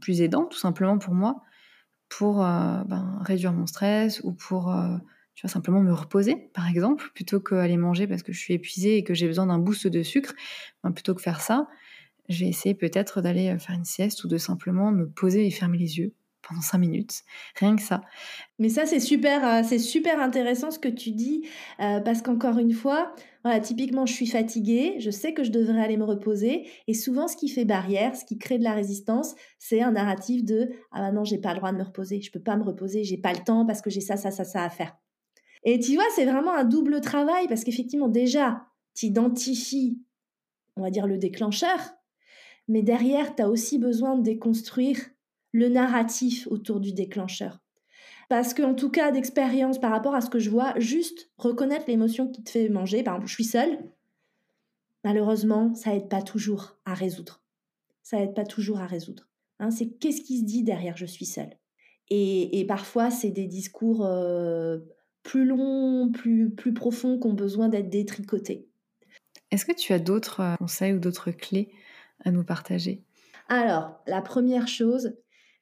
plus 0.00 0.20
aidant, 0.20 0.44
tout 0.44 0.58
simplement 0.58 0.98
pour 0.98 1.14
moi, 1.14 1.42
pour 2.10 2.44
euh, 2.44 2.82
ben, 2.84 3.18
réduire 3.22 3.54
mon 3.54 3.66
stress 3.66 4.20
ou 4.22 4.32
pour... 4.32 4.70
Euh, 4.70 4.98
tu 5.38 5.46
vas 5.46 5.52
simplement 5.52 5.80
me 5.80 5.92
reposer, 5.92 6.50
par 6.52 6.68
exemple, 6.68 7.12
plutôt 7.14 7.38
qu'aller 7.38 7.76
manger 7.76 8.08
parce 8.08 8.24
que 8.24 8.32
je 8.32 8.40
suis 8.40 8.54
épuisée 8.54 8.96
et 8.96 9.04
que 9.04 9.14
j'ai 9.14 9.28
besoin 9.28 9.46
d'un 9.46 9.60
boost 9.60 9.86
de 9.86 10.02
sucre. 10.02 10.34
Ben, 10.82 10.90
plutôt 10.90 11.14
que 11.14 11.22
faire 11.22 11.40
ça, 11.40 11.68
je 12.28 12.40
vais 12.40 12.48
essayer 12.48 12.74
peut-être 12.74 13.22
d'aller 13.22 13.50
euh, 13.50 13.58
faire 13.60 13.76
une 13.76 13.84
sieste 13.84 14.24
ou 14.24 14.28
de 14.28 14.36
simplement 14.36 14.90
me 14.90 15.08
poser 15.08 15.46
et 15.46 15.50
fermer 15.52 15.78
les 15.78 15.98
yeux 15.98 16.12
pendant 16.42 16.60
cinq 16.60 16.78
minutes, 16.78 17.22
rien 17.54 17.76
que 17.76 17.82
ça. 17.82 18.00
Mais 18.58 18.68
ça, 18.68 18.84
c'est 18.84 18.98
super, 18.98 19.46
euh, 19.46 19.62
c'est 19.62 19.78
super 19.78 20.20
intéressant 20.20 20.72
ce 20.72 20.80
que 20.80 20.88
tu 20.88 21.12
dis, 21.12 21.46
euh, 21.78 22.00
parce 22.00 22.20
qu'encore 22.20 22.58
une 22.58 22.72
fois, 22.72 23.14
voilà, 23.44 23.60
typiquement, 23.60 24.06
je 24.06 24.14
suis 24.14 24.26
fatiguée, 24.26 24.96
je 24.98 25.10
sais 25.12 25.34
que 25.34 25.44
je 25.44 25.52
devrais 25.52 25.80
aller 25.80 25.98
me 25.98 26.04
reposer, 26.04 26.66
et 26.88 26.94
souvent, 26.94 27.28
ce 27.28 27.36
qui 27.36 27.48
fait 27.48 27.64
barrière, 27.64 28.16
ce 28.16 28.24
qui 28.24 28.38
crée 28.38 28.58
de 28.58 28.64
la 28.64 28.72
résistance, 28.74 29.36
c'est 29.60 29.82
un 29.82 29.92
narratif 29.92 30.44
de 30.44 30.70
ah 30.90 30.98
bah 30.98 31.12
non, 31.12 31.22
j'ai 31.22 31.38
pas 31.38 31.52
le 31.52 31.58
droit 31.58 31.70
de 31.70 31.76
me 31.76 31.84
reposer, 31.84 32.20
je 32.22 32.32
peux 32.32 32.42
pas 32.42 32.56
me 32.56 32.64
reposer, 32.64 33.04
j'ai 33.04 33.18
pas 33.18 33.32
le 33.32 33.44
temps 33.44 33.64
parce 33.64 33.82
que 33.82 33.90
j'ai 33.90 34.00
ça, 34.00 34.16
ça, 34.16 34.32
ça, 34.32 34.42
ça 34.42 34.64
à 34.64 34.68
faire. 34.68 34.96
Et 35.64 35.78
tu 35.80 35.94
vois, 35.94 36.04
c'est 36.14 36.24
vraiment 36.24 36.54
un 36.54 36.64
double 36.64 37.00
travail 37.00 37.48
parce 37.48 37.64
qu'effectivement, 37.64 38.08
déjà, 38.08 38.66
tu 38.94 39.06
identifies, 39.06 40.00
on 40.76 40.82
va 40.82 40.90
dire, 40.90 41.06
le 41.06 41.18
déclencheur, 41.18 41.78
mais 42.68 42.82
derrière, 42.82 43.34
tu 43.34 43.42
as 43.42 43.48
aussi 43.48 43.78
besoin 43.78 44.16
de 44.16 44.22
déconstruire 44.22 44.98
le 45.52 45.68
narratif 45.68 46.46
autour 46.50 46.80
du 46.80 46.92
déclencheur. 46.92 47.60
Parce 48.28 48.52
qu'en 48.52 48.74
tout 48.74 48.90
cas, 48.90 49.10
d'expérience 49.10 49.78
par 49.78 49.90
rapport 49.90 50.14
à 50.14 50.20
ce 50.20 50.28
que 50.28 50.38
je 50.38 50.50
vois, 50.50 50.78
juste 50.78 51.30
reconnaître 51.38 51.86
l'émotion 51.88 52.28
qui 52.28 52.44
te 52.44 52.50
fait 52.50 52.68
manger, 52.68 53.02
par 53.02 53.14
exemple, 53.14 53.28
je 53.28 53.34
suis 53.34 53.44
seule, 53.44 53.78
malheureusement, 55.02 55.74
ça 55.74 55.94
aide 55.94 56.08
pas 56.08 56.22
toujours 56.22 56.78
à 56.84 56.92
résoudre. 56.92 57.42
Ça 58.02 58.20
aide 58.20 58.34
pas 58.34 58.44
toujours 58.44 58.80
à 58.80 58.86
résoudre. 58.86 59.28
Hein, 59.58 59.70
c'est 59.70 59.88
qu'est-ce 59.88 60.20
qui 60.20 60.38
se 60.38 60.44
dit 60.44 60.62
derrière 60.62 60.96
je 60.96 61.06
suis 61.06 61.26
seule? 61.26 61.56
Et, 62.10 62.64
parfois, 62.66 63.10
c'est 63.10 63.30
des 63.30 63.46
discours 63.46 64.04
euh, 64.04 64.78
plus 65.28 65.44
longs, 65.44 66.10
plus, 66.10 66.48
plus 66.48 66.72
profonds, 66.72 67.18
qui 67.18 67.26
ont 67.26 67.34
besoin 67.34 67.68
d'être 67.68 67.90
détricotés. 67.90 68.66
Est-ce 69.50 69.66
que 69.66 69.74
tu 69.74 69.92
as 69.92 69.98
d'autres 69.98 70.40
euh, 70.40 70.56
conseils 70.56 70.94
ou 70.94 70.98
d'autres 70.98 71.30
clés 71.32 71.70
à 72.24 72.30
nous 72.30 72.44
partager? 72.44 73.04
Alors, 73.48 74.00
la 74.06 74.22
première 74.22 74.68
chose, 74.68 75.12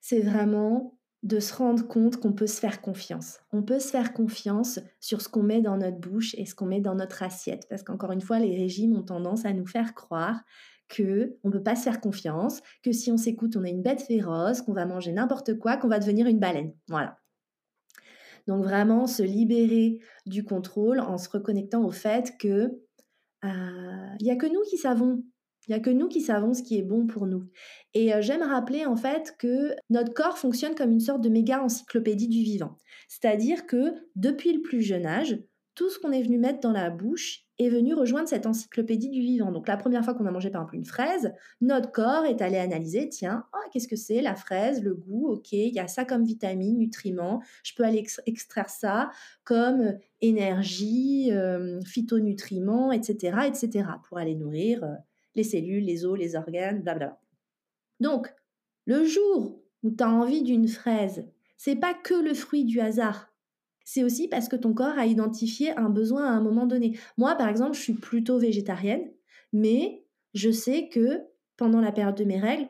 c'est 0.01 0.21
vraiment 0.21 0.97
de 1.25 1.41
se 1.41 1.53
rendre 1.53 1.85
compte 1.85 2.19
qu'on 2.19 2.33
peut 2.33 2.47
se 2.47 2.61
faire 2.61 2.81
confiance. 2.81 3.41
On 3.53 3.65
peut 3.65 3.81
se 3.81 3.89
faire 3.89 4.13
confiance 4.13 4.79
sur 5.01 5.21
ce 5.21 5.29
qu'on 5.29 5.43
met 5.43 5.61
dans 5.61 5.77
notre 5.77 5.99
bouche 5.99 6.37
et 6.39 6.47
ce 6.47 6.55
qu'on 6.55 6.67
met 6.67 6.81
dans 6.81 6.95
notre 6.95 7.25
assiette. 7.25 7.67
Parce 7.69 7.83
qu'encore 7.83 8.13
une 8.13 8.21
fois, 8.21 8.39
les 8.39 8.57
régimes 8.57 8.95
ont 8.95 9.03
tendance 9.03 9.45
à 9.47 9.53
nous 9.53 9.67
faire 9.67 9.95
croire 9.95 10.43
que 10.89 11.37
on 11.43 11.51
peut 11.51 11.65
pas 11.65 11.75
se 11.75 11.83
faire 11.83 12.01
confiance, 12.01 12.61
que 12.85 12.93
si 12.93 13.11
on 13.11 13.17
s'écoute, 13.17 13.57
on 13.57 13.65
est 13.65 13.71
une 13.71 13.83
bête 13.83 14.03
féroce, 14.03 14.63
qu'on 14.63 14.75
va 14.75 14.87
manger 14.87 15.11
n'importe 15.11 15.59
quoi, 15.59 15.77
qu'on 15.77 15.89
va 15.89 15.99
devenir 15.99 16.29
une 16.29 16.39
baleine. 16.39 16.73
Voilà. 16.87 17.19
Donc 18.47 18.63
vraiment 18.63 19.07
se 19.07 19.23
libérer 19.23 19.99
du 20.25 20.45
contrôle 20.45 21.01
en 21.01 21.19
se 21.19 21.29
reconnectant 21.29 21.85
au 21.85 21.91
fait 21.91 22.35
que 22.39 22.71
il 23.43 23.51
euh, 23.51 24.17
n'y 24.21 24.31
a 24.31 24.37
que 24.37 24.47
nous 24.47 24.63
qui 24.63 24.77
savons. 24.77 25.23
Il 25.69 25.73
n'y 25.73 25.77
a 25.77 25.81
que 25.81 25.91
nous 25.91 26.09
qui 26.09 26.21
savons 26.21 26.55
ce 26.55 26.63
qui 26.63 26.79
est 26.79 26.83
bon 26.83 27.07
pour 27.07 27.27
nous. 27.27 27.49
Et 27.93 28.15
euh, 28.15 28.23
j'aime 28.23 28.43
rappeler 28.43 28.87
en 28.87 28.97
fait 28.97 29.35
que 29.39 29.75
notre 29.91 30.15
corps 30.15 30.39
fonctionne 30.39 30.75
comme 30.75 30.93
une 30.93 31.01
sorte 31.01 31.23
de 31.23 31.29
méga 31.29 31.63
encyclopédie 31.63 32.29
du 32.29 32.43
vivant. 32.43 32.77
C'est-à-dire 33.09 33.67
que 33.67 33.95
depuis 34.15 34.53
le 34.53 34.63
plus 34.63 34.83
jeune 34.83 35.07
âge, 35.07 35.39
tout 35.77 35.91
ce 35.91 35.99
qu'on 35.99 36.11
est 36.11 36.23
venu 36.23 36.39
mettre 36.39 36.61
dans 36.61 36.73
la 36.73 36.89
bouche 36.89 37.45
est 37.59 37.69
venu 37.69 37.95
rejoindre 37.95 38.29
cette 38.29 38.47
encyclopédie 38.47 39.11
du 39.11 39.21
vivant. 39.21 39.53
Donc 39.53 39.69
la 39.69 39.77
première 39.77 40.03
fois 40.05 40.15
qu'on 40.15 40.25
a 40.25 40.31
mangé 40.31 40.51
par 40.51 40.63
exemple 40.63 40.77
une 40.77 40.87
fraise, 40.87 41.33
notre 41.61 41.93
corps 41.93 42.25
est 42.25 42.41
allé 42.41 42.57
analyser, 42.57 43.09
tiens, 43.11 43.45
oh, 43.55 43.69
qu'est-ce 43.71 43.87
que 43.87 43.95
c'est 43.95 44.23
la 44.23 44.35
fraise, 44.35 44.83
le 44.83 44.95
goût, 44.95 45.29
ok, 45.29 45.53
il 45.53 45.75
y 45.75 45.79
a 45.79 45.87
ça 45.87 46.07
comme 46.07 46.25
vitamine, 46.25 46.79
nutriments, 46.79 47.43
je 47.63 47.75
peux 47.75 47.85
aller 47.85 48.05
extraire 48.25 48.71
ça 48.71 49.11
comme 49.45 49.81
euh, 49.83 49.93
énergie, 50.23 51.31
euh, 51.33 51.81
phytonutriments, 51.83 52.91
etc., 52.91 53.39
etc., 53.47 53.89
pour 54.09 54.17
aller 54.17 54.35
nourrir 54.35 54.83
euh, 54.83 54.95
les 55.35 55.45
cellules, 55.45 55.85
les 55.85 56.07
os, 56.07 56.19
les 56.19 56.37
organes, 56.37 56.81
blablabla. 56.81 57.21
Donc, 58.01 58.33
le 58.87 59.05
jour 59.05 59.63
où 59.83 59.91
tu 59.91 60.03
as 60.03 60.11
envie 60.11 60.43
d'une 60.43 60.69
fraise, 60.69 61.27
c'est 61.59 61.77
pas 61.77 61.93
que 61.93 62.15
le 62.15 62.33
fruit 62.33 62.65
du 62.65 62.81
hasard 62.81 63.31
c'est 63.87 64.03
aussi 64.03 64.27
parce 64.27 64.49
que 64.49 64.57
ton 64.57 64.75
corps 64.75 64.99
a 64.99 65.07
identifié 65.07 65.71
un 65.79 65.89
besoin 65.89 66.27
à 66.27 66.31
un 66.31 66.41
moment 66.41 66.67
donné. 66.67 66.99
Moi, 67.17 67.37
par 67.37 67.49
exemple, 67.49 67.77
je 67.77 67.81
suis 67.81 67.95
plutôt 67.95 68.37
végétarienne, 68.37 69.13
mais 69.53 70.05
je 70.35 70.51
sais 70.51 70.89
que 70.89 71.23
pendant 71.57 71.81
la 71.81 71.93
période 71.93 72.17
de 72.17 72.25
mes 72.25 72.41
règles, 72.41 72.69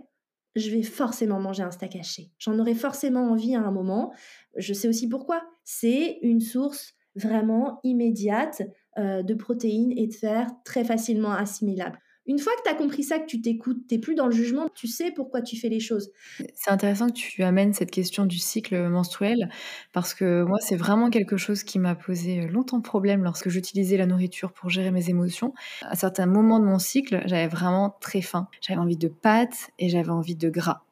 je 0.56 0.70
vais 0.70 0.82
forcément 0.82 1.40
manger 1.40 1.62
un 1.62 1.70
steak 1.70 1.96
haché. 1.96 2.32
J'en 2.38 2.58
aurai 2.58 2.74
forcément 2.74 3.30
envie 3.30 3.54
à 3.54 3.62
un 3.62 3.70
moment. 3.70 4.12
Je 4.56 4.74
sais 4.74 4.88
aussi 4.88 5.08
pourquoi. 5.08 5.42
C'est 5.64 6.18
une 6.20 6.42
source 6.42 6.92
vraiment 7.14 7.80
immédiate 7.82 8.62
euh, 8.98 9.22
de 9.22 9.34
protéines 9.34 9.92
et 9.96 10.06
de 10.06 10.14
fer 10.14 10.50
très 10.66 10.84
facilement 10.84 11.32
assimilable. 11.32 11.98
Une 12.26 12.38
fois 12.38 12.52
que 12.56 12.62
tu 12.68 12.70
as 12.70 12.74
compris 12.74 13.02
ça, 13.04 13.18
que 13.18 13.26
tu 13.26 13.40
t'écoutes, 13.40 13.86
tu 13.88 14.00
plus 14.00 14.14
dans 14.14 14.26
le 14.26 14.32
jugement, 14.32 14.68
tu 14.74 14.88
sais 14.88 15.12
pourquoi 15.12 15.42
tu 15.42 15.56
fais 15.56 15.68
les 15.68 15.80
choses. 15.80 16.10
C'est 16.54 16.70
intéressant 16.70 17.08
que 17.08 17.14
tu 17.14 17.42
amènes 17.42 17.72
cette 17.72 17.90
question 17.90 18.24
du 18.24 18.38
cycle 18.38 18.88
menstruel, 18.88 19.48
parce 19.92 20.14
que 20.14 20.42
moi, 20.42 20.58
c'est 20.60 20.76
vraiment 20.76 21.10
quelque 21.10 21.36
chose 21.36 21.62
qui 21.62 21.78
m'a 21.78 21.94
posé 21.94 22.46
longtemps 22.48 22.80
problème 22.80 23.22
lorsque 23.22 23.48
j'utilisais 23.48 23.96
la 23.96 24.06
nourriture 24.06 24.52
pour 24.52 24.70
gérer 24.70 24.90
mes 24.90 25.10
émotions. 25.10 25.54
À 25.82 25.94
certains 25.96 26.26
moments 26.26 26.60
de 26.60 26.64
mon 26.64 26.78
cycle, 26.78 27.22
j'avais 27.26 27.48
vraiment 27.48 27.96
très 28.00 28.22
faim. 28.22 28.48
J'avais 28.60 28.80
envie 28.80 28.96
de 28.96 29.08
pâtes 29.08 29.70
et 29.78 29.88
j'avais 29.88 30.10
envie 30.10 30.36
de 30.36 30.48
gras. 30.48 30.82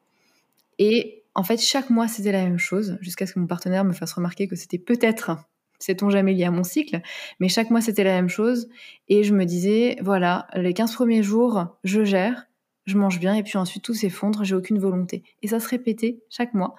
Et 0.79 1.23
en 1.35 1.43
fait, 1.43 1.61
chaque 1.61 1.91
mois, 1.91 2.09
c'était 2.09 2.33
la 2.33 2.45
même 2.45 2.59
chose, 2.59 2.97
jusqu'à 3.01 3.27
ce 3.27 3.33
que 3.33 3.41
mon 3.41 3.47
partenaire 3.47 3.85
me 3.85 3.93
fasse 3.93 4.13
remarquer 4.13 4.47
que 4.47 4.57
c'était 4.57 4.79
peut-être 4.79 5.37
sait-on 5.79 6.11
jamais 6.11 6.33
lié 6.33 6.45
à 6.45 6.51
mon 6.51 6.65
cycle, 6.65 7.01
mais 7.41 7.49
chaque 7.49 7.71
mois 7.71 7.81
c'était 7.81 8.05
la 8.05 8.13
même 8.13 8.29
chose. 8.29 8.69
Et 9.09 9.25
je 9.25 9.35
me 9.35 9.45
disais, 9.45 9.97
voilà, 10.03 10.47
les 10.55 10.75
15 10.75 10.95
premiers 10.95 11.23
jours, 11.23 11.67
je 11.85 12.05
gère, 12.05 12.47
je 12.87 12.99
mange 12.99 13.19
bien, 13.19 13.35
et 13.35 13.43
puis 13.43 13.57
ensuite 13.57 13.83
tout 13.83 13.95
s'effondre, 13.95 14.45
j'ai 14.45 14.55
aucune 14.55 14.79
volonté. 14.79 15.23
Et 15.43 15.49
ça 15.49 15.61
se 15.61 15.69
répétait 15.69 16.19
chaque 16.29 16.55
mois. 16.55 16.75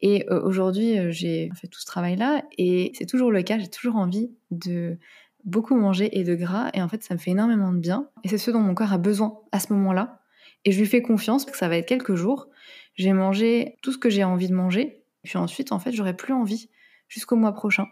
Et 0.00 0.26
euh, 0.30 0.40
aujourd'hui, 0.42 0.98
euh, 0.98 1.10
j'ai 1.10 1.50
fait 1.54 1.68
tout 1.68 1.80
ce 1.80 1.86
travail-là, 1.86 2.44
et 2.58 2.92
c'est 2.94 3.06
toujours 3.06 3.30
le 3.30 3.42
cas, 3.42 3.58
j'ai 3.58 3.68
toujours 3.68 3.96
envie 3.96 4.30
de 4.50 4.98
beaucoup 5.44 5.74
manger 5.74 6.18
et 6.18 6.24
de 6.24 6.34
gras, 6.34 6.70
et 6.74 6.82
en 6.82 6.88
fait 6.88 7.02
ça 7.02 7.14
me 7.14 7.18
fait 7.18 7.32
énormément 7.32 7.72
de 7.72 7.78
bien. 7.78 8.08
Et 8.24 8.28
c'est 8.28 8.38
ce 8.38 8.50
dont 8.50 8.60
mon 8.60 8.74
corps 8.74 8.92
a 8.92 8.98
besoin 8.98 9.40
à 9.50 9.58
ce 9.58 9.72
moment-là. 9.72 10.20
Et 10.64 10.70
je 10.70 10.78
lui 10.78 10.86
fais 10.86 11.02
confiance, 11.02 11.44
parce 11.44 11.52
que 11.52 11.58
ça 11.58 11.68
va 11.68 11.76
être 11.76 11.88
quelques 11.88 12.14
jours. 12.14 12.48
J'ai 12.94 13.12
mangé 13.12 13.78
tout 13.82 13.92
ce 13.92 13.98
que 13.98 14.10
j'ai 14.10 14.24
envie 14.24 14.48
de 14.48 14.54
manger, 14.54 15.02
puis 15.22 15.38
ensuite, 15.38 15.72
en 15.72 15.78
fait, 15.78 15.92
j'aurai 15.92 16.16
plus 16.16 16.32
envie 16.32 16.68
jusqu'au 17.08 17.36
mois 17.36 17.52
prochain. 17.52 17.86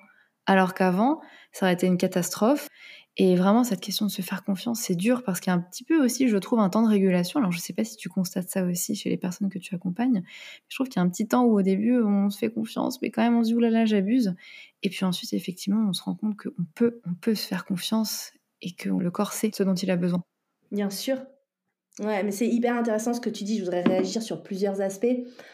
Alors 0.51 0.75
qu'avant, 0.75 1.21
ça 1.53 1.67
aurait 1.67 1.75
été 1.75 1.87
une 1.87 1.97
catastrophe. 1.97 2.67
Et 3.17 3.37
vraiment, 3.37 3.63
cette 3.63 3.81
question 3.81 4.07
de 4.07 4.11
se 4.11 4.21
faire 4.21 4.43
confiance, 4.43 4.81
c'est 4.81 4.97
dur 4.97 5.23
parce 5.23 5.39
qu'il 5.39 5.53
y 5.53 5.55
a 5.55 5.57
un 5.57 5.61
petit 5.61 5.85
peu 5.85 6.05
aussi, 6.05 6.27
je 6.27 6.37
trouve, 6.39 6.59
un 6.59 6.69
temps 6.69 6.83
de 6.83 6.89
régulation. 6.89 7.39
Alors, 7.39 7.53
je 7.53 7.59
ne 7.59 7.63
sais 7.63 7.73
pas 7.73 7.85
si 7.85 7.97
tu 7.97 8.09
constates 8.09 8.49
ça 8.49 8.65
aussi 8.65 8.97
chez 8.97 9.11
les 9.11 9.17
personnes 9.17 9.49
que 9.49 9.61
tu 9.61 9.77
accompagnes. 9.77 10.25
je 10.69 10.77
trouve 10.77 10.89
qu'il 10.89 10.97
y 10.97 10.99
a 10.99 11.07
un 11.07 11.09
petit 11.09 11.29
temps 11.29 11.45
où, 11.45 11.57
au 11.57 11.63
début, 11.63 12.03
on 12.03 12.31
se 12.31 12.39
fait 12.39 12.51
confiance, 12.51 13.01
mais 13.01 13.13
quand 13.13 13.23
même, 13.23 13.37
on 13.37 13.45
se 13.45 13.51
dit, 13.51 13.55
oulala, 13.55 13.85
j'abuse. 13.85 14.35
Et 14.83 14.91
puis 14.91 15.05
ensuite, 15.05 15.33
effectivement, 15.35 15.89
on 15.89 15.93
se 15.93 16.03
rend 16.03 16.17
compte 16.17 16.37
qu'on 16.37 16.65
peut, 16.75 17.01
on 17.07 17.15
peut 17.15 17.37
se 17.37 17.47
faire 17.47 17.65
confiance 17.65 18.33
et 18.61 18.73
que 18.73 18.89
le 18.89 19.11
corps 19.13 19.33
sait 19.33 19.53
ce 19.55 19.63
dont 19.63 19.75
il 19.75 19.89
a 19.93 19.97
besoin. 19.97 20.25
Bien 20.73 20.91
sûr. 20.91 21.19
Ouais, 22.01 22.23
mais 22.23 22.31
c'est 22.31 22.49
hyper 22.49 22.77
intéressant 22.77 23.13
ce 23.13 23.21
que 23.21 23.29
tu 23.29 23.45
dis. 23.45 23.59
Je 23.59 23.65
voudrais 23.65 23.83
réagir 23.83 24.23
sur 24.23 24.43
plusieurs 24.43 24.81
aspects. 24.81 25.07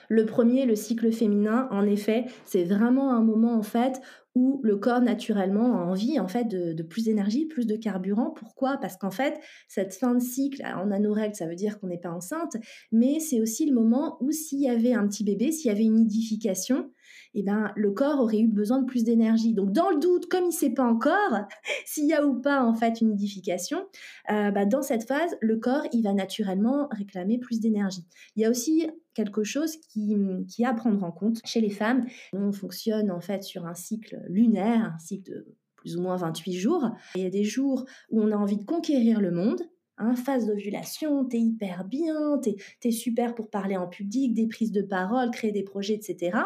Le 0.09 0.27
premier, 0.27 0.65
le 0.65 0.77
cycle 0.77 1.11
féminin, 1.11 1.69
en 1.73 1.85
effet, 1.85 2.27
c'est 2.45 2.63
vraiment 2.63 3.13
un 3.13 3.21
moment 3.21 3.55
en 3.55 3.63
fait 3.63 4.01
où 4.37 4.61
le 4.63 4.77
corps 4.77 5.01
naturellement 5.01 5.81
a 5.81 5.85
envie 5.85 6.21
en 6.21 6.29
fait 6.29 6.45
de, 6.45 6.83
plus 6.83 7.07
d'énergie, 7.07 7.47
plus 7.47 7.67
de 7.67 7.75
carburant. 7.75 8.31
Pourquoi? 8.31 8.77
Parce 8.77 8.97
qu'en 8.97 9.11
fait, 9.11 9.41
cette 9.67 9.95
fin 9.95 10.15
de 10.15 10.21
cycle, 10.21 10.63
en 10.63 10.93
anorègle, 10.93 11.35
ça 11.35 11.47
veut 11.47 11.57
dire 11.57 11.81
qu'on 11.81 11.89
n'est 11.89 11.99
pas 11.99 12.11
enceinte, 12.11 12.57
mais 12.93 13.19
c'est 13.19 13.41
aussi 13.41 13.67
le 13.67 13.75
moment 13.75 14.19
où 14.21 14.31
s'il 14.31 14.61
y 14.61 14.69
avait 14.69 14.93
un 14.93 15.09
petit 15.09 15.25
bébé, 15.25 15.51
s'il 15.51 15.69
y 15.69 15.75
avait 15.75 15.85
une 15.85 15.95
nidification, 15.95 16.91
eh 17.38 17.42
ben, 17.42 17.70
le 17.77 17.90
corps 17.90 18.20
aurait 18.20 18.40
eu 18.40 18.49
besoin 18.49 18.81
de 18.81 18.87
plus 18.87 19.05
d'énergie. 19.05 19.53
Donc, 19.53 19.70
dans 19.70 19.90
le 19.90 19.99
doute, 19.99 20.27
comme 20.27 20.44
il 20.44 20.49
ne 20.49 20.53
sait 20.53 20.70
pas 20.70 20.85
encore 20.85 21.38
s'il 21.85 22.07
y 22.07 22.14
a 22.14 22.27
ou 22.27 22.40
pas 22.40 22.64
en 22.64 22.75
fait 22.75 23.03
une 23.03 23.11
nidification, 23.11 23.85
euh, 24.31 24.51
bah, 24.51 24.64
dans 24.64 24.81
cette 24.81 25.07
phase, 25.07 25.37
le 25.42 25.59
corps 25.59 25.87
il 25.92 26.03
va 26.03 26.14
naturellement 26.14 26.88
réclamer 26.90 27.38
plus 27.38 27.61
d'énergie. 27.61 28.07
Il 28.37 28.42
y 28.42 28.46
a 28.46 28.51
aussi 28.51 28.88
quelque 29.12 29.44
chose 29.44 29.77
qui, 29.92 30.16
à 30.64 30.72
prendre 30.72 31.05
en 31.05 31.12
compte 31.12 31.40
chez 31.44 31.61
les 31.61 31.70
femmes. 31.70 32.07
On 32.33 32.53
fonctionne 32.53 33.11
en 33.11 33.20
fait 33.20 33.42
sur 33.42 33.66
un 33.66 33.75
cycle 33.75 34.18
lunaire, 34.29 34.92
un 34.94 34.99
cycle 34.99 35.31
de 35.31 35.57
plus 35.77 35.96
ou 35.96 36.01
moins 36.01 36.16
28 36.16 36.55
jours. 36.55 36.90
Il 37.14 37.22
y 37.22 37.27
a 37.27 37.31
des 37.31 37.44
jours 37.44 37.85
où 38.11 38.20
on 38.20 38.33
a 38.33 38.37
envie 38.37 38.57
de 38.57 38.64
conquérir 38.64 39.20
le 39.20 39.31
monde, 39.31 39.61
Hein, 39.99 40.15
phase 40.15 40.47
d'ovulation, 40.47 41.25
t'es 41.25 41.41
hyper 41.41 41.85
bien, 41.85 42.39
t'es 42.43 42.57
es 42.85 42.91
super 42.91 43.35
pour 43.35 43.49
parler 43.49 43.79
en 43.79 43.89
public, 43.89 44.35
des 44.35 44.47
prises 44.47 44.73
de 44.73 44.83
parole, 44.83 45.31
créer 45.31 45.53
des 45.53 45.63
projets, 45.63 45.95
etc. 45.95 46.39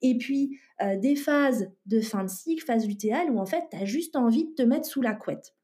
Et 0.00 0.16
puis 0.16 0.58
euh, 0.82 0.96
des 0.96 1.14
phases 1.14 1.70
de 1.84 2.00
fin 2.00 2.24
de 2.24 2.30
cycle, 2.30 2.64
phase 2.64 2.86
lutéale, 2.86 3.30
où 3.30 3.38
en 3.38 3.44
fait 3.44 3.64
t'as 3.70 3.84
juste 3.84 4.16
envie 4.16 4.46
de 4.46 4.54
te 4.54 4.62
mettre 4.62 4.86
sous 4.86 5.02
la 5.02 5.12
couette. 5.12 5.54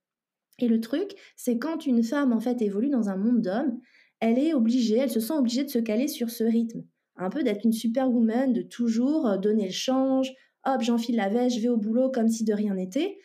Et 0.58 0.68
le 0.68 0.80
truc, 0.80 1.12
c'est 1.34 1.58
quand 1.58 1.86
une 1.86 2.02
femme 2.02 2.32
en 2.32 2.40
fait 2.40 2.60
évolue 2.60 2.90
dans 2.90 3.08
un 3.08 3.16
monde 3.16 3.40
d'hommes, 3.40 3.80
elle 4.20 4.38
est 4.38 4.52
obligée, 4.52 4.98
elle 4.98 5.10
se 5.10 5.20
sent 5.20 5.32
obligée 5.32 5.64
de 5.64 5.70
se 5.70 5.78
caler 5.78 6.08
sur 6.08 6.28
ce 6.28 6.44
rythme. 6.44 6.84
Un 7.16 7.30
peu 7.30 7.42
d'être 7.42 7.64
une 7.64 7.72
superwoman, 7.72 8.52
de 8.52 8.62
toujours 8.62 9.26
euh, 9.26 9.38
donner 9.38 9.66
le 9.66 9.72
change, 9.72 10.30
hop, 10.66 10.82
j'enfile 10.82 11.16
la 11.16 11.30
veste, 11.30 11.56
je 11.56 11.62
vais 11.62 11.68
au 11.68 11.78
boulot 11.78 12.10
comme 12.10 12.28
si 12.28 12.44
de 12.44 12.52
rien 12.52 12.74
n'était. 12.74 13.18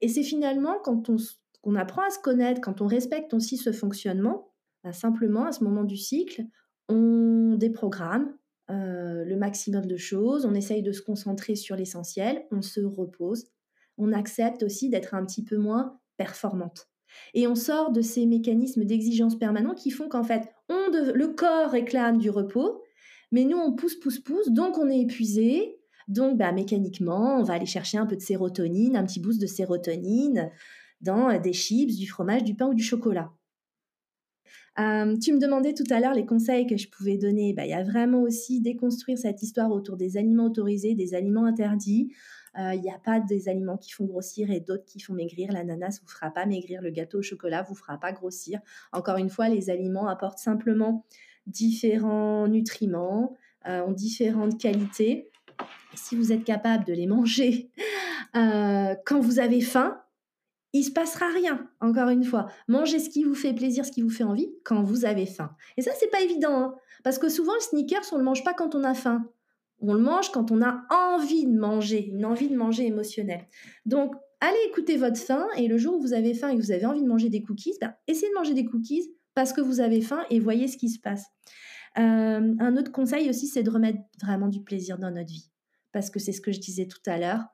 Et 0.00 0.08
c'est 0.08 0.22
finalement 0.22 0.76
quand 0.82 1.10
on, 1.10 1.16
apprend 1.76 2.02
à 2.02 2.10
se 2.10 2.18
connaître, 2.18 2.60
quand 2.60 2.80
on 2.80 2.86
respecte 2.86 3.34
aussi 3.34 3.56
ce 3.56 3.72
fonctionnement, 3.72 4.52
bah, 4.84 4.92
simplement 4.92 5.46
à 5.46 5.52
ce 5.52 5.62
moment 5.64 5.84
du 5.84 5.96
cycle, 5.96 6.42
on 6.88 7.56
déprogramme, 7.56 8.36
le 8.68 9.36
maximum 9.36 9.86
de 9.86 9.96
choses, 9.96 10.46
on 10.46 10.54
essaye 10.54 10.82
de 10.82 10.92
se 10.92 11.02
concentrer 11.02 11.56
sur 11.56 11.76
l'essentiel, 11.76 12.44
on 12.50 12.62
se 12.62 12.80
repose, 12.80 13.44
on 13.98 14.12
accepte 14.12 14.62
aussi 14.62 14.88
d'être 14.88 15.14
un 15.14 15.24
petit 15.26 15.44
peu 15.44 15.58
moins 15.58 15.98
performante. 16.16 16.88
Et 17.34 17.46
on 17.46 17.54
sort 17.54 17.92
de 17.92 18.00
ces 18.00 18.24
mécanismes 18.24 18.84
d'exigence 18.84 19.38
permanents 19.38 19.74
qui 19.74 19.90
font 19.90 20.08
qu'en 20.08 20.22
fait, 20.22 20.48
le 20.68 21.26
corps 21.26 21.70
réclame 21.70 22.18
du 22.18 22.30
repos, 22.30 22.82
mais 23.30 23.44
nous, 23.44 23.58
on 23.58 23.74
pousse, 23.74 23.96
pousse, 23.96 24.18
pousse, 24.18 24.50
donc 24.50 24.78
on 24.78 24.88
est 24.88 25.00
épuisé. 25.00 25.78
Donc, 26.08 26.36
bah, 26.36 26.52
mécaniquement, 26.52 27.38
on 27.38 27.42
va 27.42 27.54
aller 27.54 27.66
chercher 27.66 27.98
un 27.98 28.06
peu 28.06 28.16
de 28.16 28.20
sérotonine, 28.20 28.96
un 28.96 29.04
petit 29.04 29.20
boost 29.20 29.40
de 29.40 29.46
sérotonine 29.46 30.50
dans 31.02 31.38
des 31.40 31.52
chips, 31.52 31.96
du 31.96 32.08
fromage, 32.08 32.44
du 32.44 32.54
pain 32.54 32.66
ou 32.66 32.74
du 32.74 32.82
chocolat. 32.82 33.32
Euh, 34.78 35.18
tu 35.18 35.34
me 35.34 35.38
demandais 35.38 35.74
tout 35.74 35.84
à 35.90 36.00
l'heure 36.00 36.14
les 36.14 36.24
conseils 36.24 36.66
que 36.66 36.76
je 36.76 36.88
pouvais 36.88 37.18
donner. 37.18 37.52
Bah, 37.52 37.66
il 37.66 37.70
y 37.70 37.74
a 37.74 37.82
vraiment 37.82 38.22
aussi 38.22 38.60
déconstruire 38.60 39.18
cette 39.18 39.42
histoire 39.42 39.70
autour 39.70 39.96
des 39.96 40.16
aliments 40.16 40.46
autorisés, 40.46 40.94
des 40.94 41.14
aliments 41.14 41.44
interdits. 41.44 42.12
Euh, 42.58 42.74
il 42.74 42.80
n'y 42.80 42.90
a 42.90 42.98
pas 42.98 43.20
des 43.20 43.48
aliments 43.48 43.76
qui 43.76 43.92
font 43.92 44.04
grossir 44.04 44.50
et 44.50 44.60
d'autres 44.60 44.84
qui 44.84 45.00
font 45.00 45.14
maigrir. 45.14 45.52
L'ananas 45.52 46.00
vous 46.02 46.08
fera 46.08 46.30
pas 46.30 46.46
maigrir, 46.46 46.80
le 46.82 46.90
gâteau 46.90 47.18
au 47.18 47.22
chocolat 47.22 47.62
vous 47.62 47.74
fera 47.74 47.98
pas 47.98 48.12
grossir. 48.12 48.60
Encore 48.92 49.16
une 49.16 49.30
fois, 49.30 49.48
les 49.48 49.70
aliments 49.70 50.08
apportent 50.08 50.38
simplement 50.38 51.04
différents 51.46 52.46
nutriments, 52.46 53.36
euh, 53.66 53.82
ont 53.84 53.92
différentes 53.92 54.58
qualités. 54.58 55.30
si 55.94 56.16
vous 56.16 56.32
êtes 56.32 56.44
capable 56.44 56.84
de 56.84 56.94
les 56.94 57.06
manger 57.06 57.70
euh, 58.36 58.94
quand 59.04 59.20
vous 59.20 59.38
avez 59.38 59.60
faim, 59.60 60.00
il 60.72 60.84
se 60.84 60.90
passera 60.90 61.26
rien. 61.28 61.68
Encore 61.80 62.08
une 62.08 62.24
fois, 62.24 62.46
mangez 62.68 62.98
ce 62.98 63.10
qui 63.10 63.24
vous 63.24 63.34
fait 63.34 63.52
plaisir, 63.52 63.84
ce 63.84 63.92
qui 63.92 64.02
vous 64.02 64.10
fait 64.10 64.24
envie 64.24 64.50
quand 64.64 64.82
vous 64.82 65.04
avez 65.04 65.26
faim. 65.26 65.54
Et 65.76 65.82
ça, 65.82 65.92
c'est 65.98 66.10
pas 66.10 66.20
évident, 66.22 66.56
hein, 66.56 66.74
parce 67.04 67.18
que 67.18 67.28
souvent 67.28 67.54
le 67.54 67.60
sneakers, 67.60 68.04
on 68.12 68.18
le 68.18 68.24
mange 68.24 68.44
pas 68.44 68.54
quand 68.54 68.74
on 68.74 68.84
a 68.84 68.94
faim. 68.94 69.28
On 69.80 69.94
le 69.94 70.00
mange 70.00 70.30
quand 70.30 70.50
on 70.50 70.62
a 70.62 70.84
envie 70.90 71.46
de 71.46 71.58
manger, 71.58 72.06
une 72.06 72.24
envie 72.24 72.48
de 72.48 72.56
manger 72.56 72.86
émotionnelle. 72.86 73.46
Donc, 73.84 74.14
allez 74.40 74.58
écouter 74.68 74.96
votre 74.96 75.18
faim 75.18 75.46
et 75.56 75.66
le 75.66 75.76
jour 75.76 75.96
où 75.96 76.00
vous 76.00 76.12
avez 76.12 76.34
faim 76.34 76.48
et 76.48 76.56
que 76.56 76.62
vous 76.62 76.72
avez 76.72 76.86
envie 76.86 77.02
de 77.02 77.08
manger 77.08 77.28
des 77.28 77.42
cookies, 77.42 77.74
ben, 77.80 77.92
essayez 78.06 78.28
de 78.30 78.34
manger 78.34 78.54
des 78.54 78.64
cookies 78.64 79.12
parce 79.34 79.52
que 79.52 79.60
vous 79.60 79.80
avez 79.80 80.00
faim 80.00 80.24
et 80.30 80.38
voyez 80.38 80.68
ce 80.68 80.76
qui 80.76 80.88
se 80.88 81.00
passe. 81.00 81.24
Euh, 81.98 82.54
un 82.58 82.76
autre 82.76 82.92
conseil 82.92 83.28
aussi, 83.28 83.48
c'est 83.48 83.62
de 83.62 83.70
remettre 83.70 83.98
vraiment 84.22 84.48
du 84.48 84.62
plaisir 84.62 84.98
dans 84.98 85.10
notre 85.10 85.32
vie. 85.32 85.50
Parce 85.92 86.10
que 86.10 86.18
c'est 86.18 86.32
ce 86.32 86.40
que 86.40 86.52
je 86.52 86.60
disais 86.60 86.86
tout 86.86 87.02
à 87.06 87.18
l'heure. 87.18 87.44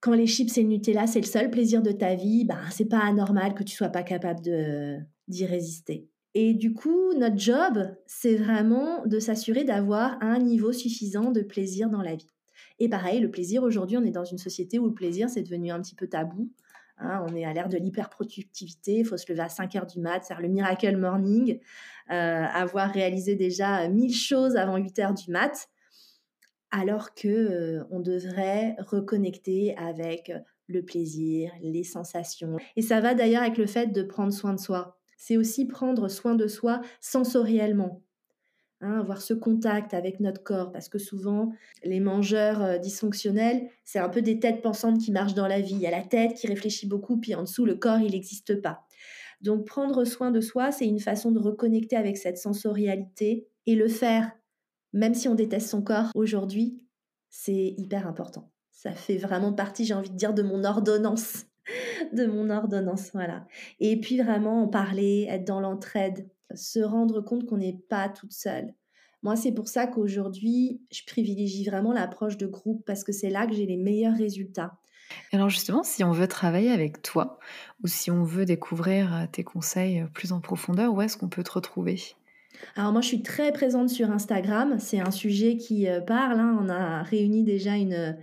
Quand 0.00 0.14
les 0.14 0.26
chips 0.26 0.56
et 0.56 0.62
le 0.62 0.68
Nutella, 0.68 1.06
c'est 1.06 1.20
le 1.20 1.26
seul 1.26 1.50
plaisir 1.50 1.82
de 1.82 1.92
ta 1.92 2.14
vie, 2.14 2.44
ben, 2.44 2.60
c'est 2.70 2.88
pas 2.88 3.00
anormal 3.00 3.54
que 3.54 3.62
tu 3.62 3.76
sois 3.76 3.90
pas 3.90 4.02
capable 4.02 4.40
d'y 5.28 5.44
résister. 5.44 6.08
Et 6.34 6.54
du 6.54 6.72
coup, 6.72 7.12
notre 7.14 7.38
job, 7.38 7.94
c'est 8.06 8.36
vraiment 8.36 9.04
de 9.04 9.18
s'assurer 9.18 9.64
d'avoir 9.64 10.16
un 10.22 10.38
niveau 10.38 10.72
suffisant 10.72 11.32
de 11.32 11.42
plaisir 11.42 11.90
dans 11.90 12.02
la 12.02 12.14
vie. 12.14 12.30
Et 12.78 12.88
pareil, 12.88 13.20
le 13.20 13.30
plaisir, 13.30 13.62
aujourd'hui, 13.62 13.98
on 13.98 14.04
est 14.04 14.10
dans 14.10 14.24
une 14.24 14.38
société 14.38 14.78
où 14.78 14.86
le 14.86 14.94
plaisir, 14.94 15.28
c'est 15.28 15.42
devenu 15.42 15.70
un 15.70 15.80
petit 15.80 15.94
peu 15.94 16.06
tabou. 16.06 16.50
Hein, 16.96 17.24
on 17.28 17.34
est 17.34 17.44
à 17.44 17.52
l'ère 17.52 17.68
de 17.68 17.78
l'hyperproductivité, 17.78 18.98
il 18.98 19.04
faut 19.04 19.16
se 19.16 19.30
lever 19.30 19.42
à 19.42 19.48
5 19.48 19.74
heures 19.76 19.86
du 19.86 20.00
mat, 20.00 20.24
faire 20.24 20.40
le 20.40 20.48
miracle 20.48 20.96
morning, 20.96 21.58
euh, 22.10 22.44
avoir 22.44 22.90
réalisé 22.90 23.36
déjà 23.36 23.88
1000 23.88 24.14
choses 24.14 24.56
avant 24.56 24.76
8 24.76 24.98
heures 24.98 25.14
du 25.14 25.30
mat, 25.30 25.68
alors 26.70 27.14
que 27.14 27.80
on 27.90 28.00
devrait 28.00 28.76
reconnecter 28.78 29.76
avec 29.76 30.32
le 30.66 30.82
plaisir, 30.82 31.50
les 31.62 31.84
sensations. 31.84 32.56
Et 32.76 32.82
ça 32.82 33.00
va 33.00 33.14
d'ailleurs 33.14 33.42
avec 33.42 33.58
le 33.58 33.66
fait 33.66 33.88
de 33.88 34.02
prendre 34.02 34.32
soin 34.32 34.54
de 34.54 34.60
soi. 34.60 34.98
C'est 35.16 35.36
aussi 35.36 35.66
prendre 35.66 36.08
soin 36.08 36.34
de 36.34 36.46
soi 36.46 36.80
sensoriellement. 37.00 38.02
Hein, 38.82 38.98
avoir 38.98 39.20
ce 39.20 39.34
contact 39.34 39.92
avec 39.92 40.20
notre 40.20 40.42
corps, 40.42 40.72
parce 40.72 40.88
que 40.88 40.98
souvent, 40.98 41.52
les 41.84 42.00
mangeurs 42.00 42.80
dysfonctionnels, 42.80 43.68
c'est 43.84 43.98
un 43.98 44.08
peu 44.08 44.22
des 44.22 44.40
têtes 44.40 44.62
pensantes 44.62 44.98
qui 44.98 45.12
marchent 45.12 45.34
dans 45.34 45.48
la 45.48 45.60
vie. 45.60 45.74
Il 45.74 45.82
y 45.82 45.86
a 45.86 45.90
la 45.90 46.02
tête 46.02 46.32
qui 46.32 46.46
réfléchit 46.46 46.86
beaucoup, 46.86 47.18
puis 47.18 47.34
en 47.34 47.42
dessous, 47.42 47.66
le 47.66 47.74
corps, 47.74 47.98
il 47.98 48.12
n'existe 48.12 48.62
pas. 48.62 48.86
Donc, 49.42 49.66
prendre 49.66 50.04
soin 50.04 50.30
de 50.30 50.40
soi, 50.40 50.72
c'est 50.72 50.86
une 50.86 50.98
façon 50.98 51.30
de 51.30 51.38
reconnecter 51.38 51.96
avec 51.96 52.16
cette 52.16 52.38
sensorialité 52.38 53.46
et 53.66 53.74
le 53.74 53.88
faire, 53.88 54.32
même 54.92 55.14
si 55.14 55.28
on 55.28 55.34
déteste 55.34 55.68
son 55.68 55.82
corps 55.82 56.10
aujourd'hui, 56.14 56.82
c'est 57.28 57.74
hyper 57.76 58.06
important. 58.06 58.50
Ça 58.72 58.92
fait 58.92 59.18
vraiment 59.18 59.52
partie, 59.52 59.84
j'ai 59.84 59.94
envie 59.94 60.10
de 60.10 60.16
dire, 60.16 60.34
de 60.34 60.42
mon 60.42 60.64
ordonnance. 60.64 61.46
de 62.12 62.26
mon 62.26 62.50
ordonnance, 62.50 63.10
voilà. 63.12 63.46
Et 63.78 64.00
puis 64.00 64.20
vraiment 64.20 64.62
en 64.62 64.68
parler, 64.68 65.26
être 65.28 65.46
dans 65.46 65.60
l'entraide, 65.60 66.28
se 66.54 66.80
rendre 66.80 67.20
compte 67.20 67.46
qu'on 67.46 67.58
n'est 67.58 67.78
pas 67.88 68.08
toute 68.08 68.32
seule. 68.32 68.74
Moi, 69.22 69.36
c'est 69.36 69.52
pour 69.52 69.68
ça 69.68 69.86
qu'aujourd'hui, 69.86 70.80
je 70.90 71.02
privilégie 71.06 71.64
vraiment 71.64 71.92
l'approche 71.92 72.38
de 72.38 72.46
groupe 72.46 72.84
parce 72.86 73.04
que 73.04 73.12
c'est 73.12 73.28
là 73.28 73.46
que 73.46 73.52
j'ai 73.52 73.66
les 73.66 73.76
meilleurs 73.76 74.16
résultats. 74.16 74.78
Alors 75.32 75.50
justement, 75.50 75.82
si 75.82 76.04
on 76.04 76.12
veut 76.12 76.28
travailler 76.28 76.70
avec 76.70 77.02
toi 77.02 77.38
ou 77.82 77.88
si 77.88 78.10
on 78.10 78.22
veut 78.22 78.44
découvrir 78.44 79.14
euh, 79.14 79.26
tes 79.30 79.44
conseils 79.44 80.00
euh, 80.00 80.06
plus 80.06 80.32
en 80.32 80.40
profondeur, 80.40 80.94
où 80.94 81.02
est-ce 81.02 81.16
qu'on 81.16 81.28
peut 81.28 81.42
te 81.42 81.52
retrouver? 81.52 82.00
Alors 82.76 82.92
moi, 82.92 83.00
je 83.00 83.08
suis 83.08 83.22
très 83.22 83.52
présente 83.52 83.88
sur 83.88 84.10
Instagram. 84.10 84.76
C'est 84.78 85.00
un 85.00 85.10
sujet 85.10 85.56
qui 85.56 85.88
euh, 85.88 86.00
parle. 86.00 86.40
Hein. 86.40 86.58
On 86.60 86.68
a 86.68 87.02
réuni 87.02 87.44
déjà 87.44 87.76
une, 87.76 88.16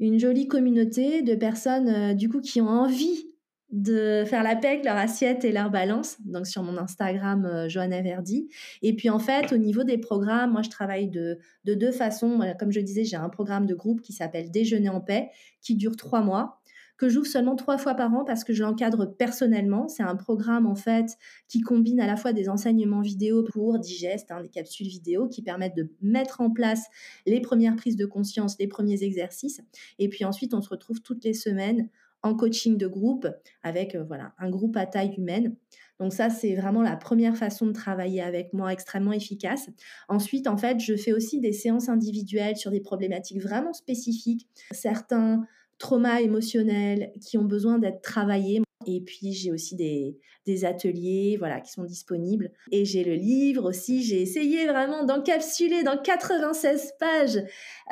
une 0.00 0.18
jolie 0.18 0.48
communauté 0.48 1.22
de 1.22 1.34
personnes 1.34 2.14
du 2.14 2.28
coup 2.28 2.40
qui 2.40 2.60
ont 2.60 2.68
envie 2.68 3.30
de 3.70 4.22
faire 4.24 4.44
la 4.44 4.54
paix 4.54 4.68
avec 4.68 4.84
leur 4.84 4.96
assiette 4.96 5.44
et 5.44 5.50
leur 5.50 5.68
balance, 5.68 6.18
donc 6.24 6.46
sur 6.46 6.62
mon 6.62 6.78
Instagram 6.78 7.44
euh, 7.44 7.68
Johanna 7.68 8.02
Verdi. 8.02 8.48
Et 8.82 8.94
puis 8.94 9.10
en 9.10 9.18
fait, 9.18 9.52
au 9.52 9.56
niveau 9.56 9.82
des 9.82 9.98
programmes, 9.98 10.52
moi 10.52 10.62
je 10.62 10.70
travaille 10.70 11.08
de, 11.08 11.38
de 11.64 11.74
deux 11.74 11.90
façons. 11.90 12.38
Comme 12.60 12.70
je 12.70 12.78
disais, 12.78 13.04
j'ai 13.04 13.16
un 13.16 13.28
programme 13.28 13.66
de 13.66 13.74
groupe 13.74 14.00
qui 14.00 14.12
s'appelle 14.12 14.52
Déjeuner 14.52 14.90
en 14.90 15.00
paix, 15.00 15.30
qui 15.60 15.74
dure 15.74 15.96
trois 15.96 16.20
mois 16.20 16.60
que 16.96 17.08
j'ouvre 17.08 17.26
seulement 17.26 17.56
trois 17.56 17.78
fois 17.78 17.94
par 17.94 18.12
an 18.14 18.24
parce 18.24 18.44
que 18.44 18.52
je 18.52 18.62
l'encadre 18.62 19.06
personnellement. 19.16 19.88
C'est 19.88 20.02
un 20.02 20.16
programme 20.16 20.66
en 20.66 20.76
fait 20.76 21.16
qui 21.48 21.60
combine 21.60 22.00
à 22.00 22.06
la 22.06 22.16
fois 22.16 22.32
des 22.32 22.48
enseignements 22.48 23.00
vidéo 23.00 23.44
pour 23.44 23.78
digeste, 23.78 24.30
hein, 24.30 24.42
des 24.42 24.48
capsules 24.48 24.86
vidéo 24.86 25.28
qui 25.28 25.42
permettent 25.42 25.76
de 25.76 25.90
mettre 26.00 26.40
en 26.40 26.50
place 26.50 26.84
les 27.26 27.40
premières 27.40 27.76
prises 27.76 27.96
de 27.96 28.06
conscience, 28.06 28.56
les 28.58 28.68
premiers 28.68 29.02
exercices. 29.02 29.60
Et 29.98 30.08
puis 30.08 30.24
ensuite, 30.24 30.54
on 30.54 30.62
se 30.62 30.68
retrouve 30.68 31.00
toutes 31.00 31.24
les 31.24 31.34
semaines 31.34 31.88
en 32.24 32.34
coaching 32.34 32.78
de 32.78 32.86
groupe 32.86 33.28
avec 33.62 33.94
euh, 33.94 34.02
voilà 34.02 34.32
un 34.38 34.48
groupe 34.48 34.76
à 34.76 34.86
taille 34.86 35.14
humaine. 35.16 35.56
Donc 36.00 36.12
ça, 36.12 36.30
c'est 36.30 36.54
vraiment 36.54 36.82
la 36.82 36.96
première 36.96 37.36
façon 37.36 37.66
de 37.66 37.72
travailler 37.72 38.22
avec 38.22 38.52
moi, 38.52 38.72
extrêmement 38.72 39.12
efficace. 39.12 39.68
Ensuite, 40.08 40.48
en 40.48 40.56
fait, 40.56 40.80
je 40.80 40.96
fais 40.96 41.12
aussi 41.12 41.40
des 41.40 41.52
séances 41.52 41.88
individuelles 41.88 42.56
sur 42.56 42.70
des 42.70 42.80
problématiques 42.80 43.40
vraiment 43.40 43.74
spécifiques, 43.74 44.48
certains 44.72 45.44
traumas 45.78 46.20
émotionnels 46.20 47.12
qui 47.20 47.38
ont 47.38 47.44
besoin 47.44 47.78
d'être 47.78 48.02
travaillés. 48.02 48.62
Et 48.86 49.00
puis 49.00 49.32
j'ai 49.32 49.52
aussi 49.52 49.76
des, 49.76 50.64
ateliers 50.64 51.36
voilà, 51.38 51.60
qui 51.60 51.72
sont 51.72 51.84
disponibles. 51.84 52.50
Et 52.70 52.84
j'ai 52.84 53.04
le 53.04 53.14
livre 53.14 53.68
aussi. 53.68 54.02
J'ai 54.02 54.20
essayé 54.20 54.66
vraiment 54.66 55.04
d'encapsuler 55.04 55.82
dans 55.82 55.96
96 55.96 56.92
pages 56.98 57.42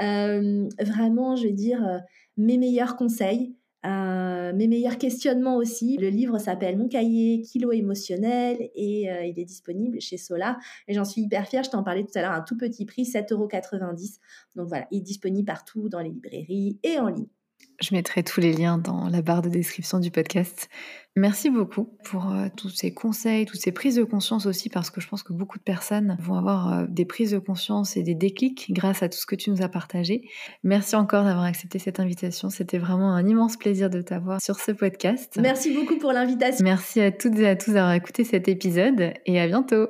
euh, 0.00 0.68
vraiment, 0.80 1.36
je 1.36 1.44
vais 1.44 1.52
dire, 1.52 1.86
euh, 1.86 1.98
mes 2.36 2.58
meilleurs 2.58 2.96
conseils 2.96 3.56
euh, 3.84 4.52
mes 4.52 4.68
meilleurs 4.68 4.96
questionnements 4.96 5.56
aussi. 5.56 5.96
Le 5.96 6.08
livre 6.08 6.38
s'appelle 6.38 6.78
Mon 6.78 6.86
cahier 6.86 7.42
kilo 7.42 7.72
émotionnel 7.72 8.70
et 8.76 9.08
il 9.24 9.40
est 9.40 9.44
disponible 9.44 10.00
chez 10.00 10.18
Solar. 10.18 10.56
Et 10.86 10.94
j'en 10.94 11.04
suis 11.04 11.22
hyper 11.22 11.48
fière, 11.48 11.64
je 11.64 11.70
t'en 11.70 11.82
parlais 11.82 12.04
tout 12.04 12.16
à 12.16 12.22
l'heure, 12.22 12.30
un 12.30 12.42
tout 12.42 12.56
petit 12.56 12.86
prix, 12.86 13.02
7,90€. 13.02 14.20
Donc 14.54 14.68
voilà, 14.68 14.86
il 14.92 14.98
est 14.98 15.00
disponible 15.00 15.46
partout 15.46 15.88
dans 15.88 15.98
les 15.98 16.10
librairies 16.10 16.78
et 16.84 17.00
en 17.00 17.08
ligne. 17.08 17.26
Je 17.80 17.94
mettrai 17.94 18.22
tous 18.22 18.40
les 18.40 18.52
liens 18.52 18.78
dans 18.78 19.08
la 19.08 19.22
barre 19.22 19.42
de 19.42 19.48
description 19.48 19.98
du 19.98 20.10
podcast. 20.10 20.68
Merci 21.16 21.50
beaucoup 21.50 21.98
pour 22.04 22.30
euh, 22.30 22.46
tous 22.56 22.70
ces 22.70 22.94
conseils, 22.94 23.44
toutes 23.44 23.60
ces 23.60 23.72
prises 23.72 23.96
de 23.96 24.04
conscience 24.04 24.46
aussi, 24.46 24.70
parce 24.70 24.88
que 24.88 25.00
je 25.00 25.08
pense 25.08 25.22
que 25.22 25.32
beaucoup 25.32 25.58
de 25.58 25.62
personnes 25.62 26.16
vont 26.20 26.36
avoir 26.36 26.72
euh, 26.72 26.86
des 26.88 27.04
prises 27.04 27.32
de 27.32 27.38
conscience 27.38 27.96
et 27.96 28.02
des 28.02 28.14
déclics 28.14 28.72
grâce 28.72 29.02
à 29.02 29.08
tout 29.08 29.18
ce 29.18 29.26
que 29.26 29.34
tu 29.34 29.50
nous 29.50 29.62
as 29.62 29.68
partagé. 29.68 30.22
Merci 30.62 30.96
encore 30.96 31.24
d'avoir 31.24 31.44
accepté 31.44 31.78
cette 31.78 32.00
invitation. 32.00 32.48
C'était 32.48 32.78
vraiment 32.78 33.12
un 33.12 33.26
immense 33.26 33.56
plaisir 33.56 33.90
de 33.90 34.00
t'avoir 34.00 34.40
sur 34.40 34.58
ce 34.58 34.72
podcast. 34.72 35.38
Merci 35.42 35.74
beaucoup 35.74 35.98
pour 35.98 36.12
l'invitation. 36.12 36.64
Merci 36.64 37.00
à 37.00 37.10
toutes 37.10 37.38
et 37.38 37.48
à 37.48 37.56
tous 37.56 37.72
d'avoir 37.72 37.92
écouté 37.92 38.24
cet 38.24 38.48
épisode 38.48 39.12
et 39.26 39.40
à 39.40 39.46
bientôt. 39.46 39.88